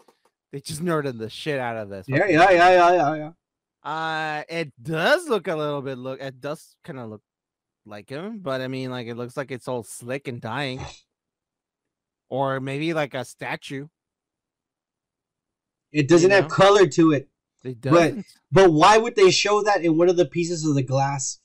[0.53, 2.07] they just nerded the shit out of this.
[2.09, 3.31] Yeah, yeah, yeah, yeah, yeah, yeah.
[3.91, 6.21] Uh, it does look a little bit look.
[6.21, 7.23] It does kind of look
[7.85, 10.81] like him, but I mean, like it looks like it's all slick and dying,
[12.29, 13.87] or maybe like a statue.
[15.93, 17.29] It doesn't You have color to it.
[17.65, 18.27] It But- doesn't.
[18.53, 21.41] But why would they show that in one of the pieces of the glass?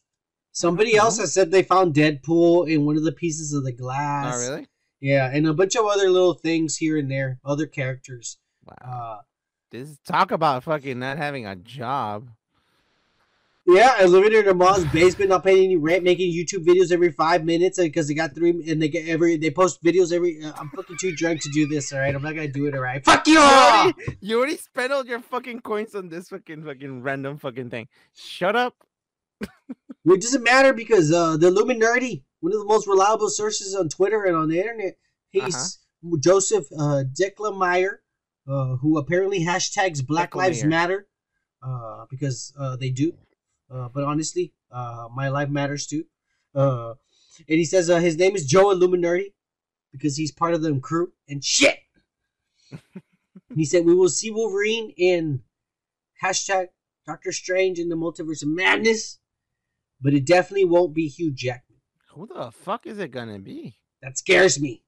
[0.51, 4.35] Somebody else has said they found Deadpool in one of the pieces of the glass.
[4.35, 4.67] Oh, really?
[4.99, 8.37] Yeah, and a bunch of other little things here and there, other characters.
[8.65, 9.19] Wow.
[9.19, 9.21] Uh,
[9.71, 12.29] this talk about fucking not having a job.
[13.65, 17.11] yeah, and living in their mom's basement, not paying any rent, making YouTube videos every
[17.11, 20.43] five minutes because they got three, and they get every, they post videos every.
[20.43, 21.93] Uh, I'm fucking too drunk to do this.
[21.93, 22.75] All right, I'm not gonna do it.
[22.75, 23.33] All right, fuck you.
[23.33, 23.81] You all!
[23.81, 27.87] already, you already spent all your fucking coins on this fucking fucking random fucking thing.
[28.13, 28.75] Shut up.
[30.03, 34.23] It doesn't matter because uh, the Illuminati, one of the most reliable sources on Twitter
[34.23, 34.97] and on the internet,
[35.29, 35.77] he's
[36.19, 37.97] Joseph uh, Declameyer,
[38.47, 40.63] uh, who apparently hashtags Black Lives.
[40.63, 41.07] Matter
[41.63, 43.13] uh, because uh, they do.
[43.69, 46.05] Uh, but honestly, uh, my life matters too.
[46.53, 46.95] Uh,
[47.47, 49.33] and he says uh, his name is Joe Illuminati
[49.91, 51.79] because he's part of the crew and shit.
[53.55, 55.41] he said we will see Wolverine in
[56.23, 56.67] hashtag
[57.05, 59.19] Doctor Strange in the Multiverse of Madness,
[60.01, 61.79] but it definitely won't be Hugh Jackman.
[62.13, 63.77] Who the fuck is it gonna be?
[64.01, 64.83] That scares me.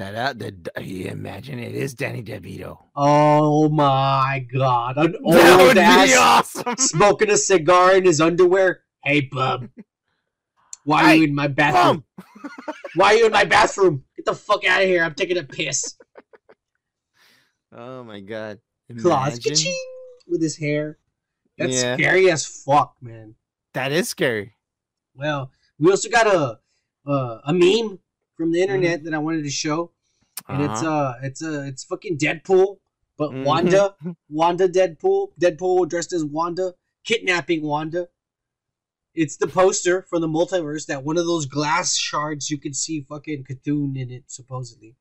[0.00, 2.78] That the you imagine it is Danny DeVito.
[2.96, 5.20] Oh my god, an that
[5.58, 6.16] would old be ass
[6.56, 6.76] awesome.
[6.78, 8.80] smoking a cigar in his underwear.
[9.04, 9.68] Hey, bub.
[10.84, 12.04] Why are you in my bathroom?
[12.94, 14.04] Why are you in my bathroom?
[14.16, 15.04] Get the fuck out of here.
[15.04, 15.98] I'm taking a piss.
[17.76, 18.58] Oh my god.
[19.02, 19.38] Claws
[20.26, 20.98] with his hair.
[21.58, 21.96] That's Yeah.
[21.96, 23.34] scary as fuck, man.
[23.74, 24.54] That is scary.
[25.14, 26.58] Well, we also got a
[27.06, 27.98] uh, a meme
[28.40, 28.72] from the Mm-hmm.
[28.74, 29.92] internet that I wanted to show,
[30.48, 30.90] and it's Uh-huh.
[30.90, 32.78] uh it's uh it's fucking Deadpool,
[33.18, 33.44] but Mhm.
[33.44, 33.94] Wanda,
[34.30, 38.08] Wanda Deadpool, Deadpool dressed as Wanda, kidnapping Wanda.
[39.14, 43.02] It's the poster from the multiverse that one of those glass shards you can see
[43.02, 44.96] fucking Chthon in it supposedly.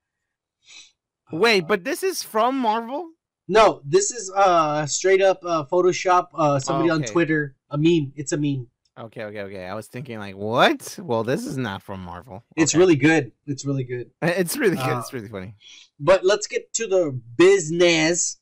[1.32, 3.11] Wait, Uh, but this is from Marvel?
[3.48, 6.28] no, this is uh straight up uh Photoshop.
[6.34, 7.11] Uh, somebody on Okay.
[7.14, 8.11] Twitter, a meme.
[8.18, 8.68] It's a meme.
[9.00, 9.66] Okay, okay, okay.
[9.66, 10.98] I was thinking like, what?
[11.02, 12.44] Well, this is not from Marvel.
[12.58, 13.32] It's really good.
[13.48, 14.12] It's really good.
[14.22, 14.90] it's really good.
[14.90, 15.56] uh, it's really funny.
[16.00, 18.38] But let's get to the business.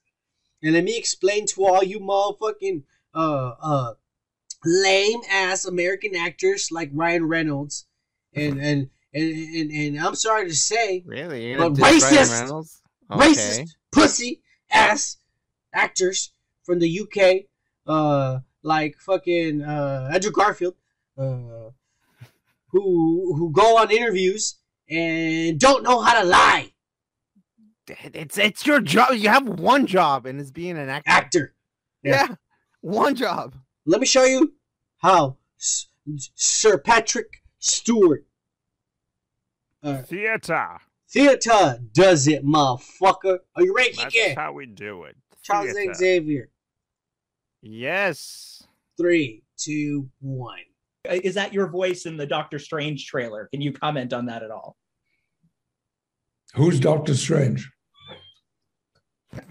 [0.63, 3.93] And let me explain to all you motherfucking uh uh
[4.65, 7.85] lame ass American actors like Ryan Reynolds
[8.33, 11.55] and and and, and, and I'm sorry to say Really?
[11.55, 12.41] But racist!
[12.41, 12.81] Reynolds?
[13.11, 15.17] racist pussy ass
[15.73, 16.31] actors
[16.63, 17.45] from the UK
[17.85, 20.75] uh like fucking uh Andrew Garfield
[21.17, 21.71] uh
[22.71, 24.55] who who go on interviews
[24.89, 26.71] and don't know how to lie
[27.87, 29.13] It's it's your job.
[29.15, 31.09] You have one job, and it's being an actor.
[31.09, 31.55] actor
[32.03, 32.27] Yeah,
[32.81, 33.55] one job.
[33.85, 34.53] let me show you
[34.97, 35.87] how S-
[36.35, 38.25] Sir Patrick Stewart
[39.83, 40.79] uh, Theater.
[41.09, 43.39] theater does it, motherfucker.
[43.55, 44.35] Are you ready, That's Kike?
[44.35, 45.15] how we do it.
[45.43, 45.93] Charles Theater.
[45.93, 46.49] Xavier.
[47.61, 48.56] Yes.
[48.97, 50.59] Three, two, one.
[51.09, 53.47] Uh, Is that your voice in the Doctor Strange trailer?
[53.51, 54.75] Can you comment on that at all?
[56.55, 57.69] Who's Doctor Strange?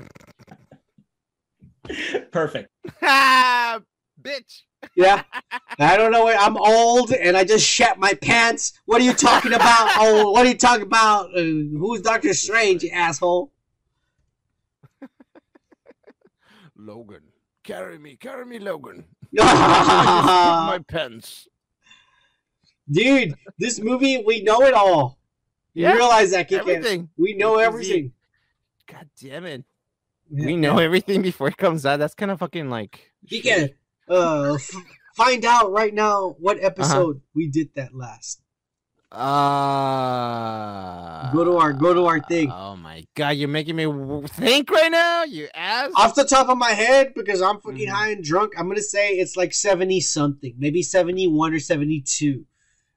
[2.32, 2.68] Perfect.
[3.02, 3.80] Ah,
[4.22, 4.62] bitch.
[4.94, 5.22] Yeah,
[5.78, 6.24] I don't know.
[6.26, 8.72] Where, I'm old and I just shat my pants.
[8.84, 9.90] What are you talking about?
[9.96, 11.26] Oh, what are you talking about?
[11.36, 13.52] Uh, who's Doctor Strange, you asshole?
[16.76, 17.22] Logan,
[17.66, 19.04] carry me, carry me, Logan.
[19.32, 21.48] my pants.
[22.90, 25.18] Dude, this movie, we know it all.
[25.74, 26.60] You Yeah, realize that, Kike?
[26.60, 27.08] Everything.
[27.18, 27.74] We know A to Z.
[27.74, 28.12] everything.
[28.86, 29.64] God damn it.
[30.30, 31.98] we know everything before it comes out.
[31.98, 33.12] That's kind of fucking like.
[33.24, 33.70] You can
[34.08, 34.56] uh,
[35.16, 36.66] find out right now what Uh-huh.
[36.66, 38.40] episode we did that last.
[39.96, 42.50] Uh, Go to our go to our thing.
[42.52, 43.86] Oh my god, you're making me
[44.28, 45.90] think right now, you ass.
[45.96, 47.92] Off the top of my head, because I'm fucking Mhm.
[47.92, 52.00] high and drunk, I'm gonna say it's like seventy something, maybe seventy one or seventy
[52.00, 52.44] two.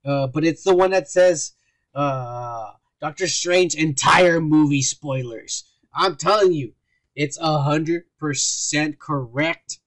[0.05, 1.53] Uh, but it's the one that says
[1.95, 2.71] uh,
[3.01, 5.63] Doctor Strange entire movie spoilers.
[5.93, 6.73] I'm telling you,
[7.15, 9.79] it's a hundred percent correct.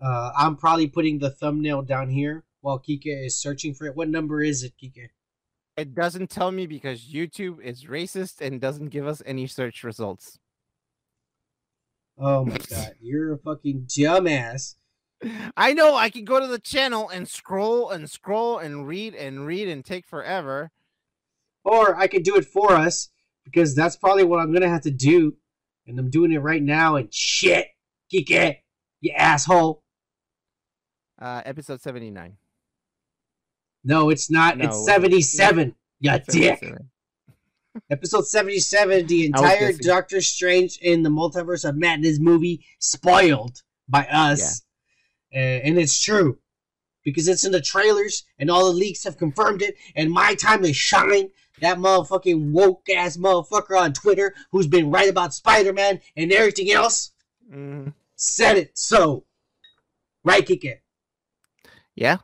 [0.00, 3.94] Uh, I'm probably putting the thumbnail down here while Kika is searching for it.
[3.94, 5.08] What number is it, Kika?
[5.80, 10.38] It doesn't tell me because YouTube is racist and doesn't give us any search results.
[12.18, 14.74] Oh my god, you're a fucking dumbass.
[15.56, 19.46] I know I can go to the channel and scroll and scroll and read and
[19.46, 20.70] read and take forever.
[21.64, 23.08] Or I could do it for us
[23.46, 25.34] because that's probably what I'm gonna have to do,
[25.86, 26.96] and I'm doing it right now.
[26.96, 27.68] And shit,
[28.12, 28.58] Kike,
[29.00, 29.82] you asshole.
[31.18, 32.36] Uh, episode 79.
[33.84, 34.58] No, it's not.
[34.58, 35.74] No, it's 77.
[36.00, 36.24] You dick.
[36.58, 36.90] 77.
[37.88, 39.72] Episode 77, the entire.
[39.72, 44.62] Doctor Strange in the Multiverse of Madness movie spoiled by us.
[45.34, 46.38] Uh, and it's true.
[47.04, 49.76] Because it's in the trailers and all the leaks have confirmed it.
[49.94, 51.30] And my time to shine.
[51.60, 56.70] That motherfucking woke ass motherfucker on Twitter who's been right about Spider Man and everything
[56.72, 57.12] else
[57.52, 57.92] Mhm.
[58.16, 58.78] said it.
[58.78, 59.26] So,
[60.24, 60.78] right, Kike?
[61.94, 62.18] Yeah,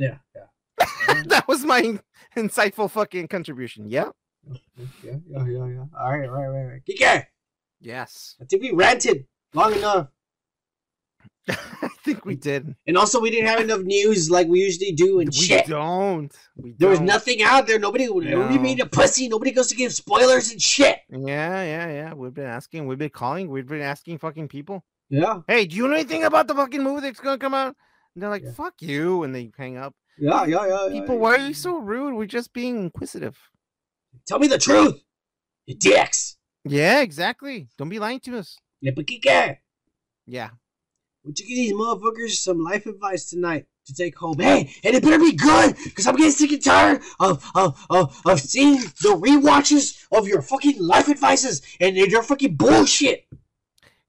[0.00, 1.22] Yeah, yeah.
[1.26, 1.98] that was my
[2.36, 3.86] insightful fucking contribution.
[3.88, 4.10] Yeah.
[4.48, 5.84] Yeah, yeah, yeah, yeah.
[6.00, 6.82] All right, right, right, right.
[6.88, 7.26] Kike,
[7.80, 8.36] Yes.
[8.40, 10.08] I think we ranted long enough.
[11.48, 12.74] I think we did.
[12.86, 15.66] And also, we didn't have enough news like we usually do and we shit.
[15.66, 16.34] don't.
[16.56, 17.06] We There was don't.
[17.06, 17.78] nothing out there.
[17.78, 18.62] Nobody, nobody No.
[18.62, 19.28] made a pussy.
[19.28, 20.98] Nobody goes to give spoilers and shit.
[21.10, 22.14] Yeah, yeah, yeah.
[22.14, 22.86] We've been asking.
[22.86, 23.50] We've been calling.
[23.50, 24.84] We've been asking fucking people.
[25.08, 27.74] Yeah, Hey, do you know anything about the fucking movie that's gonna come out?
[28.14, 28.52] And they're like, Yeah.
[28.52, 29.94] "Fuck you," and they hang up.
[30.18, 30.88] yeah, yeah, yeah.
[30.92, 31.20] People, yeah.
[31.20, 32.14] why are you so rude?
[32.14, 33.38] We're just being inquisitive.
[34.26, 35.02] Tell me the truth,
[35.66, 36.36] you dicks.
[36.64, 37.68] Yeah, exactly.
[37.78, 38.56] Don't be lying to us.
[38.80, 39.58] Yeah, but Kike,
[40.26, 40.50] Yeah.
[41.24, 44.38] would you give these motherfuckers some life advice tonight to take home?
[44.38, 48.20] Hey, and it better be good, because I'm getting sick and tired of, of, of,
[48.26, 53.26] of seeing the rewatches of your fucking life advices and your fucking bullshit.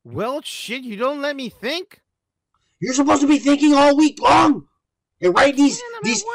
[0.04, 2.01] Well, shit, you don't let me think.
[2.82, 4.66] You're supposed to be thinking all week long
[5.22, 6.26] and write these Man, these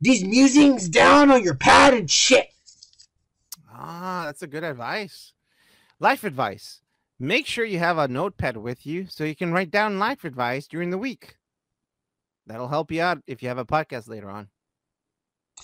[0.00, 2.48] these musings down on your pad and shit.
[3.70, 5.32] Ah, that's a good advice.
[5.98, 6.80] Life advice.
[7.18, 10.66] Make sure you have a notepad with you so you can write down life advice
[10.66, 11.36] during the week.
[12.46, 14.48] That'll help you out if you have a podcast later on.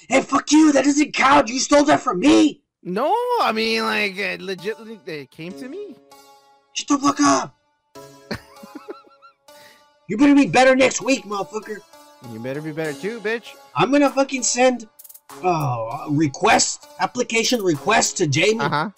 [0.09, 0.73] Hey, fuck you!
[0.73, 1.49] That doesn't count.
[1.49, 2.63] You stole that from me.
[2.83, 5.95] No, I mean, like, legitimately, they came to me.
[6.73, 7.55] Shut the fuck up.
[10.09, 11.79] You better be better next week, motherfucker.
[12.33, 13.55] You better be better too, bitch.
[13.75, 14.89] I'm gonna fucking send
[15.43, 18.61] uh request application request to Jamie.
[18.61, 18.91] Uh huh.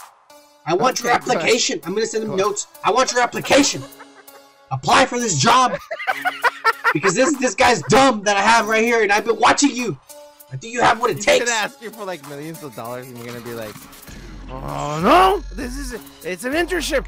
[0.66, 1.36] I want your Okay, ahead.
[1.36, 1.80] application.
[1.84, 2.66] I'm gonna send him notes.
[2.82, 3.82] I want your application.
[4.70, 5.76] Apply for this job
[6.92, 9.98] because this this guy's dumb that I have right here, and I've been watching you.
[10.52, 11.44] I think you have what it You takes.
[11.44, 13.74] could ask you for like millions of dollars, and you're gonna be like,
[14.50, 15.94] "Oh no, this is
[16.24, 17.06] it's an internship."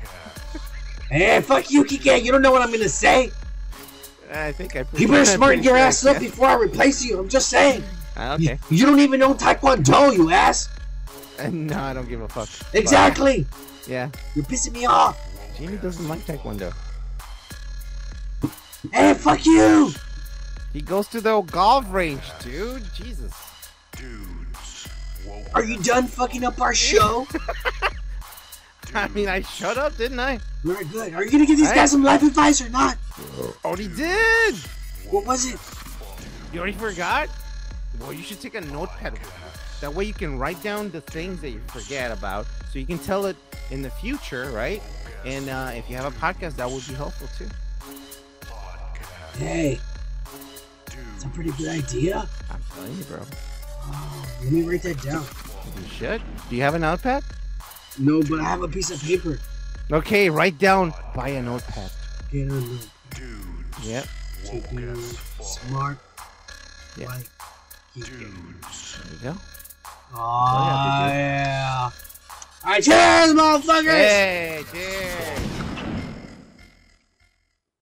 [1.10, 2.23] Hey, fuck you, Kike.
[2.23, 3.31] You don't know what I'm gonna say.
[4.32, 4.85] I think I.
[4.97, 7.19] You better smarten your sure, ass up before I replace you.
[7.19, 7.82] I'm just saying.
[8.16, 8.59] Ah, you, Okay.
[8.70, 10.69] you don't even know Taekwondo, you ass.
[11.39, 12.48] And no, I don't give a fuck.
[12.73, 13.47] But, Exactly.
[13.86, 15.19] yeah, You're pissing me off.
[15.59, 16.73] Jamie doesn't like taekwondo.
[18.93, 19.90] Hey, fuck you.
[20.73, 22.82] He goes to the golf range, dude.
[22.94, 23.32] Jesus.
[23.97, 24.89] Dudes.
[25.27, 27.27] Woke Are you done fucking up our show?
[29.05, 30.40] I mean, I shut up, didn't I?
[30.64, 31.12] Very good.
[31.12, 32.97] Are you gonna give these guys some life advice or not?
[33.62, 34.55] Already did.
[35.10, 35.60] What was it?
[36.51, 37.28] You already forgot?
[38.01, 39.28] Well, you should take a notepad with you.
[39.82, 42.98] That way you can write down the things that you forget about, so you can
[42.98, 43.36] tell it
[43.70, 44.82] in the future, right?
[45.27, 47.48] And uh, if you have a podcast, that would be helpful too.
[49.39, 49.78] Hey,
[51.14, 52.27] it's a pretty good idea.
[52.51, 53.20] I'm telling you, bro.
[53.89, 55.24] Oh, let me write that down.
[55.82, 56.23] You should.
[56.48, 57.23] Do you have a notepad?
[57.98, 59.39] No, but I have a piece of paper.
[59.90, 60.93] Okay, write down.
[61.14, 61.90] Buy a notepad.
[62.31, 63.86] Get on the Dudes.
[63.89, 64.05] Yep.
[64.47, 65.47] to Woke do as fuck.
[65.47, 65.98] smart.
[66.98, 67.06] Yeah.
[67.06, 67.28] Like,
[67.94, 68.98] Dudes.
[69.20, 69.40] There you go.
[70.14, 71.90] Oh, yeah.
[72.64, 73.90] All right, cheers, motherfuckers.
[73.90, 75.76] Hey, cheers.